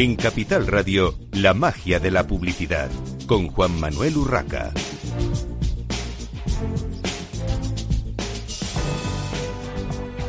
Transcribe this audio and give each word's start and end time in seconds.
En 0.00 0.14
Capital 0.14 0.68
Radio, 0.68 1.18
la 1.32 1.54
magia 1.54 1.98
de 1.98 2.12
la 2.12 2.24
publicidad, 2.24 2.88
con 3.26 3.48
Juan 3.48 3.80
Manuel 3.80 4.16
Urraca. 4.16 4.72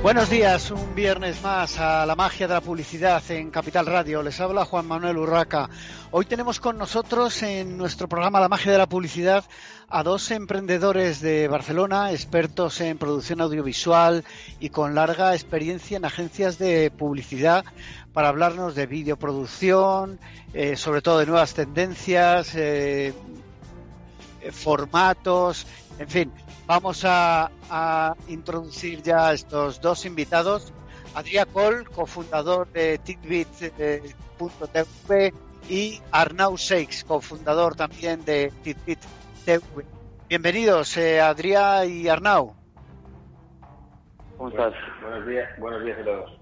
Buenos 0.02 0.30
días, 0.30 0.72
un 0.72 0.96
viernes 0.96 1.44
más 1.44 1.78
a 1.78 2.06
la 2.08 2.16
magia 2.16 2.48
de 2.48 2.56
la 2.56 2.62
publicidad 2.62 3.22
en 3.30 3.52
Capital 3.52 3.86
Radio. 3.86 4.24
Les 4.24 4.40
habla 4.40 4.66
Juan 4.66 4.88
Manuel 4.88 5.18
Urraca. 5.18 5.70
Hoy 6.10 6.26
tenemos 6.26 6.60
con 6.60 6.80
nosotros 6.80 7.44
en 7.44 7.78
nuestro 7.78 8.10
programa 8.10 8.40
La 8.40 8.50
magia 8.50 8.72
de 8.72 8.78
la 8.80 8.90
publicidad 8.90 9.44
a 9.90 10.02
dos 10.02 10.32
emprendedores 10.32 11.20
de 11.20 11.48
Barcelona, 11.48 12.12
expertos 12.12 12.80
en 12.82 12.98
producción 12.98 13.42
audiovisual 13.42 14.24
y 14.60 14.70
con 14.70 14.96
larga 14.96 15.36
experiencia 15.36 15.98
en 15.98 16.06
agencias 16.06 16.58
de 16.58 16.90
publicidad 16.92 17.66
para 18.20 18.28
hablarnos 18.28 18.76
de 18.76 18.86
videoproducción, 18.86 20.20
eh, 20.54 20.76
sobre 20.76 21.02
todo 21.02 21.20
de 21.20 21.26
nuevas 21.26 21.54
tendencias, 21.54 22.54
eh, 22.54 23.14
formatos, 24.52 25.66
en 25.98 26.10
fin, 26.10 26.30
vamos 26.68 27.06
a, 27.06 27.50
introducir 28.28 29.02
ya 29.02 29.30
a 29.30 29.34
estos 29.34 29.80
dos 29.80 30.06
invitados. 30.06 30.74
Adrián 31.16 31.48
Col, 31.54 31.90
cofundador 31.90 32.70
de 32.74 32.98
Titbit.tv 32.98 34.04
y 35.70 36.02
Arnau 36.12 36.58
Seix, 36.58 37.06
cofundador 37.06 37.78
también 37.78 38.26
de 38.26 38.52
Titbit 38.64 39.00
TV. 39.46 39.86
Bienvenidos, 40.28 40.98
eh, 40.98 41.22
Adrián 41.22 41.90
y 41.90 42.10
Arnau. 42.10 42.54
¿Cómo 44.36 44.50
estás? 44.50 44.74
Buenos 45.02 45.26
días, 45.26 45.48
buenos 45.58 45.86
días 45.86 46.00
a 46.00 46.04
todos. 46.04 46.39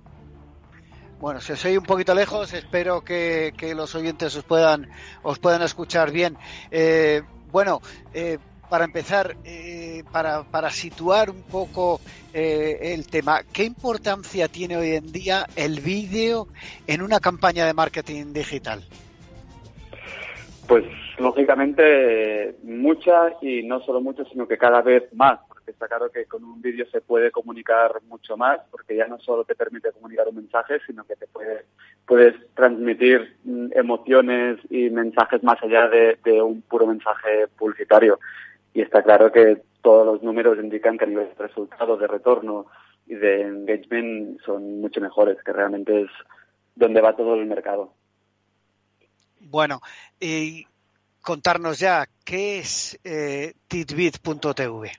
Bueno, 1.19 1.41
si 1.41 1.53
os 1.53 1.65
un 1.65 1.83
poquito 1.83 2.13
lejos, 2.13 2.53
espero 2.53 3.01
que, 3.01 3.53
los 3.75 3.95
oyentes 3.95 4.35
os 4.35 4.43
puedan, 4.43 4.87
os 5.23 5.39
puedan 5.39 5.63
escuchar 5.63 6.11
bien. 6.11 6.37
Eh, 6.69 7.23
bueno, 7.51 7.81
eh, 8.13 8.37
para 8.69 8.85
empezar, 8.85 9.35
eh, 9.43 10.03
para, 10.11 10.43
para, 10.43 10.69
situar 10.69 11.29
un 11.29 11.43
poco 11.43 11.99
eh, 12.33 12.93
el 12.93 13.07
tema, 13.07 13.41
¿qué 13.51 13.63
importancia 13.63 14.47
tiene 14.47 14.77
hoy 14.77 14.91
en 14.91 15.11
día 15.11 15.45
el 15.55 15.79
vídeo 15.79 16.47
en 16.85 17.01
una 17.01 17.19
campaña 17.19 17.65
de 17.65 17.73
marketing 17.73 18.33
digital? 18.33 18.83
Pues 20.67 20.83
lógicamente 21.17 22.57
mucha 22.63 23.33
y 23.41 23.63
no 23.63 23.79
solo 23.81 24.01
mucha, 24.01 24.23
sino 24.25 24.47
que 24.47 24.57
cada 24.57 24.81
vez 24.81 25.03
más, 25.13 25.39
está 25.71 25.87
claro 25.87 26.09
que 26.09 26.25
con 26.25 26.43
un 26.43 26.61
vídeo 26.61 26.85
se 26.91 27.01
puede 27.01 27.31
comunicar 27.31 28.01
mucho 28.07 28.37
más, 28.37 28.59
porque 28.71 28.95
ya 28.95 29.07
no 29.07 29.19
solo 29.19 29.43
te 29.43 29.55
permite 29.55 29.91
comunicar 29.91 30.27
un 30.27 30.35
mensaje, 30.35 30.79
sino 30.85 31.03
que 31.05 31.15
te 31.15 31.27
puede, 31.27 31.65
puedes 32.05 32.35
transmitir 32.55 33.37
mm, 33.43 33.67
emociones 33.73 34.59
y 34.69 34.89
mensajes 34.89 35.43
más 35.43 35.61
allá 35.61 35.87
de 35.87 36.41
un 36.41 36.61
puro 36.61 36.87
mensaje 36.87 37.47
publicitario 37.57 38.19
y 38.77 38.81
está 38.81 39.01
claro 39.01 39.31
que 39.31 39.63
todos 39.81 40.05
los 40.05 40.21
números 40.21 40.59
indican 40.59 40.99
que 40.99 41.05
a 41.05 41.43
resultados, 41.43 41.99
de 41.99 42.05
retorno 42.05 42.67
y 43.07 43.15
de 43.15 43.41
engagement 43.41 44.39
son 44.45 44.81
mucho 44.81 45.01
mejores, 45.01 45.37
que 45.43 45.51
realmente 45.51 46.03
es 46.03 46.11
donde 46.75 47.01
va 47.01 47.15
todo 47.15 47.33
el 47.33 47.47
mercado. 47.47 47.93
Bueno, 49.39 49.81
y 50.19 50.67
contarnos 51.21 51.79
ya, 51.79 52.05
¿qué 52.23 52.59
es 52.59 52.99
eh, 53.03 53.55
Titbit.tv? 53.67 54.91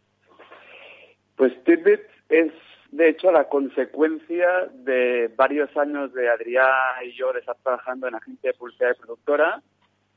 Pues 1.38 1.52
Titbit 1.62 2.00
es, 2.28 2.52
de 2.90 3.08
hecho, 3.08 3.30
la 3.30 3.48
consecuencia 3.48 4.66
de 4.72 5.32
varios 5.36 5.74
años 5.76 6.12
de 6.12 6.28
Adrián 6.28 6.66
y 7.04 7.12
yo 7.12 7.32
de 7.32 7.38
estar 7.38 7.56
trabajando 7.62 8.08
en 8.08 8.16
agencia 8.16 8.50
de 8.50 8.58
publicidad 8.58 8.90
y 8.90 9.00
productora 9.00 9.62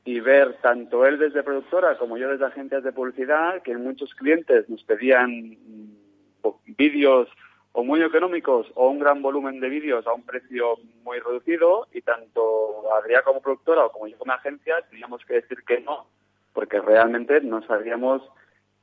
y 0.04 0.18
ver 0.18 0.56
tanto 0.60 1.06
él 1.06 1.20
desde 1.20 1.44
productora 1.44 1.96
como 1.96 2.18
yo 2.18 2.28
desde 2.28 2.44
agencias 2.44 2.82
de 2.82 2.90
publicidad 2.90 3.62
que 3.62 3.76
muchos 3.76 4.12
clientes 4.16 4.68
nos 4.68 4.82
pedían 4.82 5.30
mm, 5.30 6.48
vídeos 6.76 7.28
o 7.70 7.84
muy 7.84 8.02
económicos 8.02 8.66
o 8.74 8.88
un 8.88 8.98
gran 8.98 9.22
volumen 9.22 9.60
de 9.60 9.68
vídeos 9.68 10.04
a 10.08 10.12
un 10.12 10.24
precio 10.24 10.74
muy 11.04 11.20
reducido 11.20 11.86
y 11.92 12.02
tanto 12.02 12.92
Adrián 13.00 13.22
como 13.24 13.40
productora 13.40 13.86
o 13.86 13.92
como 13.92 14.08
yo 14.08 14.18
como 14.18 14.32
agencia 14.32 14.74
teníamos 14.90 15.24
que 15.24 15.34
decir 15.34 15.62
que 15.64 15.80
no 15.82 16.08
porque 16.52 16.80
realmente 16.80 17.40
no 17.42 17.62
sabíamos 17.62 18.22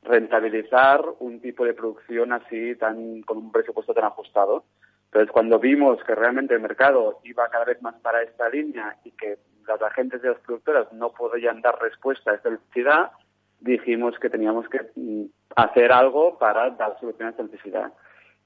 rentabilizar 0.04 1.04
un 1.20 1.42
tipo 1.42 1.66
de 1.66 1.74
producción 1.74 2.32
así 2.32 2.76
tan 2.76 3.22
con 3.24 3.38
un 3.38 3.52
presupuesto 3.52 3.94
tan 3.94 4.06
ajustado. 4.06 4.64
Entonces, 5.06 5.32
cuando 5.32 5.60
vimos 5.60 6.04
que 6.04 6.16
realmente 6.16 6.54
el 6.54 6.62
mercado 6.62 7.20
iba 7.24 7.50
cada 7.50 7.66
vez 7.66 7.82
más 7.82 7.96
para 7.96 8.22
esta 8.22 8.48
línea 8.50 8.98
y 9.04 9.12
que 9.12 9.38
las 9.68 9.82
agentes 9.82 10.22
de 10.22 10.30
las 10.30 10.40
productoras 10.40 10.92
no 10.94 11.12
podían 11.12 11.62
dar 11.62 11.80
respuesta 11.82 12.32
a 12.32 12.36
esta 12.36 12.50
necesidad, 12.50 13.12
dijimos 13.60 14.18
que 14.20 14.30
teníamos 14.30 14.68
que 14.70 14.80
mm, 14.96 15.26
hacer 15.56 15.92
algo 15.92 16.38
para 16.38 16.70
dar 16.72 16.98
solución 17.00 17.28
a 17.28 17.32
esta 17.32 17.44
necesidad. 17.44 17.92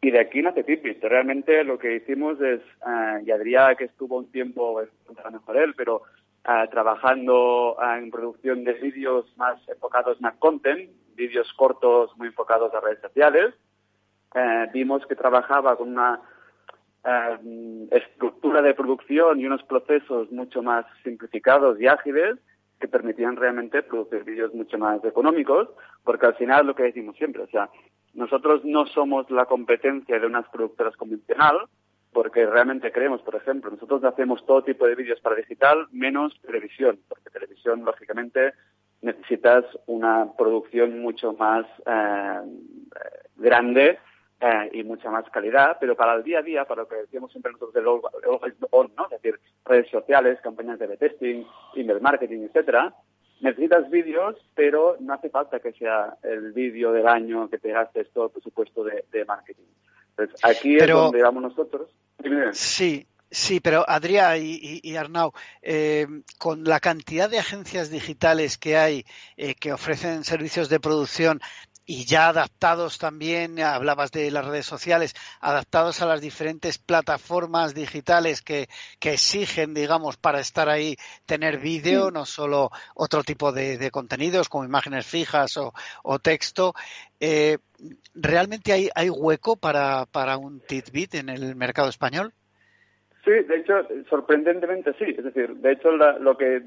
Y 0.02 0.12
de 0.12 0.20
aquí 0.20 0.42
nace 0.42 0.64
Tipit. 0.64 1.02
Realmente 1.02 1.64
lo 1.64 1.80
que 1.80 1.96
hicimos 1.96 2.40
es, 2.42 2.60
uh, 2.86 3.24
y 3.26 3.32
Adrián, 3.32 3.76
que 3.78 3.86
estuvo 3.86 4.18
un 4.18 4.30
tiempo, 4.32 4.82
es 4.82 4.90
mejor 5.32 5.58
él, 5.58 5.74
pero 5.78 6.04
eh, 6.48 6.68
trabajando 6.72 7.78
eh, 7.82 7.98
en 7.98 8.12
producción 8.12 8.64
de 8.64 8.74
vídeos 8.74 9.26
más 9.38 9.58
enfocados 9.68 10.18
en 10.22 10.30
content, 10.40 10.90
vídeos 11.16 11.52
cortos 11.54 12.16
muy 12.18 12.28
enfocados 12.28 12.74
a 12.74 12.80
redes 12.80 13.02
sociales, 13.02 13.54
vimos 14.74 15.06
que 15.06 15.16
trabajaba 15.16 15.78
con 15.78 15.90
una 15.90 16.20
Em, 17.06 17.90
estructura 17.92 18.62
de 18.62 18.74
producción 18.74 19.38
y 19.38 19.46
unos 19.46 19.62
procesos 19.64 20.32
mucho 20.32 20.64
más 20.64 20.86
simplificados 21.04 21.78
y 21.82 21.88
ágiles 21.88 22.38
que 22.80 22.88
permitían 22.88 23.36
realmente 23.36 23.84
producir 23.84 24.24
vídeos 24.24 24.54
mucho 24.54 24.78
más 24.78 25.04
económicos, 25.04 25.68
porque 26.06 26.28
al 26.28 26.36
final 26.36 26.66
lo 26.66 26.76
que 26.76 26.84
decimos 26.84 27.18
siempre, 27.18 27.44
o 27.44 27.48
sea, 27.48 27.70
nosotros 28.14 28.64
no 28.64 28.86
somos 28.86 29.30
la 29.30 29.46
competencia 29.48 30.18
de 30.18 30.26
unas 30.26 30.48
productoras 30.48 30.96
convencional, 30.96 31.68
porque 32.14 32.46
realmente 32.46 32.92
creemos, 32.92 33.22
por 33.22 33.36
ejemplo, 33.36 33.72
nosotros 33.72 34.04
hacemos 34.04 34.46
todo 34.46 34.64
tipo 34.64 34.86
de 34.86 34.96
vídeos 34.96 35.20
para 35.20 35.36
digital, 35.36 35.88
menos 35.92 36.40
televisión, 36.42 37.00
porque 37.08 37.30
televisión, 37.30 37.84
lógicamente, 37.84 38.54
necesitas 39.02 39.66
una 39.88 40.32
producción 40.38 41.00
mucho 41.02 41.34
más 41.34 41.66
eh, 41.86 42.42
grande 43.36 44.00
eh, 44.40 44.70
y 44.74 44.84
mucha 44.84 45.10
más 45.10 45.30
calidad, 45.30 45.78
pero 45.80 45.96
para 45.96 46.16
el 46.16 46.24
día 46.24 46.40
a 46.40 46.44
día, 46.44 46.66
para 46.66 46.84
lo 46.84 46.88
que 46.88 46.96
decíamos 46.96 47.32
siempre 47.32 47.52
nosotros 47.52 47.74
del 47.74 47.88
on, 48.72 48.92
¿no? 48.98 49.06
es 49.06 49.22
decir, 49.22 49.40
redes 49.66 49.90
sociales, 49.90 50.40
campañas 50.42 50.80
de 50.80 50.98
testing, 50.98 51.46
email 51.76 52.02
marketing, 52.02 52.44
etcétera, 52.44 52.94
necesitas 53.44 53.90
vídeos, 53.90 54.36
pero 54.56 54.96
no 55.00 55.14
hace 55.14 55.30
falta 55.30 55.60
que 55.60 55.74
sea 55.74 56.18
el 56.24 56.54
vídeo 56.54 56.92
del 56.94 57.08
año 57.08 57.50
que 57.50 57.58
te 57.58 57.72
gastes 57.72 58.10
todo 58.12 58.26
el 58.26 58.32
presupuesto 58.32 58.84
de, 58.84 59.26
marketing. 59.26 59.64
Entonces, 60.12 60.40
aquí 60.44 60.78
es 60.78 60.88
donde 60.88 61.22
vamos 61.22 61.44
nosotros. 61.44 61.90
Sí, 62.52 63.08
Sí, 63.34 63.60
pero 63.60 63.84
Adrián 63.90 64.38
y, 64.44 64.96
Arnau, 64.96 65.34
eh, 65.64 66.06
con 66.38 66.64
la 66.66 66.80
cantidad 66.80 67.28
de 67.28 67.40
agencias 67.40 67.90
digitales 67.90 68.60
que 68.60 68.78
hay 68.78 69.06
eh, 69.38 69.56
que 69.56 69.74
ofrecen 69.74 70.24
servicios 70.24 70.70
de 70.70 70.80
producción, 70.80 71.42
y 71.86 72.06
ya 72.06 72.30
adaptados 72.30 72.98
también, 72.98 73.60
hablabas 73.60 74.12
de 74.12 74.32
las 74.32 74.46
redes 74.46 74.66
sociales, 74.66 75.14
adaptados 75.42 76.02
a 76.02 76.06
las 76.06 76.22
diferentes 76.22 76.78
plataformas 76.78 77.74
digitales 77.74 78.42
que, 78.42 78.70
que 79.00 79.14
exigen, 79.14 79.74
digamos, 79.74 80.18
para 80.18 80.40
estar 80.40 80.70
ahí, 80.70 80.96
tener 81.26 81.60
vídeo, 81.60 82.10
no 82.12 82.26
solo 82.26 82.72
otro 82.96 83.24
tipo 83.24 83.52
de, 83.52 83.92
contenidos 83.92 84.50
como 84.50 84.64
imágenes 84.64 85.06
fijas 85.06 85.58
o, 85.58 85.74
o 86.04 86.20
texto. 86.20 86.74
Eh, 87.20 87.58
¿Realmente 88.14 88.72
hay, 88.72 88.90
hay 88.96 89.10
hueco 89.10 89.58
para, 89.58 90.06
para 90.06 90.38
un 90.38 90.62
Titbit 90.62 91.16
en 91.16 91.30
el 91.30 91.56
mercado 91.56 91.90
español? 91.90 92.34
Sí, 93.24 93.32
de 93.32 93.56
hecho, 93.56 93.88
sorprendentemente 94.10 94.94
sí. 94.94 95.06
Es 95.18 95.24
decir, 95.24 95.56
de 95.56 95.72
hecho, 95.72 95.92
lo 95.92 96.38
que 96.38 96.62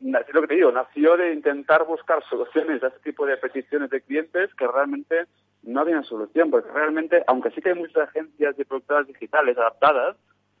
lo 0.00 0.40
que 0.40 0.46
te 0.48 0.54
digo, 0.54 0.72
nació 0.72 1.16
de 1.16 1.32
intentar 1.32 1.84
buscar 1.86 2.22
soluciones 2.28 2.82
a 2.82 2.88
este 2.88 3.10
tipo 3.10 3.24
de 3.26 3.36
peticiones 3.36 3.90
de 3.90 4.00
clientes 4.00 4.52
que 4.54 4.66
realmente 4.66 5.26
no 5.62 5.80
habían 5.80 6.02
solución, 6.02 6.50
porque 6.50 6.72
realmente, 6.72 7.22
aunque 7.28 7.50
sí 7.50 7.60
que 7.60 7.70
hay 7.70 7.74
muchas 7.76 8.08
agencias 8.08 8.56
de 8.56 8.64
productoras 8.64 9.06
digitales 9.06 9.56
adaptadas, 9.56 10.16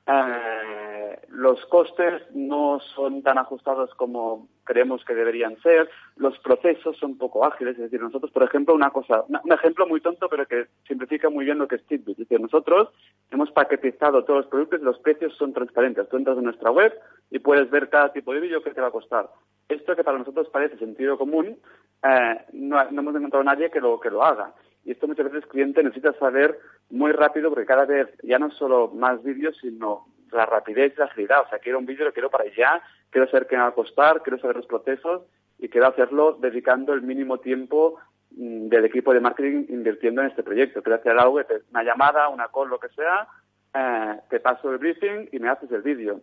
eh, 0.06 1.18
los 1.28 1.64
costes 1.66 2.22
no 2.34 2.80
son 2.94 3.22
tan 3.22 3.38
ajustados 3.38 3.94
como 3.94 4.48
creemos 4.64 5.04
que 5.04 5.14
deberían 5.14 5.60
ser, 5.62 5.88
los 6.16 6.38
procesos 6.38 6.96
son 6.96 7.18
poco 7.18 7.44
ágiles, 7.44 7.74
es 7.74 7.82
decir, 7.82 8.00
nosotros, 8.00 8.30
por 8.30 8.42
ejemplo, 8.42 8.74
una 8.74 8.90
cosa, 8.90 9.24
un 9.28 9.52
ejemplo 9.52 9.86
muy 9.86 10.00
tonto, 10.00 10.28
pero 10.28 10.46
que 10.46 10.66
simplifica 10.86 11.28
muy 11.28 11.44
bien 11.44 11.58
lo 11.58 11.66
que 11.66 11.76
es 11.76 11.86
Titbit, 11.86 12.10
es 12.10 12.28
decir, 12.28 12.40
nosotros 12.40 12.88
hemos 13.30 13.50
paquetizado 13.50 14.24
todos 14.24 14.40
los 14.40 14.46
productos 14.46 14.80
y 14.80 14.84
los 14.84 14.98
precios 14.98 15.34
son 15.36 15.52
transparentes. 15.52 16.08
Tú 16.08 16.16
entras 16.16 16.38
en 16.38 16.44
nuestra 16.44 16.70
web 16.70 16.92
y 17.30 17.38
puedes 17.38 17.70
ver 17.70 17.88
cada 17.88 18.12
tipo 18.12 18.32
de 18.32 18.40
vídeo 18.40 18.62
que 18.62 18.72
te 18.72 18.80
va 18.80 18.88
a 18.88 18.92
costar. 18.92 19.28
Esto 19.68 19.94
que 19.94 20.04
para 20.04 20.18
nosotros 20.18 20.48
parece 20.50 20.78
sentido 20.78 21.16
común, 21.16 21.56
eh, 22.02 22.40
no, 22.52 22.90
no, 22.90 23.00
hemos 23.00 23.14
encontrado 23.14 23.42
a 23.42 23.54
nadie 23.54 23.70
que 23.70 23.80
lo, 23.80 24.00
que 24.00 24.10
lo 24.10 24.24
haga. 24.24 24.52
Y 24.84 24.92
esto 24.92 25.06
muchas 25.06 25.26
veces 25.26 25.42
el 25.44 25.48
cliente 25.48 25.82
necesita 25.82 26.12
saber 26.14 26.58
muy 26.90 27.12
rápido 27.12 27.50
porque 27.50 27.66
cada 27.66 27.84
vez 27.84 28.08
ya 28.22 28.38
no 28.38 28.50
solo 28.50 28.88
más 28.88 29.22
vídeos, 29.22 29.56
sino 29.60 30.06
la 30.32 30.46
rapidez 30.46 30.94
y 30.96 31.00
la 31.00 31.06
agilidad. 31.06 31.42
O 31.42 31.48
sea, 31.48 31.58
quiero 31.58 31.78
un 31.78 31.86
vídeo, 31.86 32.04
lo 32.04 32.12
quiero 32.12 32.30
para 32.30 32.44
allá 32.44 32.82
quiero 33.10 33.28
saber 33.28 33.46
qué 33.46 33.56
va 33.56 33.66
a 33.66 33.72
costar, 33.72 34.22
quiero 34.22 34.38
saber 34.38 34.56
los 34.56 34.66
procesos 34.66 35.22
y 35.58 35.68
quiero 35.68 35.88
hacerlo 35.88 36.38
dedicando 36.40 36.94
el 36.94 37.02
mínimo 37.02 37.38
tiempo 37.38 37.98
mm, 38.30 38.68
del 38.68 38.84
equipo 38.84 39.12
de 39.12 39.20
marketing 39.20 39.66
invirtiendo 39.68 40.22
en 40.22 40.28
este 40.28 40.42
proyecto. 40.42 40.82
Quiero 40.82 40.98
hacer 40.98 41.18
algo, 41.18 41.40
una 41.70 41.82
llamada, 41.82 42.28
una 42.28 42.48
call, 42.48 42.68
lo 42.68 42.78
que 42.78 42.88
sea, 42.90 43.28
eh, 43.74 44.20
te 44.30 44.40
paso 44.40 44.70
el 44.72 44.78
briefing 44.78 45.28
y 45.32 45.38
me 45.38 45.48
haces 45.48 45.70
el 45.72 45.82
vídeo. 45.82 46.20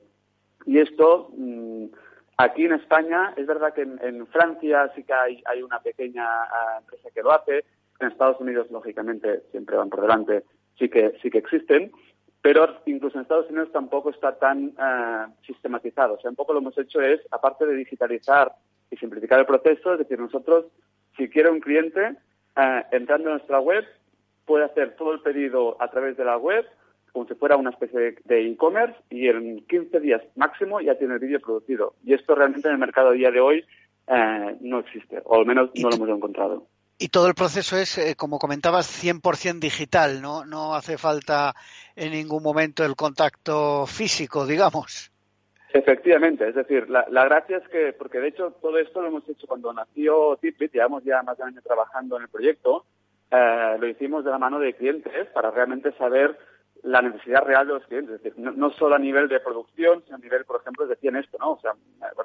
Y 0.65 0.79
esto, 0.79 1.29
mm, 1.37 1.85
aquí 2.37 2.65
en 2.65 2.73
España, 2.73 3.33
es 3.37 3.45
verdad 3.45 3.73
que 3.73 3.81
en, 3.81 4.27
Francia 4.27 4.91
sí 4.95 5.03
que 5.03 5.13
hay, 5.13 5.43
hay 5.45 5.61
una 5.61 5.79
pequeña 5.79 6.25
eh, 6.25 6.79
empresa 6.79 7.09
que 7.13 7.21
lo 7.21 7.31
hace, 7.31 7.65
en 7.99 8.07
Estados 8.07 8.39
Unidos, 8.39 8.67
lógicamente, 8.71 9.41
siempre 9.51 9.77
van 9.77 9.89
por 9.89 10.01
delante, 10.01 10.43
sí 10.77 10.89
que, 10.89 11.13
sí 11.21 11.29
que 11.29 11.39
existen, 11.39 11.91
pero 12.41 12.67
incluso 12.85 13.17
en 13.17 13.23
Estados 13.23 13.49
Unidos 13.49 13.71
tampoco 13.71 14.09
está 14.09 14.37
tan 14.37 14.73
eh, 14.79 15.25
sistematizado. 15.45 16.13
O 16.13 16.19
sea, 16.19 16.29
un 16.29 16.35
poco 16.35 16.53
lo 16.53 16.59
hemos 16.59 16.77
hecho 16.77 17.01
es, 17.01 17.19
aparte 17.31 17.65
de 17.65 17.75
digitalizar 17.75 18.53
y 18.89 18.97
simplificar 18.97 19.39
el 19.39 19.45
proceso, 19.45 19.93
es 19.93 19.99
decir, 19.99 20.19
nosotros, 20.19 20.65
si 21.17 21.29
quiere 21.29 21.49
un 21.49 21.59
cliente, 21.59 22.15
eh, 22.55 22.83
entrando 22.91 23.29
en 23.29 23.35
nuestra 23.37 23.59
web, 23.59 23.85
puede 24.45 24.65
hacer 24.65 24.95
todo 24.95 25.13
el 25.13 25.21
pedido 25.21 25.75
a 25.81 25.89
través 25.89 26.15
de 26.15 26.25
la 26.25 26.37
web, 26.37 26.65
como 27.11 27.27
si 27.27 27.33
fuera 27.35 27.57
una 27.57 27.71
especie 27.71 28.15
de 28.23 28.47
e-commerce, 28.47 28.95
y 29.09 29.27
en 29.27 29.65
15 29.65 29.99
días 29.99 30.21
máximo 30.35 30.79
ya 30.79 30.95
tiene 30.95 31.15
el 31.15 31.19
vídeo 31.19 31.39
producido. 31.39 31.95
Y 32.05 32.13
esto 32.13 32.35
realmente 32.35 32.67
en 32.67 32.75
el 32.75 32.79
mercado 32.79 33.09
a 33.09 33.13
día 33.13 33.31
de 33.31 33.41
hoy 33.41 33.65
eh, 34.07 34.57
no 34.61 34.79
existe, 34.79 35.21
o 35.25 35.39
al 35.39 35.45
menos 35.45 35.71
no 35.75 35.89
lo 35.89 35.95
hemos 35.95 36.09
encontrado. 36.09 36.65
Y 36.99 37.09
todo 37.09 37.27
el 37.27 37.35
proceso 37.35 37.77
es, 37.77 37.97
eh, 37.99 38.15
como 38.15 38.39
comentabas, 38.39 38.87
100% 38.87 39.59
digital, 39.59 40.21
¿no? 40.21 40.45
No 40.45 40.73
hace 40.73 40.97
falta 40.97 41.53
en 41.95 42.11
ningún 42.11 42.41
momento 42.41 42.83
el 42.83 42.95
contacto 42.95 43.85
físico, 43.85 44.47
digamos. 44.47 45.11
Efectivamente, 45.73 46.47
es 46.47 46.55
decir, 46.55 46.89
la, 46.89 47.03
gracia 47.25 47.57
es 47.57 47.67
que, 47.69 47.93
porque 47.93 48.19
de 48.19 48.29
hecho 48.29 48.51
todo 48.61 48.79
esto 48.79 49.01
lo 49.01 49.09
hemos 49.09 49.29
hecho 49.29 49.45
cuando 49.45 49.71
nació 49.73 50.37
Tipit, 50.37 50.73
llevamos 50.73 51.03
ya 51.03 51.21
más 51.21 51.37
de 51.37 51.43
un 51.43 51.49
año 51.49 51.61
trabajando 51.61 52.15
en 52.15 52.23
el 52.23 52.29
proyecto, 52.29 52.85
eh, 53.29 53.75
lo 53.79 53.87
hicimos 53.87 54.23
de 54.25 54.31
la 54.31 54.39
mano 54.39 54.59
de 54.59 54.73
clientes 54.73 55.27
para 55.33 55.51
realmente 55.51 55.91
saber 55.97 56.35
la 56.83 57.01
necesidad 57.01 57.43
real 57.43 57.67
de 57.67 57.73
los 57.73 57.85
clientes, 57.85 58.15
es 58.15 58.23
decir, 58.23 58.39
no, 58.39 58.71
solo 58.71 58.95
a 58.95 58.99
nivel 58.99 59.27
de 59.27 59.39
producción, 59.39 60.03
sino 60.05 60.15
a 60.15 60.19
nivel, 60.19 60.45
por 60.45 60.61
ejemplo, 60.61 60.87
decían 60.87 61.17
esto, 61.17 61.37
¿no? 61.37 61.51
O 61.51 61.59
sea, 61.59 61.73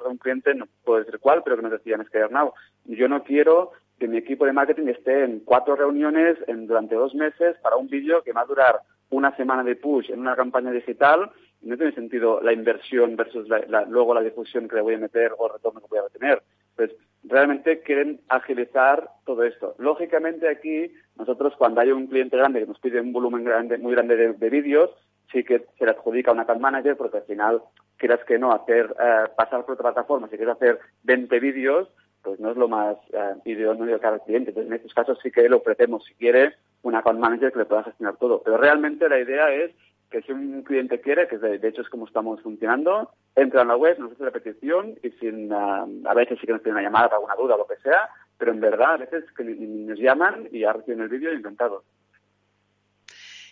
un 0.05 0.17
cliente, 0.17 0.53
no 0.55 0.67
puedo 0.83 0.99
decir 0.99 1.19
cuál, 1.19 1.43
pero 1.43 1.57
que 1.57 1.63
nos 1.63 1.71
decían, 1.71 2.01
es 2.01 2.09
que 2.09 2.19
Arnau, 2.19 2.53
yo 2.85 3.07
no 3.07 3.23
quiero 3.23 3.71
que 4.03 4.09
mi 4.09 4.17
equipo 4.17 4.45
de 4.45 4.51
marketing 4.51 4.87
esté 4.89 5.23
en 5.23 5.39
cuatro 5.45 5.77
reuniones 5.77 6.37
durante 6.45 6.93
dos 6.93 7.15
meses 7.15 7.55
para 7.63 7.77
un 7.77 7.87
vídeo 7.87 8.21
que 8.21 8.33
va 8.33 8.41
a 8.41 8.45
durar 8.45 8.81
una 9.11 9.33
semana 9.37 9.63
de 9.63 9.77
push 9.77 10.11
en 10.11 10.19
una 10.19 10.35
campaña 10.35 10.71
digital 10.71 11.31
no 11.61 11.77
tiene 11.77 11.93
sentido 11.93 12.41
la 12.41 12.51
inversión 12.51 13.15
versus 13.15 13.47
luego 13.87 14.13
la 14.13 14.19
difusión 14.19 14.67
que 14.67 14.75
le 14.75 14.81
voy 14.81 14.95
a 14.95 14.97
meter 14.97 15.31
o 15.37 15.47
el 15.47 15.53
retorno 15.53 15.79
que 15.79 15.87
voy 15.89 15.99
a 15.99 16.09
tener. 16.09 16.43
Pues 16.75 16.91
realmente 17.23 17.79
quieren 17.79 18.19
agilizar 18.27 19.07
todo 19.25 19.43
esto. 19.43 19.73
Lógicamente 19.77 20.49
aquí 20.49 20.91
nosotros 21.15 21.53
cuando 21.57 21.79
hay 21.79 21.93
un 21.93 22.07
cliente 22.07 22.35
grande 22.35 22.59
que 22.59 22.67
nos 22.67 22.79
pide 22.81 22.99
un 22.99 23.13
volumen 23.13 23.45
grande, 23.45 23.77
muy 23.77 23.93
grande 23.93 24.17
de, 24.17 24.49
vídeos, 24.49 24.89
sí 25.31 25.45
que 25.45 25.65
se 25.79 25.85
le 25.85 25.91
adjudica 25.91 26.31
a 26.31 26.33
una 26.33 26.43
account 26.43 26.59
manager 26.59 26.97
porque 26.97 27.19
al 27.19 27.23
final 27.23 27.61
quieras 27.95 28.19
que 28.25 28.37
no 28.37 28.51
hacer 28.51 28.93
eh, 28.99 29.29
pasar 29.37 29.63
por 29.63 29.75
otra 29.75 29.93
plataforma, 29.93 30.27
si 30.27 30.35
quieres 30.35 30.55
hacer 30.55 30.79
20 31.03 31.39
vídeos, 31.39 31.87
pues 32.23 32.39
no 32.39 32.51
es 32.51 32.57
lo 32.57 32.67
más 32.67 32.97
eh, 33.11 33.35
idóneo 33.45 33.99
para 33.99 34.15
el 34.15 34.21
cliente. 34.21 34.49
Entonces, 34.49 34.71
en 34.71 34.77
estos 34.77 34.93
casos 34.93 35.19
sí 35.21 35.29
que 35.31 35.47
le 35.47 35.55
ofrecemos, 35.55 36.03
si 36.05 36.13
quiere, 36.15 36.53
un 36.81 36.95
account 36.95 37.19
manager 37.19 37.51
que 37.51 37.59
le 37.59 37.65
pueda 37.65 37.83
gestionar 37.83 38.17
todo. 38.17 38.41
Pero 38.43 38.57
realmente 38.57 39.09
la 39.09 39.19
idea 39.19 39.51
es 39.51 39.71
que 40.09 40.21
si 40.21 40.31
un 40.31 40.61
cliente 40.63 41.01
quiere, 41.01 41.27
que 41.27 41.37
de, 41.37 41.67
hecho 41.67 41.81
es 41.81 41.89
como 41.89 42.05
estamos 42.05 42.41
funcionando, 42.41 43.11
entra 43.35 43.63
en 43.63 43.67
la 43.67 43.75
web, 43.75 43.97
nos 43.99 44.11
hace 44.13 44.23
la 44.23 44.31
petición 44.31 44.95
y 45.01 45.09
sin, 45.11 45.51
ah, 45.51 45.85
a 46.05 46.13
veces 46.13 46.37
sí 46.39 46.45
que 46.45 46.53
nos 46.53 46.61
tiene 46.61 46.77
una 46.77 46.87
llamada 46.87 47.07
para 47.07 47.17
alguna 47.17 47.35
duda 47.35 47.55
o 47.55 47.57
lo 47.57 47.67
que 47.67 47.81
sea, 47.81 48.09
pero 48.37 48.51
en 48.51 48.61
verdad 48.61 48.93
a 48.93 48.97
veces 48.97 49.25
que 49.35 49.43
nos 49.43 49.99
llaman 49.99 50.47
y 50.51 50.59
ya 50.59 50.73
reciben 50.73 51.01
el 51.01 51.09
vídeo 51.09 51.33
inventado. 51.33 51.83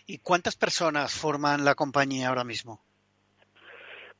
¿Y 0.06 0.18
cuántas 0.18 0.56
personas 0.56 1.12
forman 1.12 1.64
la 1.64 1.74
compañía 1.74 2.28
ahora 2.28 2.44
mismo? 2.44 2.80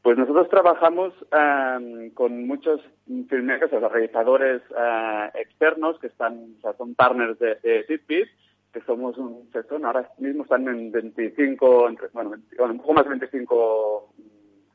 Pues 0.02 0.18
nosotros 0.18 0.48
trabajamos 0.48 1.14
em, 1.30 2.10
con 2.10 2.46
muchos 2.46 2.80
filmmakers, 3.06 3.72
o 3.72 3.78
sea, 3.78 3.88
realizadores 3.88 4.60
eh, 4.76 5.30
externos 5.34 5.98
que 6.00 6.08
están, 6.08 6.56
o 6.58 6.60
sea, 6.60 6.72
son 6.76 6.94
partners 6.96 7.38
de, 7.38 7.54
de 7.62 8.26
que 8.72 8.80
somos 8.80 9.16
un 9.18 9.48
sector, 9.52 9.84
ahora 9.84 10.10
mismo 10.18 10.42
están 10.42 10.66
en 10.66 10.90
25, 10.90 11.88
entre, 11.88 12.08
bueno, 12.12 12.32
un 12.58 12.78
poco 12.78 12.94
más 12.94 13.04
de 13.04 13.10
25 13.10 14.14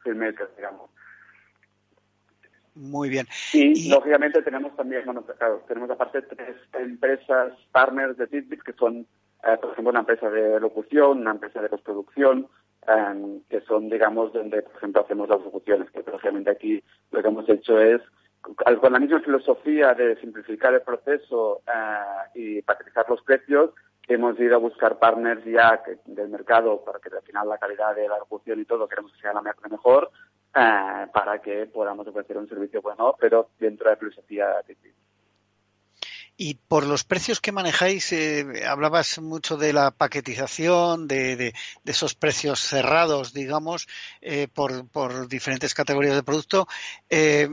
filmmakers, 0.03 0.55
digamos. 0.55 0.89
Muy 2.75 3.09
bien. 3.09 3.25
Y, 3.53 3.89
lógicamente 3.89 4.41
tenemos 4.43 4.75
también, 4.75 5.03
bueno, 5.03 5.25
claro, 5.25 5.63
tenemos 5.67 5.89
aparte 5.89 6.21
tres 6.21 6.55
empresas 6.73 7.53
partners 7.71 8.17
de 8.17 8.27
Fitbit 8.27 8.61
que 8.61 8.73
son, 8.73 9.07
eh, 9.43 9.57
por 9.59 9.71
ejemplo, 9.71 9.89
una 9.89 10.01
empresa 10.01 10.29
de 10.29 10.59
locución, 10.59 11.21
una 11.21 11.31
empresa 11.31 11.59
de 11.59 11.69
postproducción, 11.69 12.47
Em, 12.87 13.41
que 13.49 13.59
son, 13.61 13.89
digamos, 13.89 14.31
donde, 14.31 14.61
por 14.61 14.73
ejemplo, 14.77 15.01
hacemos 15.01 15.27
las 15.27 15.41
ejecuciones, 15.41 15.91
que 15.91 16.03
precisamente 16.03 16.51
aquí 16.51 16.81
lo 17.11 17.21
que 17.21 17.27
hemos 17.27 17.49
hecho 17.49 17.77
es, 17.81 18.01
con 18.41 18.93
la 18.93 18.99
misma 18.99 19.19
filosofía 19.19 19.93
de 19.93 20.15
simplificar 20.21 20.73
el 20.73 20.81
proceso 20.81 21.63
eh, 21.67 22.29
y 22.35 22.61
paquetizar 22.61 23.05
los 23.09 23.21
precios, 23.23 23.71
hemos 24.07 24.39
ido 24.39 24.55
a 24.55 24.59
buscar 24.59 24.99
partners 24.99 25.43
ya 25.43 25.83
del 26.05 26.29
mercado 26.29 26.81
para 26.85 26.99
que 26.99 27.13
al 27.13 27.23
final 27.23 27.49
la 27.49 27.57
calidad 27.57 27.93
de 27.93 28.07
la 28.07 28.15
ejecución 28.15 28.61
y 28.61 28.65
todo 28.65 28.87
queremos 28.87 29.11
que 29.11 29.19
sea 29.19 29.33
la 29.33 29.41
mejor, 29.41 30.09
eh, 30.55 31.07
para 31.11 31.41
que 31.41 31.65
podamos 31.65 32.07
ofrecer 32.07 32.37
un 32.37 32.47
servicio 32.47 32.81
bueno, 32.81 33.17
pero 33.19 33.49
dentro 33.59 33.89
de 33.89 33.95
la 33.95 33.99
filosofía 33.99 34.47
de 34.65 34.77
y 36.37 36.53
por 36.53 36.85
los 36.85 37.03
precios 37.03 37.41
que 37.41 37.51
manejáis, 37.51 38.13
eh, 38.13 38.63
hablabas 38.67 39.19
mucho 39.19 39.57
de 39.57 39.73
la 39.73 39.89
paquetización, 39.89 41.07
de, 41.07 41.35
de, 41.35 41.53
esos 41.85 42.13
precios 42.13 42.59
cerrados, 42.59 43.33
digamos, 43.33 43.87
eh, 44.21 44.47
por, 44.47 44.87
por, 44.87 45.27
diferentes 45.27 45.73
categorías 45.73 46.15
de 46.15 46.23
producto. 46.23 46.67
Eh, 47.09 47.49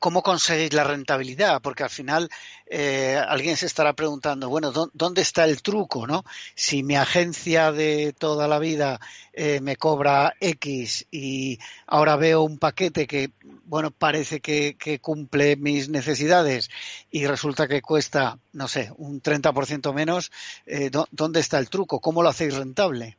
¿Cómo 0.00 0.22
conseguís 0.22 0.72
la 0.72 0.82
rentabilidad? 0.82 1.62
Porque 1.62 1.84
al 1.84 1.90
final 1.90 2.28
eh, 2.66 3.20
alguien 3.28 3.56
se 3.56 3.66
estará 3.66 3.92
preguntando, 3.92 4.48
bueno, 4.48 4.72
¿dónde 4.92 5.22
está 5.22 5.44
el 5.44 5.62
truco? 5.62 6.08
¿no? 6.08 6.24
Si 6.56 6.82
mi 6.82 6.96
agencia 6.96 7.70
de 7.70 8.12
toda 8.18 8.48
la 8.48 8.58
vida 8.58 9.00
eh, 9.32 9.60
me 9.60 9.76
cobra 9.76 10.34
X 10.40 11.06
y 11.12 11.58
ahora 11.86 12.16
veo 12.16 12.42
un 12.42 12.58
paquete 12.58 13.06
que, 13.06 13.30
bueno, 13.64 13.92
parece 13.92 14.40
que, 14.40 14.76
cumple 15.00 15.56
mis 15.56 15.88
necesidades 15.88 16.68
y 17.10 17.26
resulta 17.26 17.68
que 17.68 17.82
cuesta, 17.82 18.38
no 18.52 18.66
sé, 18.66 18.90
un 18.96 19.22
30% 19.22 19.92
menos, 19.92 20.32
eh, 20.66 20.90
¿dónde 21.10 21.40
está 21.40 21.58
el 21.58 21.70
truco? 21.70 22.00
¿Cómo 22.00 22.22
lo 22.22 22.28
hacéis 22.28 22.56
rentable? 22.56 23.16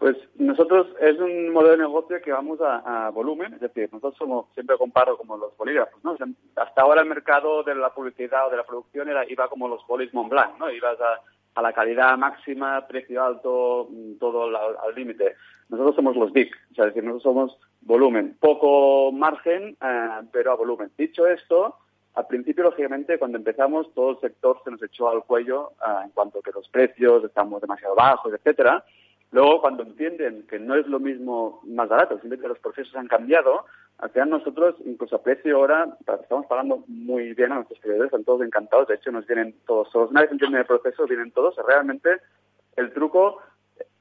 Pues 0.00 0.16
nosotros 0.36 0.86
es 0.98 1.18
un 1.18 1.50
modelo 1.50 1.72
de 1.72 1.82
negocio 1.82 2.22
que 2.22 2.32
vamos 2.32 2.58
a, 2.62 3.10
volumen, 3.10 3.52
es 3.52 3.60
decir, 3.60 3.86
nosotros 3.92 4.16
somos, 4.16 4.46
siempre 4.54 4.78
comparo 4.78 5.18
como 5.18 5.36
los 5.36 5.54
bolígrafos, 5.58 6.02
¿no? 6.02 6.16
hasta 6.56 6.80
ahora 6.80 7.02
el 7.02 7.06
mercado 7.06 7.62
de 7.62 7.74
la 7.74 7.92
publicidad 7.92 8.46
o 8.46 8.50
de 8.50 8.56
la 8.56 8.64
producción 8.64 9.10
era, 9.10 9.30
iba 9.30 9.46
como 9.48 9.68
los 9.68 9.86
bolis 9.86 10.14
Montblanc, 10.14 10.58
¿no? 10.58 10.70
Ibas 10.70 10.96
a, 11.02 11.60
la 11.60 11.74
calidad 11.74 12.16
máxima, 12.16 12.86
precio 12.86 13.22
alto, 13.22 13.88
mm, 13.90 14.14
todo 14.14 14.44
al 14.44 14.94
límite. 14.94 15.36
Nosotros 15.68 15.96
somos 15.96 16.16
los 16.16 16.32
big, 16.32 16.50
o 16.72 16.74
sea, 16.74 16.86
es 16.86 16.94
decir, 16.94 17.04
nosotros 17.04 17.34
somos 17.34 17.58
volumen, 17.82 18.38
poco 18.40 19.12
margen, 19.12 19.76
eh, 19.82 20.20
pero 20.32 20.52
a 20.52 20.56
volumen. 20.56 20.90
Dicho 20.96 21.26
esto, 21.26 21.76
al 22.14 22.26
principio, 22.26 22.64
lógicamente, 22.64 23.18
cuando 23.18 23.36
empezamos, 23.36 23.92
todo 23.92 24.12
el 24.12 24.20
sector 24.20 24.62
se 24.64 24.70
nos 24.70 24.82
echó 24.82 25.10
al 25.10 25.24
cuello 25.24 25.72
eh, 25.86 26.04
en 26.04 26.10
cuanto 26.12 26.38
a 26.38 26.42
que 26.42 26.52
los 26.52 26.66
precios 26.70 27.22
estamos 27.22 27.60
demasiado 27.60 27.94
bajos, 27.94 28.32
etcétera. 28.32 28.82
Luego, 29.32 29.60
cuando 29.60 29.84
entienden 29.84 30.46
que 30.48 30.58
no 30.58 30.74
es 30.74 30.86
lo 30.86 30.98
mismo 30.98 31.60
más 31.64 31.88
barato, 31.88 32.14
simplemente 32.14 32.42
que 32.42 32.48
los 32.48 32.58
procesos 32.58 32.94
han 32.96 33.06
cambiado, 33.06 33.64
al 33.98 34.10
final 34.10 34.30
nosotros, 34.30 34.76
incluso 34.86 35.16
a 35.16 35.22
precio 35.22 35.56
ahora, 35.56 35.96
estamos 36.22 36.46
pagando 36.46 36.84
muy 36.88 37.34
bien 37.34 37.52
a 37.52 37.56
nuestros 37.56 37.78
clientes, 37.80 38.06
están 38.06 38.24
todos 38.24 38.40
encantados, 38.40 38.88
de 38.88 38.94
hecho 38.94 39.12
nos 39.12 39.26
vienen 39.26 39.54
todos 39.66 39.90
solos. 39.90 40.10
Una 40.10 40.22
vez 40.22 40.32
entienden 40.32 40.60
el 40.60 40.66
proceso, 40.66 41.06
vienen 41.06 41.30
todos. 41.32 41.54
Realmente, 41.66 42.08
el 42.76 42.92
truco, 42.94 43.40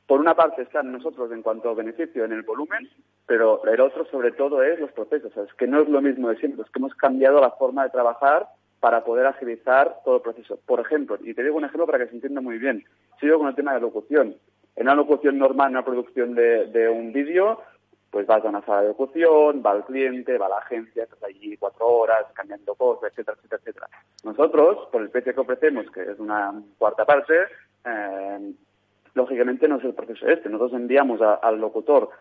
por 0.07 0.21
una 0.21 0.35
parte, 0.35 0.61
está 0.61 0.79
en 0.79 0.93
nosotros 0.93 1.29
en 1.33 1.41
cuanto 1.41 1.69
a 1.69 1.73
beneficio 1.73 2.23
en 2.23 2.31
el 2.31 2.43
volumen, 2.43 2.89
pero 3.25 3.63
el 3.65 3.81
otro, 3.81 4.05
sobre 4.05 4.31
todo, 4.31 4.63
es 4.63 4.79
los 4.79 4.91
procesos. 4.93 5.35
es 5.35 5.53
que 5.55 5.67
no 5.67 5.81
es 5.81 5.89
lo 5.89 6.01
mismo 6.01 6.29
de 6.29 6.37
siempre, 6.37 6.63
es 6.63 6.71
que 6.71 6.79
hemos 6.79 6.95
cambiado 6.95 7.41
la 7.41 7.51
forma 7.51 7.83
de 7.83 7.89
trabajar 7.89 8.47
para 8.79 9.03
poder 9.03 9.25
agilizar 9.25 9.97
todo 10.05 10.15
el 10.15 10.21
proceso. 10.21 10.57
Por 10.65 10.79
ejemplo, 10.79 11.17
y 11.21 11.33
te 11.33 11.43
digo 11.43 11.57
un 11.57 11.65
ejemplo 11.65 11.85
para 11.85 11.99
que 11.99 12.07
se 12.07 12.15
entienda 12.15 12.39
muy 12.39 12.57
bien, 12.57 12.85
sigo 13.19 13.37
con 13.37 13.49
el 13.49 13.55
tema 13.55 13.73
de 13.73 13.81
locución. 13.81 14.35
En 14.79 14.87
una 14.87 14.95
locución 14.95 15.37
normal, 15.37 15.67
en 15.67 15.75
una 15.75 15.83
producción 15.83 16.33
de, 16.33 16.89
un 16.89 17.11
vídeo, 17.11 17.61
pues 18.09 18.25
vas 18.25 18.45
a 18.45 18.47
una 18.47 18.61
sala 18.61 18.83
de 18.83 18.87
locución, 18.87 19.61
va 19.61 19.71
al 19.71 19.83
cliente, 19.83 20.37
va 20.37 20.47
la 20.47 20.59
agencia, 20.59 21.03
estás 21.03 21.21
allí 21.21 21.57
cuatro 21.57 21.85
horas 21.85 22.25
cambiando 22.33 22.73
cosas, 22.75 23.11
etcétera, 23.11 23.35
etcétera, 23.37 23.59
etcétera. 23.61 23.87
Nosotros, 24.23 24.87
por 24.89 25.01
el 25.01 25.09
precio 25.09 25.35
que 25.35 25.41
ofrecemos, 25.41 25.91
que 25.91 26.03
es 26.03 26.17
una 26.17 26.53
cuarta 26.77 27.03
parte, 27.03 27.33
eh, 27.83 28.53
lógicamente 29.15 29.67
no 29.67 29.79
es 29.79 29.83
el 29.83 29.93
proceso 29.93 30.25
este. 30.25 30.47
Nosotros 30.47 30.79
enviamos 30.79 31.19
al 31.21 31.59
locutor 31.59 32.11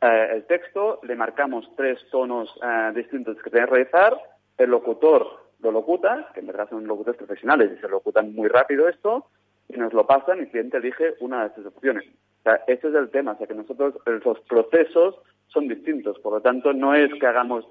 eh, 0.00 0.28
el 0.34 0.44
texto, 0.44 1.00
le 1.02 1.16
marcamos 1.16 1.68
tres 1.76 1.98
tonos 2.12 2.48
eh, 2.62 2.92
distintos 2.94 3.42
que 3.42 3.50
tiene 3.50 3.66
que 3.66 3.72
realizar, 3.72 4.16
el 4.56 4.70
locutor 4.70 5.46
lo 5.58 5.72
locuta, 5.72 6.28
que 6.32 6.38
en 6.38 6.46
verdad 6.46 6.70
son 6.70 6.86
locutores 6.86 7.18
profesionales 7.18 7.72
y 7.76 7.80
se 7.80 7.88
locutan 7.88 8.32
muy 8.36 8.46
rápido 8.46 8.88
esto, 8.88 9.26
y 9.68 9.76
nos 9.76 9.92
lo 9.92 10.06
pasan 10.06 10.38
y 10.38 10.42
el 10.42 10.50
cliente 10.50 10.76
elige 10.76 11.14
una 11.20 11.42
de 11.42 11.46
estas 11.48 11.66
opciones. 11.66 12.04
O 12.40 12.42
sea, 12.42 12.60
este 12.66 12.88
es 12.88 12.94
el 12.94 13.10
tema, 13.10 13.32
o 13.32 13.38
sea 13.38 13.46
que 13.46 13.54
nosotros 13.54 13.94
los 14.04 14.40
procesos 14.40 15.16
son 15.48 15.68
distintos, 15.68 16.18
por 16.18 16.34
lo 16.34 16.40
tanto 16.40 16.72
no 16.72 16.94
es 16.94 17.10
que 17.18 17.26
hagamos 17.26 17.66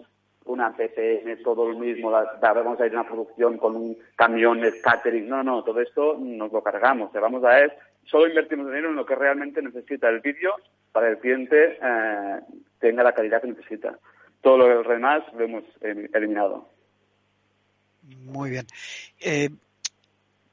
una 0.46 0.76
PPN, 0.76 1.42
todo 1.44 1.70
lo 1.70 1.80
mismo, 1.80 2.12
vamos 2.12 2.80
a 2.80 2.86
ir 2.86 2.96
a 2.96 3.02
una 3.02 3.08
producción 3.10 3.58
con 3.58 3.76
un 3.76 3.98
camión 4.16 4.60
de 4.60 4.82
catering, 4.82 5.30
no, 5.30 5.44
no, 5.44 5.64
todo 5.64 5.80
esto 5.80 6.18
nos 6.20 6.52
lo 6.52 6.62
cargamos, 6.62 7.10
o 7.10 7.12
sea, 7.12 7.22
vamos 7.22 7.44
a 7.44 7.50
ver, 7.50 7.78
solo 8.06 8.28
invertimos 8.28 8.68
dinero 8.68 8.90
en 8.90 8.96
lo 8.96 9.06
que 9.06 9.16
realmente 9.16 9.62
necesita 9.62 10.10
el 10.10 10.20
vídeo 10.20 10.54
para 10.92 11.08
que 11.08 11.14
el 11.14 11.20
cliente 11.20 11.78
eh, 11.82 12.40
tenga 12.80 13.04
la 13.04 13.14
calidad 13.14 13.42
que 13.42 13.48
necesita. 13.48 13.98
Todo 14.42 14.58
lo 14.58 14.84
demás 14.84 15.24
lo 15.34 15.46
hemos 15.46 15.64
eliminado. 15.82 16.68
Muy 18.26 18.50
bien. 18.50 18.66
Eh, 19.22 19.50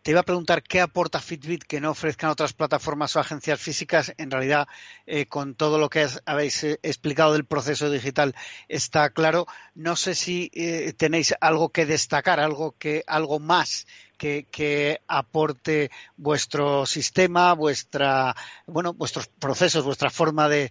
te 0.02 0.12
iba 0.12 0.20
a 0.20 0.24
preguntar 0.24 0.62
qué 0.62 0.80
aporta 0.80 1.20
Fitbit 1.20 1.64
que 1.64 1.80
no 1.80 1.90
ofrezcan 1.90 2.30
otras 2.30 2.54
plataformas 2.54 3.14
o 3.16 3.20
agencias 3.20 3.60
físicas. 3.60 4.14
En 4.16 4.30
realidad, 4.30 4.66
eh, 5.06 5.26
con 5.26 5.54
todo 5.54 5.78
lo 5.78 5.90
que 5.90 6.06
habéis 6.24 6.64
eh, 6.64 6.80
explicado 6.82 7.34
del 7.34 7.44
proceso 7.44 7.90
digital, 7.90 8.34
está 8.68 9.10
claro. 9.10 9.46
No 9.74 9.96
sé 9.96 10.14
si 10.14 10.50
eh, 10.54 10.94
tenéis 10.96 11.34
algo 11.40 11.68
que 11.68 11.84
destacar, 11.84 12.40
algo 12.40 12.74
que, 12.78 13.04
algo 13.06 13.40
más 13.40 13.86
que, 14.16 15.00
aporte 15.06 15.90
vuestro 16.16 16.84
sistema, 16.86 17.54
vuestra, 17.54 18.34
bueno, 18.66 18.92
vuestros 18.92 19.28
procesos, 19.28 19.84
vuestra 19.84 20.10
forma 20.10 20.48
de, 20.48 20.70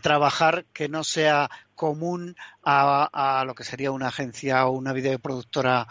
trabajar 0.00 0.66
que 0.72 0.88
no 0.88 1.02
sea 1.02 1.50
común 1.74 2.36
a, 2.62 3.42
lo 3.46 3.54
que 3.54 3.64
sería 3.64 3.90
una 3.90 4.08
agencia 4.08 4.66
o 4.66 4.72
una 4.72 4.92
videoproductora 4.92 5.88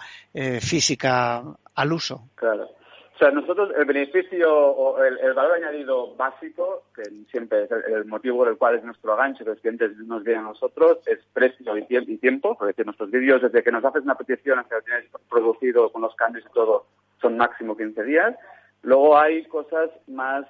física 0.62 1.44
al 1.76 1.94
uso. 1.94 2.30
Claro. 2.36 2.70
O 3.16 3.18
sea, 3.20 3.30
nosotros 3.30 3.70
el 3.78 3.86
beneficio 3.86 4.52
o 4.52 5.02
el, 5.04 5.34
valor 5.34 5.54
añadido 5.54 6.16
básico, 6.16 6.86
que 6.96 7.04
siempre 7.30 7.66
es 7.66 7.72
el, 7.72 8.06
motivo 8.06 8.38
por 8.38 8.48
el 8.48 8.58
cual 8.58 8.76
es 8.76 8.84
nuestro 8.84 9.16
gancho, 9.16 9.44
que 9.44 9.52
los 9.52 9.60
clientes 9.60 9.96
nos 9.98 10.24
vienen 10.24 10.46
a 10.46 10.50
nosotros, 10.50 10.98
es 11.06 11.20
precio 11.32 11.78
y, 11.78 12.18
tiempo, 12.18 12.58
porque 12.58 12.84
nuestros 12.84 13.12
vídeos, 13.12 13.44
desde 13.44 13.62
que 13.62 13.72
nos 13.72 13.86
haces 13.86 14.02
una 14.02 14.16
petición 14.16 14.58
hasta 14.58 14.70
que 14.70 14.76
lo 14.76 14.82
tienes 14.82 15.06
producido 15.30 15.92
con 15.92 16.02
los 16.02 16.16
cambios 16.16 16.44
y 16.50 16.54
todo, 16.54 16.88
son 17.22 17.38
máximo 17.38 17.78
15 17.78 18.04
días. 18.04 18.36
Luego 18.82 19.18
hay 19.18 19.46
cosas 19.46 19.92
más, 20.08 20.46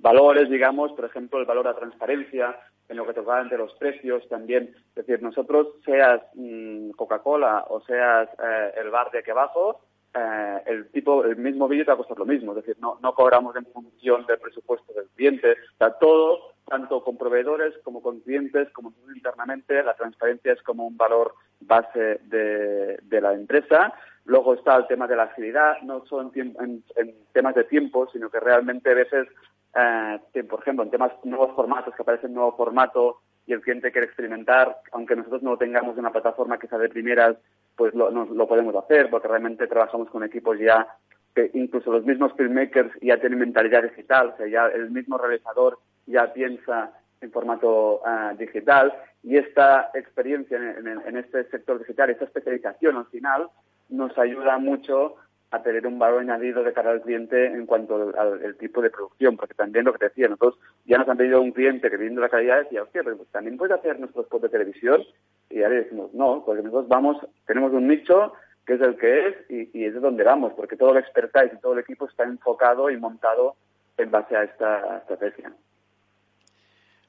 valores, 0.00 0.50
digamos, 0.50 0.92
por 0.92 1.04
ejemplo, 1.04 1.38
el 1.38 1.46
valor 1.46 1.68
a 1.68 1.76
transparencia, 1.76 2.58
en 2.88 2.96
lo 2.96 3.06
que 3.06 3.12
toca 3.12 3.40
entre 3.40 3.58
los 3.58 3.72
precios 3.74 4.26
también. 4.28 4.74
Es 4.96 5.06
decir, 5.06 5.22
nosotros, 5.22 5.68
seas 5.84 6.22
mm, 6.34 6.90
Coca-Cola 6.90 7.66
o 7.68 7.80
seas 7.82 8.28
eh, 8.42 8.72
el 8.76 8.90
bar 8.90 9.10
de 9.10 9.18
aquí 9.18 9.30
abajo, 9.30 9.80
eh, 10.14 10.62
el 10.66 10.90
tipo, 10.90 11.24
el 11.24 11.36
mismo 11.36 11.68
vídeo 11.68 11.84
te 11.84 11.90
va 11.90 11.94
a 11.94 11.98
costar 11.98 12.18
lo 12.18 12.24
mismo, 12.24 12.52
es 12.52 12.64
decir, 12.64 12.76
no, 12.80 12.98
no 13.02 13.14
cobramos 13.14 13.54
en 13.56 13.66
función 13.66 14.24
del 14.26 14.38
presupuesto 14.38 14.92
del 14.92 15.08
cliente, 15.14 15.56
o 15.78 15.90
todo, 16.00 16.40
tanto 16.66 17.02
con 17.02 17.16
proveedores 17.16 17.74
como 17.82 18.02
con 18.02 18.20
clientes, 18.20 18.70
como 18.72 18.92
internamente, 19.14 19.82
la 19.82 19.94
transparencia 19.94 20.52
es 20.52 20.62
como 20.62 20.86
un 20.86 20.96
valor 20.96 21.34
base 21.60 22.20
de, 22.24 23.20
la 23.20 23.32
empresa. 23.32 23.92
Luego 24.24 24.54
está 24.54 24.76
el 24.76 24.86
tema 24.86 25.06
de 25.06 25.16
la 25.16 25.24
agilidad, 25.24 25.80
no 25.82 26.04
solo 26.06 26.30
en, 26.34 26.84
temas 27.32 27.54
de 27.54 27.64
tiempo, 27.64 28.08
sino 28.12 28.30
que 28.30 28.40
realmente 28.40 28.90
a 28.90 28.94
veces, 28.94 29.28
eh, 29.74 30.44
por 30.44 30.60
ejemplo, 30.60 30.84
en 30.84 30.90
temas 30.90 31.12
nuevos 31.24 31.54
formatos, 31.54 31.94
que 31.94 32.02
aparece 32.02 32.26
un 32.26 32.34
nuevo 32.34 32.56
formato 32.56 33.20
y 33.46 33.54
el 33.54 33.62
cliente 33.62 33.90
quiere 33.90 34.06
experimentar, 34.06 34.78
aunque 34.92 35.16
nosotros 35.16 35.42
no 35.42 35.56
tengamos 35.56 35.96
una 35.96 36.12
plataforma 36.12 36.58
que 36.58 36.68
sea 36.68 36.78
de 36.78 36.90
primeras, 36.90 37.36
pues 37.78 37.94
lo, 37.94 38.10
lo 38.10 38.48
podemos 38.48 38.74
hacer, 38.74 39.08
porque 39.08 39.28
realmente 39.28 39.68
trabajamos 39.68 40.10
con 40.10 40.24
equipos 40.24 40.58
ya 40.58 40.86
que 41.34 41.50
incluso 41.54 41.92
los 41.92 42.04
mismos 42.04 42.32
filmmakers 42.36 42.90
ya 43.00 43.20
tienen 43.20 43.38
mentalidad 43.38 43.84
digital, 43.84 44.32
o 44.34 44.36
sea, 44.36 44.48
ya 44.48 44.66
el 44.66 44.90
mismo 44.90 45.16
realizador 45.16 45.78
ya 46.06 46.32
piensa 46.32 46.92
en 47.20 47.30
formato 47.30 48.00
ah, 48.04 48.34
digital 48.36 48.92
y 49.22 49.36
esta 49.36 49.90
experiencia 49.94 50.58
en, 50.58 51.16
este 51.16 51.44
sector 51.50 51.78
digital, 51.78 52.10
esta 52.10 52.24
especialización 52.24 52.96
al 52.96 53.06
final, 53.06 53.48
nos 53.88 54.16
ayuda 54.18 54.58
mucho 54.58 55.14
a 55.50 55.62
tener 55.62 55.86
un 55.86 55.98
valor 55.98 56.20
añadido 56.20 56.62
de 56.62 56.72
cara 56.72 56.90
al 56.90 57.00
cliente 57.00 57.46
en 57.46 57.64
cuanto 57.64 58.12
al, 58.18 58.56
tipo 58.56 58.82
de 58.82 58.90
producción, 58.90 59.36
porque 59.36 59.54
también 59.54 59.86
lo 59.86 59.92
que 59.92 59.98
te 59.98 60.08
decía, 60.08 60.28
nosotros 60.28 60.58
ya 60.84 60.98
nos 60.98 61.08
han 61.08 61.16
pedido 61.16 61.40
un 61.40 61.52
cliente 61.52 61.90
que 61.90 61.96
viendo 61.96 62.20
la 62.20 62.28
calidad 62.28 62.58
decía, 62.58 62.82
hostia, 62.82 63.02
pero 63.02 63.16
pues 63.16 63.28
también 63.30 63.56
puedes 63.56 63.76
hacer 63.76 63.98
nuestros 63.98 64.26
spots 64.26 64.42
de 64.42 64.48
televisión, 64.50 65.02
y 65.48 65.58
le 65.60 65.68
decimos, 65.68 66.12
no, 66.12 66.44
porque 66.44 66.62
nosotros 66.62 66.88
vamos, 66.88 67.16
tenemos 67.46 67.72
un 67.72 67.88
nicho 67.88 68.34
que 68.66 68.74
es 68.74 68.80
el 68.82 68.96
que 68.98 69.28
es 69.28 69.36
y, 69.48 69.84
es 69.86 69.94
de 69.94 70.00
donde 70.00 70.24
vamos, 70.24 70.52
porque 70.52 70.76
todo 70.76 70.92
el 70.92 70.98
expertise 70.98 71.54
y 71.54 71.60
todo 71.60 71.72
el 71.72 71.78
equipo 71.78 72.06
está 72.06 72.24
enfocado 72.24 72.90
y 72.90 72.98
montado 72.98 73.56
en 73.96 74.10
base 74.10 74.36
a 74.36 74.42
esta 74.42 74.98
estrategia. 74.98 75.52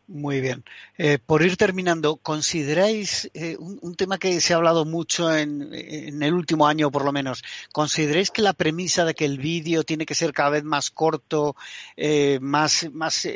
Muy 0.10 0.42
bien. 0.42 0.64
Eh, 0.98 1.20
por 1.24 1.44
ir 1.44 1.56
terminando, 1.56 2.16
¿consideráis 2.16 3.30
eh, 3.36 3.56
un, 3.60 3.94
tema 3.94 4.18
que 4.18 4.42
se 4.42 4.54
ha 4.54 4.58
hablado 4.58 4.84
mucho 4.84 5.32
en, 5.38 5.72
el 5.72 6.34
último 6.34 6.66
año, 6.66 6.90
por 6.90 7.06
lo 7.06 7.12
menos? 7.12 7.44
¿Consideráis 7.72 8.32
que 8.32 8.42
la 8.42 8.54
premisa 8.54 9.06
de 9.06 9.14
que 9.14 9.26
el 9.26 9.38
vídeo 9.38 9.84
tiene 9.84 10.08
que 10.08 10.16
ser 10.16 10.34
cada 10.34 10.50
vez 10.50 10.64
más 10.64 10.90
corto, 10.90 11.56
eh, 11.96 12.40
más, 12.42 12.90
más, 12.92 13.28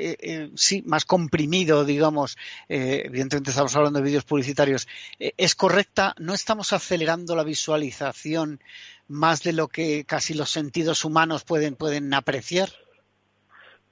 sí, 0.56 0.84
más 0.88 1.06
comprimido, 1.06 1.86
digamos? 1.86 2.38
evidentemente 2.68 3.52
estamos 3.52 3.76
hablando 3.76 4.00
de 4.00 4.06
vídeos 4.06 4.24
publicitarios. 4.24 4.88
¿Es 5.20 5.54
correcta? 5.54 6.16
¿No 6.18 6.34
estamos 6.34 6.74
acelerando 6.74 7.36
la 7.36 7.44
visualización 7.44 8.60
más 9.08 9.44
de 9.44 9.54
lo 9.54 9.68
que 9.68 10.06
casi 10.06 10.34
los 10.34 10.50
sentidos 10.50 11.06
humanos 11.06 11.44
pueden, 11.44 11.76
pueden 11.76 12.12
apreciar? 12.16 12.70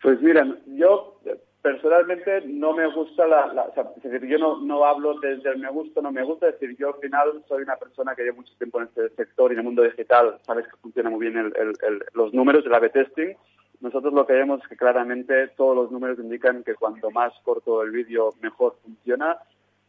Pues 0.01 0.19
mira, 0.19 0.43
yo 0.65 1.21
personalmente 1.61 2.41
no 2.47 2.73
me 2.73 2.87
gusta 2.87 3.27
la, 3.27 3.71
sea, 3.73 3.91
es 3.95 4.11
decir, 4.11 4.27
yo 4.27 4.37
no, 4.37 4.59
no 4.61 4.85
hablo 4.85 5.19
desde 5.19 5.51
el 5.51 5.59
me 5.59 5.69
gusta 5.69 6.01
no 6.01 6.11
me 6.11 6.23
gusta, 6.23 6.47
es 6.47 6.59
decir, 6.59 6.75
yo 6.77 6.89
al 6.89 6.99
final 6.99 7.43
soy 7.47 7.63
una 7.63 7.75
persona 7.75 8.15
que 8.15 8.23
lleva 8.23 8.37
mucho 8.37 8.53
tiempo 8.57 8.79
en 8.79 8.87
este 8.87 9.09
sector 9.09 9.51
y 9.51 9.53
en 9.53 9.59
el 9.59 9.65
mundo 9.65 9.83
digital, 9.83 10.39
sabes 10.45 10.65
que 10.65 10.77
funciona 10.77 11.09
muy 11.09 11.19
bien 11.19 11.37
el, 11.37 11.53
el, 11.55 12.03
los 12.13 12.33
números 12.33 12.63
del 12.63 12.73
A-B 12.73 12.89
testing. 12.89 13.35
Nosotros 13.79 14.13
lo 14.13 14.27
que 14.27 14.33
vemos 14.33 14.61
es 14.61 14.67
que 14.67 14.77
claramente 14.77 15.47
todos 15.49 15.75
los 15.75 15.91
números 15.91 16.19
indican 16.19 16.63
que 16.63 16.75
cuanto 16.75 17.09
más 17.09 17.33
corto 17.43 17.81
el 17.81 17.89
vídeo, 17.89 18.29
mejor 18.39 18.75
funciona. 18.83 19.39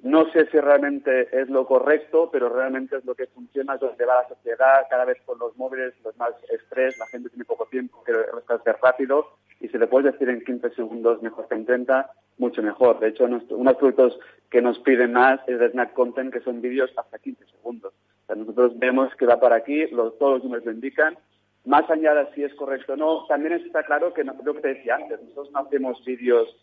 No 0.00 0.31
sé 0.33 0.47
si 0.47 0.59
realmente 0.59 1.29
es 1.31 1.49
lo 1.49 1.67
correcto, 1.67 2.31
pero 2.33 2.49
realmente 2.49 2.97
es 2.97 3.05
lo 3.05 3.14
que 3.14 3.26
funciona, 3.26 3.75
es 3.75 3.81
donde 3.81 4.05
va 4.05 4.23
la 4.23 4.29
sociedad, 4.29 4.87
cada 4.88 5.05
vez 5.05 5.19
con 5.26 5.38
los 5.38 5.57
móviles, 5.57 5.95
los 6.02 6.17
más 6.17 6.33
estrés, 6.50 6.99
la 6.99 7.07
gente 7.07 7.29
tiene 7.29 7.45
poco 7.45 7.67
tiempo, 7.67 8.02
quiere 8.02 8.21
hacer 8.49 8.76
rápido, 8.83 9.29
si 9.73 9.79
le 9.79 9.87
puedes 9.87 10.12
decir 10.12 10.29
en 10.29 10.45
15 10.45 10.71
segundos 10.71 11.23
mejor 11.23 11.49
que 11.49 11.55
en 11.55 11.64
30, 11.64 12.11
mucho 12.38 12.62
mejor. 12.62 13.00
De 13.00 13.09
hecho, 13.09 13.25
unos 13.25 13.76
productos 13.76 14.19
que 14.50 14.61
nos 14.61 14.79
piden 14.81 15.14
más 15.14 15.41
es 15.49 15.59
de 15.59 15.71
Snack 15.71 15.95
Content, 15.95 16.33
que 16.33 16.41
son 16.41 16.61
vídeos 16.61 16.91
hasta 16.97 17.19
15 17.19 17.47
segundos. 17.47 17.93
O 17.95 18.26
sea, 18.26 18.37
nosotros 18.37 18.79
vemos 18.79 19.14
que 19.17 19.26
va 19.26 19.41
para 19.41 19.57
aquí, 19.57 19.87
todos 19.88 20.35
los 20.35 20.45
números 20.45 20.67
lo 20.67 20.73
indican. 20.73 21.17
Más 21.64 21.88
allá 21.91 22.14
de 22.14 22.35
si 22.35 22.45
es 22.45 22.55
correcto 22.55 22.93
o 22.93 22.97
no, 22.97 23.26
también 23.26 23.55
está 23.55 23.83
claro 23.83 24.12
que, 24.12 24.25
no, 24.25 24.35
lo 24.45 24.55
que 24.55 24.61
te 24.61 24.75
decía 24.75 24.97
antes, 24.97 25.21
nosotros 25.23 25.50
no 25.52 25.61
hacemos 25.61 26.05
vídeos 26.05 26.55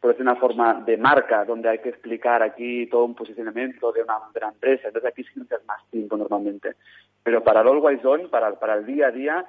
por 0.00 0.10
decir 0.10 0.22
una 0.22 0.34
forma 0.34 0.82
de 0.84 0.96
marca, 0.96 1.44
donde 1.44 1.68
hay 1.68 1.78
que 1.78 1.90
explicar 1.90 2.42
aquí 2.42 2.86
todo 2.88 3.04
un 3.04 3.14
posicionamiento 3.14 3.92
de 3.92 4.02
una, 4.02 4.14
de 4.34 4.40
empresa. 4.40 4.88
Entonces 4.88 5.10
aquí 5.12 5.22
sí 5.22 5.30
necesitas 5.36 5.64
más 5.64 5.78
tiempo 5.90 6.16
normalmente. 6.16 6.74
Pero 7.22 7.44
para 7.44 7.60
el 7.60 7.68
Always 7.68 8.04
On, 8.04 8.28
para, 8.28 8.58
para 8.58 8.74
el 8.74 8.86
día 8.86 9.06
a 9.06 9.10
día, 9.12 9.46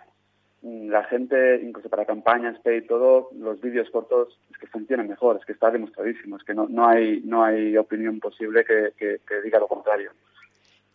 la 0.63 1.03
gente, 1.03 1.61
incluso 1.61 1.89
para 1.89 2.05
campañas, 2.05 2.57
pay, 2.63 2.87
todo, 2.87 3.29
los 3.37 3.59
vídeos 3.61 3.89
cortos 3.91 4.39
es 4.51 4.57
que 4.57 4.67
funcionan 4.67 5.07
mejor, 5.07 5.37
es 5.37 5.45
que 5.45 5.51
está 5.51 5.69
demostradísimo, 5.69 6.37
es 6.37 6.43
que 6.43 6.53
no, 6.53 6.67
no, 6.69 6.87
hay, 6.87 7.21
no 7.25 7.43
hay 7.43 7.77
opinión 7.77 8.19
posible 8.19 8.63
que 8.65 9.19
diga 9.43 9.59
lo 9.59 9.67
contrario. 9.67 10.11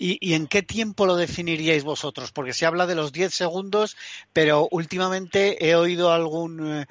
¿Y, 0.00 0.34
en 0.34 0.46
qué 0.46 0.62
tiempo 0.62 1.06
lo 1.06 1.16
definiríais 1.16 1.82
vosotros? 1.82 2.30
Porque 2.30 2.52
se 2.52 2.64
habla 2.64 2.86
de 2.86 2.94
los 2.94 3.12
10 3.12 3.34
segundos, 3.34 3.96
pero 4.32 4.68
últimamente 4.70 5.68
he 5.68 5.74
oído 5.74 6.12
algún, 6.12 6.82
eh, 6.82 6.86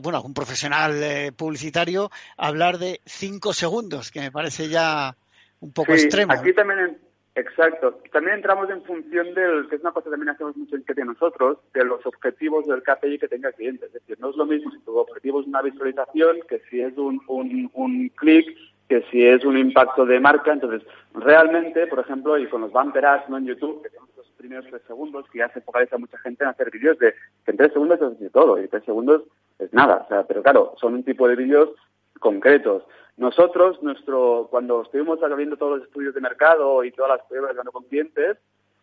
bueno, 0.00 0.18
algún 0.18 0.34
profesional 0.34 1.02
eh, 1.02 1.32
publicitario 1.32 2.12
hablar 2.36 2.78
de 2.78 3.00
5 3.06 3.52
segundos, 3.52 4.12
que 4.12 4.20
me 4.20 4.30
parece 4.30 4.68
ya 4.68 5.16
un 5.58 5.72
poco 5.72 5.96
sí, 5.96 6.04
extremo. 6.04 6.32
Aquí 6.32 6.52
también, 6.52 6.96
exacto. 7.34 8.00
También 8.12 8.36
entramos 8.36 8.68
en 8.70 8.82
función 8.84 9.34
del, 9.34 9.68
que 9.68 9.76
es 9.76 9.82
una 9.82 9.92
cosa 9.92 10.04
que 10.04 10.10
también 10.12 10.30
hacemos 10.30 10.56
mucho 10.56 10.76
en 10.76 11.06
nosotros, 11.06 11.58
de 11.72 11.84
los 11.84 12.04
objetivos 12.06 12.66
del 12.66 12.82
KPI 12.82 13.18
que 13.18 13.28
tenga 13.28 13.48
el 13.48 13.54
cliente. 13.54 13.86
Es 13.86 13.92
decir, 13.92 14.18
no 14.20 14.30
es 14.30 14.36
lo 14.36 14.46
mismo 14.46 14.70
si 14.70 14.78
tu 14.80 14.96
objetivo 14.96 15.40
es 15.40 15.46
una 15.46 15.62
visualización 15.62 16.38
que 16.48 16.60
si 16.70 16.80
es 16.80 16.96
un, 16.96 17.20
un, 17.28 17.70
un 17.74 18.08
clic 18.10 18.56
que 18.88 19.02
si 19.10 19.24
es 19.24 19.44
un 19.44 19.56
impacto 19.56 20.04
de 20.04 20.20
marca, 20.20 20.52
entonces 20.52 20.86
realmente, 21.14 21.86
por 21.86 22.00
ejemplo, 22.00 22.36
y 22.38 22.46
con 22.48 22.60
los 22.60 22.72
bumper 22.72 23.06
ads 23.06 23.28
¿no? 23.28 23.38
en 23.38 23.46
YouTube, 23.46 23.82
que 23.82 23.88
tenemos 23.88 24.10
los 24.16 24.26
primeros 24.36 24.66
tres 24.66 24.82
segundos, 24.86 25.26
que 25.30 25.38
ya 25.38 25.48
se 25.50 25.62
focaliza 25.62 25.96
mucha 25.96 26.18
gente 26.18 26.44
en 26.44 26.50
hacer 26.50 26.70
vídeos 26.70 26.98
de 26.98 27.14
que 27.44 27.50
en 27.50 27.56
tres 27.56 27.72
segundos 27.72 27.98
es 28.20 28.32
todo, 28.32 28.62
y 28.62 28.68
tres 28.68 28.84
segundos 28.84 29.22
es 29.58 29.72
nada, 29.72 30.02
o 30.04 30.08
sea, 30.08 30.26
pero 30.26 30.42
claro, 30.42 30.74
son 30.78 30.94
un 30.94 31.04
tipo 31.04 31.26
de 31.28 31.36
vídeos 31.36 31.70
concretos. 32.20 32.84
Nosotros, 33.16 33.82
nuestro, 33.82 34.48
cuando 34.50 34.82
estuvimos 34.82 35.22
abriendo 35.22 35.56
todos 35.56 35.78
los 35.78 35.86
estudios 35.86 36.14
de 36.14 36.20
mercado 36.20 36.82
y 36.84 36.90
todas 36.90 37.18
las 37.18 37.26
pruebas 37.28 37.54
dando 37.54 37.70
con 37.70 37.84
clientes, 37.84 38.38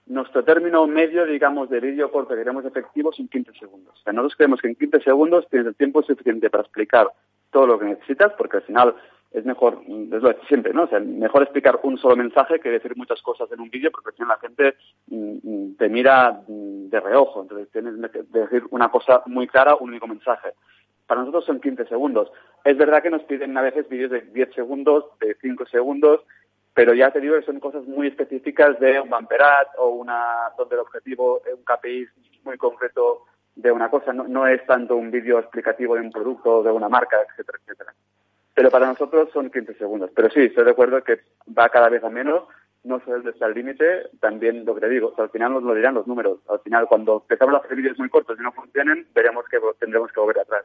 nuestro 0.07 0.43
término 0.43 0.87
medio, 0.87 1.25
digamos, 1.25 1.69
de 1.69 1.79
vídeo 1.79 2.11
corto 2.11 2.29
que 2.29 2.37
queremos 2.39 2.65
efectivo 2.65 3.11
son 3.11 3.27
15 3.27 3.53
segundos. 3.59 3.93
O 3.99 4.03
sea, 4.03 4.13
nosotros 4.13 4.35
creemos 4.35 4.61
que 4.61 4.67
en 4.67 4.75
15 4.75 5.01
segundos 5.01 5.47
tienes 5.49 5.67
el 5.67 5.75
tiempo 5.75 6.01
suficiente 6.03 6.49
para 6.49 6.63
explicar 6.63 7.11
todo 7.51 7.67
lo 7.67 7.79
que 7.79 7.85
necesitas, 7.85 8.33
porque 8.37 8.57
al 8.57 8.63
final 8.63 8.95
es 9.31 9.45
mejor, 9.45 9.81
es 9.87 10.21
lo 10.21 10.29
de 10.29 10.37
siempre, 10.47 10.73
¿no? 10.73 10.83
O 10.83 10.87
sea, 10.87 10.99
mejor 10.99 11.43
explicar 11.43 11.79
un 11.83 11.97
solo 11.97 12.17
mensaje 12.17 12.59
que 12.59 12.69
decir 12.69 12.97
muchas 12.97 13.21
cosas 13.21 13.49
en 13.51 13.61
un 13.61 13.69
vídeo, 13.69 13.91
porque 13.91 14.11
si 14.11 14.21
no 14.21 14.27
la 14.27 14.37
gente 14.37 14.75
mm, 15.07 15.37
mm, 15.43 15.75
te 15.77 15.87
mira 15.87 16.41
mm, 16.47 16.89
de 16.89 16.99
reojo. 16.99 17.41
Entonces 17.41 17.69
tienes 17.71 17.93
que 18.11 18.23
decir 18.23 18.63
una 18.71 18.89
cosa 18.89 19.23
muy 19.27 19.47
clara, 19.47 19.75
un 19.75 19.89
único 19.89 20.07
mensaje. 20.07 20.49
Para 21.11 21.23
nosotros 21.23 21.43
son 21.43 21.59
15 21.59 21.87
segundos. 21.87 22.31
Es 22.63 22.77
verdad 22.77 23.03
que 23.03 23.09
nos 23.09 23.23
piden 23.23 23.57
a 23.57 23.61
veces 23.61 23.89
vídeos 23.89 24.11
de 24.11 24.21
10 24.21 24.53
segundos, 24.53 25.03
de 25.19 25.35
5 25.41 25.65
segundos, 25.65 26.21
pero 26.73 26.93
ya 26.93 27.11
te 27.11 27.19
digo 27.19 27.35
que 27.35 27.45
son 27.45 27.59
cosas 27.59 27.83
muy 27.85 28.07
específicas 28.07 28.79
de 28.79 28.97
un 28.97 29.09
bumperat 29.09 29.67
o 29.77 29.89
una 29.89 30.51
donde 30.57 30.75
el 30.75 30.79
objetivo 30.79 31.41
es 31.45 31.53
un 31.53 31.65
KPI 31.65 32.07
muy 32.45 32.57
concreto 32.57 33.25
de 33.57 33.73
una 33.73 33.89
cosa, 33.89 34.13
no, 34.13 34.47
es 34.47 34.65
tanto 34.65 34.95
un 34.95 35.11
vídeo 35.11 35.37
explicativo 35.39 35.95
de 35.95 36.01
un 36.01 36.13
producto, 36.13 36.63
de 36.63 36.71
una 36.71 36.87
marca, 36.87 37.17
etcétera, 37.29 37.57
etcétera. 37.61 37.93
Pero 38.53 38.71
para 38.71 38.87
nosotros 38.87 39.29
son 39.33 39.49
15 39.49 39.73
segundos. 39.73 40.11
Pero 40.15 40.29
sí, 40.29 40.43
estoy 40.43 40.63
de 40.63 40.71
acuerdo 40.71 41.03
que 41.03 41.19
va 41.49 41.67
cada 41.67 41.89
vez 41.89 42.01
a 42.05 42.09
menos, 42.09 42.43
no 42.85 43.01
dónde 43.05 43.31
está 43.31 43.47
el 43.47 43.53
límite, 43.53 44.11
también 44.21 44.63
lo 44.63 44.75
que 44.75 44.79
te 44.79 44.87
digo, 44.87 45.13
al 45.17 45.29
final 45.29 45.51
nos 45.51 45.63
lo 45.63 45.75
dirán 45.75 45.95
los 45.95 46.07
números. 46.07 46.39
Al 46.47 46.61
final, 46.61 46.87
cuando 46.87 47.17
empezamos 47.17 47.55
a 47.55 47.57
hacer 47.57 47.75
vídeos 47.75 47.99
muy 47.99 48.07
cortos 48.07 48.39
y 48.39 48.43
no 48.43 48.53
funcionen, 48.53 49.07
veremos 49.13 49.43
que 49.49 49.59
tendremos 49.77 50.09
que 50.13 50.21
volver 50.21 50.39
atrás. 50.39 50.63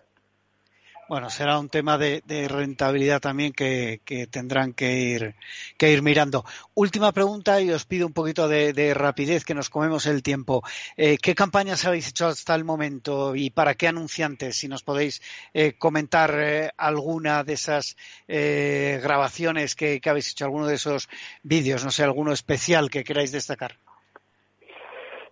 Bueno, 1.08 1.30
será 1.30 1.60
un 1.60 1.68
tema 1.68 1.98
de, 1.98 2.20
rentabilidad 2.48 3.20
también 3.20 3.52
que, 3.52 4.00
tendrán 4.28 4.72
que 4.72 4.94
ir, 4.94 5.34
que 5.78 5.92
ir 5.92 6.02
mirando. 6.02 6.44
Última 6.74 7.12
pregunta 7.12 7.60
y 7.60 7.70
os 7.70 7.84
pido 7.84 8.08
un 8.08 8.12
poquito 8.12 8.48
de, 8.48 8.92
rapidez, 8.92 9.44
que 9.44 9.54
nos 9.54 9.70
comemos 9.70 10.06
el 10.06 10.24
tiempo. 10.24 10.64
Eh, 10.96 11.16
¿Qué 11.22 11.36
campañas 11.36 11.84
habéis 11.84 12.08
hecho 12.08 12.26
hasta 12.26 12.56
el 12.56 12.64
momento 12.64 13.36
y 13.36 13.50
para 13.50 13.74
qué 13.74 13.86
anunciantes? 13.86 14.56
Si 14.56 14.66
nos 14.66 14.82
podéis 14.82 15.22
eh, 15.54 15.78
comentar 15.78 16.34
eh, 16.40 16.70
alguna 16.76 17.44
de 17.44 17.52
esas 17.52 17.96
grabaciones 18.26 19.76
que, 19.76 20.00
que 20.00 20.10
habéis 20.10 20.32
hecho, 20.32 20.44
alguno 20.44 20.66
de 20.66 20.74
esos 20.74 21.08
vídeos, 21.44 21.84
no 21.84 21.92
sé, 21.92 22.02
alguno 22.02 22.32
especial 22.32 22.90
que 22.90 23.04
queráis 23.04 23.30
destacar. 23.30 23.76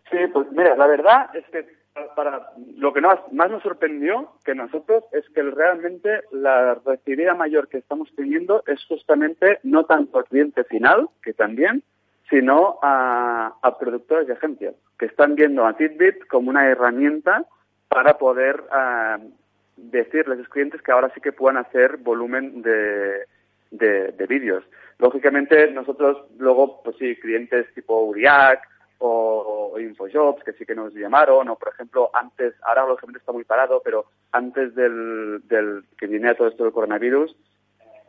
Sí, 0.08 0.18
pues 0.32 0.46
mira, 0.52 0.76
la 0.76 0.86
verdad 0.86 1.34
es 1.34 1.44
que 1.50 1.83
para 2.16 2.50
lo 2.76 2.92
que 2.92 3.00
más, 3.00 3.20
nos 3.32 3.62
sorprendió 3.62 4.32
que 4.44 4.54
nosotros 4.54 5.04
es 5.12 5.28
que 5.30 5.42
realmente 5.42 6.22
la 6.32 6.74
recibida 6.74 7.34
mayor 7.34 7.68
que 7.68 7.78
estamos 7.78 8.08
teniendo 8.16 8.62
es 8.66 8.84
justamente 8.86 9.60
no 9.62 9.84
tanto 9.84 10.18
al 10.18 10.24
cliente 10.24 10.64
final, 10.64 11.08
que 11.22 11.32
también, 11.32 11.82
sino 12.28 12.78
a, 12.82 13.54
productores 13.78 14.28
y 14.28 14.32
agencias, 14.32 14.74
que 14.98 15.06
están 15.06 15.34
viendo 15.34 15.66
a 15.66 15.76
Titbit 15.76 16.26
como 16.26 16.50
una 16.50 16.68
herramienta 16.68 17.44
para 17.88 18.18
poder 18.18 18.64
ah, 18.70 19.18
decirles 19.76 20.38
a 20.38 20.42
sus 20.42 20.48
clientes 20.48 20.82
que 20.82 20.92
ahora 20.92 21.10
sí 21.14 21.20
que 21.20 21.32
puedan 21.32 21.58
hacer 21.58 21.98
volumen 21.98 22.62
de, 22.62 23.26
de, 23.70 24.26
vídeos. 24.26 24.64
Lógicamente, 24.98 25.70
nosotros 25.70 26.24
luego, 26.38 26.82
pues 26.82 26.96
sí, 26.98 27.16
clientes 27.16 27.66
tipo 27.74 28.04
Uriac, 28.04 28.60
o, 29.06 29.78
Infojobs, 29.78 30.42
que 30.44 30.52
sí 30.52 30.64
que 30.64 30.74
nos 30.74 30.94
llamaron, 30.94 31.48
o 31.48 31.56
por 31.56 31.68
ejemplo, 31.68 32.10
antes, 32.14 32.54
ahora 32.62 32.86
lógicamente 32.86 33.18
está 33.18 33.32
muy 33.32 33.44
parado, 33.44 33.82
pero 33.84 34.06
antes 34.32 34.74
del, 34.74 35.46
del 35.46 35.84
que 35.98 36.06
viniera 36.06 36.36
todo 36.36 36.48
esto 36.48 36.64
del 36.64 36.72
coronavirus, 36.72 37.36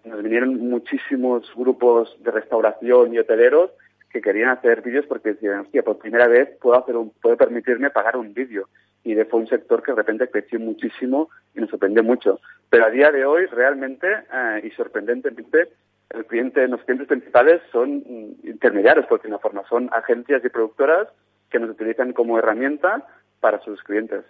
nos 0.06 0.24
vinieron 0.24 0.56
muchísimos 0.70 1.52
grupos 1.56 2.16
de 2.24 2.32
restauración 2.32 3.14
y 3.14 3.20
hoteleros 3.20 3.72
que 4.10 4.22
querían 4.22 4.50
hacer 4.50 4.82
vídeos 4.82 5.06
porque 5.08 5.34
decían, 5.34 5.62
hostia, 5.62 5.84
por 5.84 5.98
primera 5.98 6.28
vez 6.28 6.50
puedo 6.62 6.78
hacer 6.78 6.96
un, 6.96 7.10
puedo 7.22 7.36
permitirme 7.36 7.90
pagar 7.90 8.16
un 8.16 8.34
vídeo. 8.34 8.70
Y 9.04 9.14
de 9.14 9.26
fue 9.26 9.42
un 9.42 9.48
sector 9.48 9.84
que 9.84 9.92
de 9.92 9.98
repente 9.98 10.30
creció 10.30 10.60
muchísimo 10.60 11.30
y 11.54 11.60
nos 11.60 11.70
sorprendió 11.70 12.04
mucho. 12.04 12.40
Pero 12.70 12.86
a 12.86 12.90
día 12.90 13.12
de 13.12 13.26
hoy, 13.26 13.46
realmente, 13.48 14.08
eh, 14.08 14.62
y 14.64 14.70
sorprendentemente, 14.72 15.70
el 16.12 16.26
cliente, 16.26 16.68
los 16.68 16.84
clientes 16.84 17.08
principales 17.08 17.62
son 17.72 18.04
intermediarios, 18.44 19.06
porque 19.08 19.28
en 19.28 19.34
la 19.34 19.40
forma 19.40 19.64
son 19.68 19.90
agencias 19.94 20.44
y 20.44 20.50
productoras 20.50 21.08
que 21.50 21.60
nos 21.60 21.70
utilizan 21.70 22.14
como 22.14 22.38
herramienta 22.38 23.06
para 23.40 23.60
sus 23.62 23.82
clientes. 23.84 24.24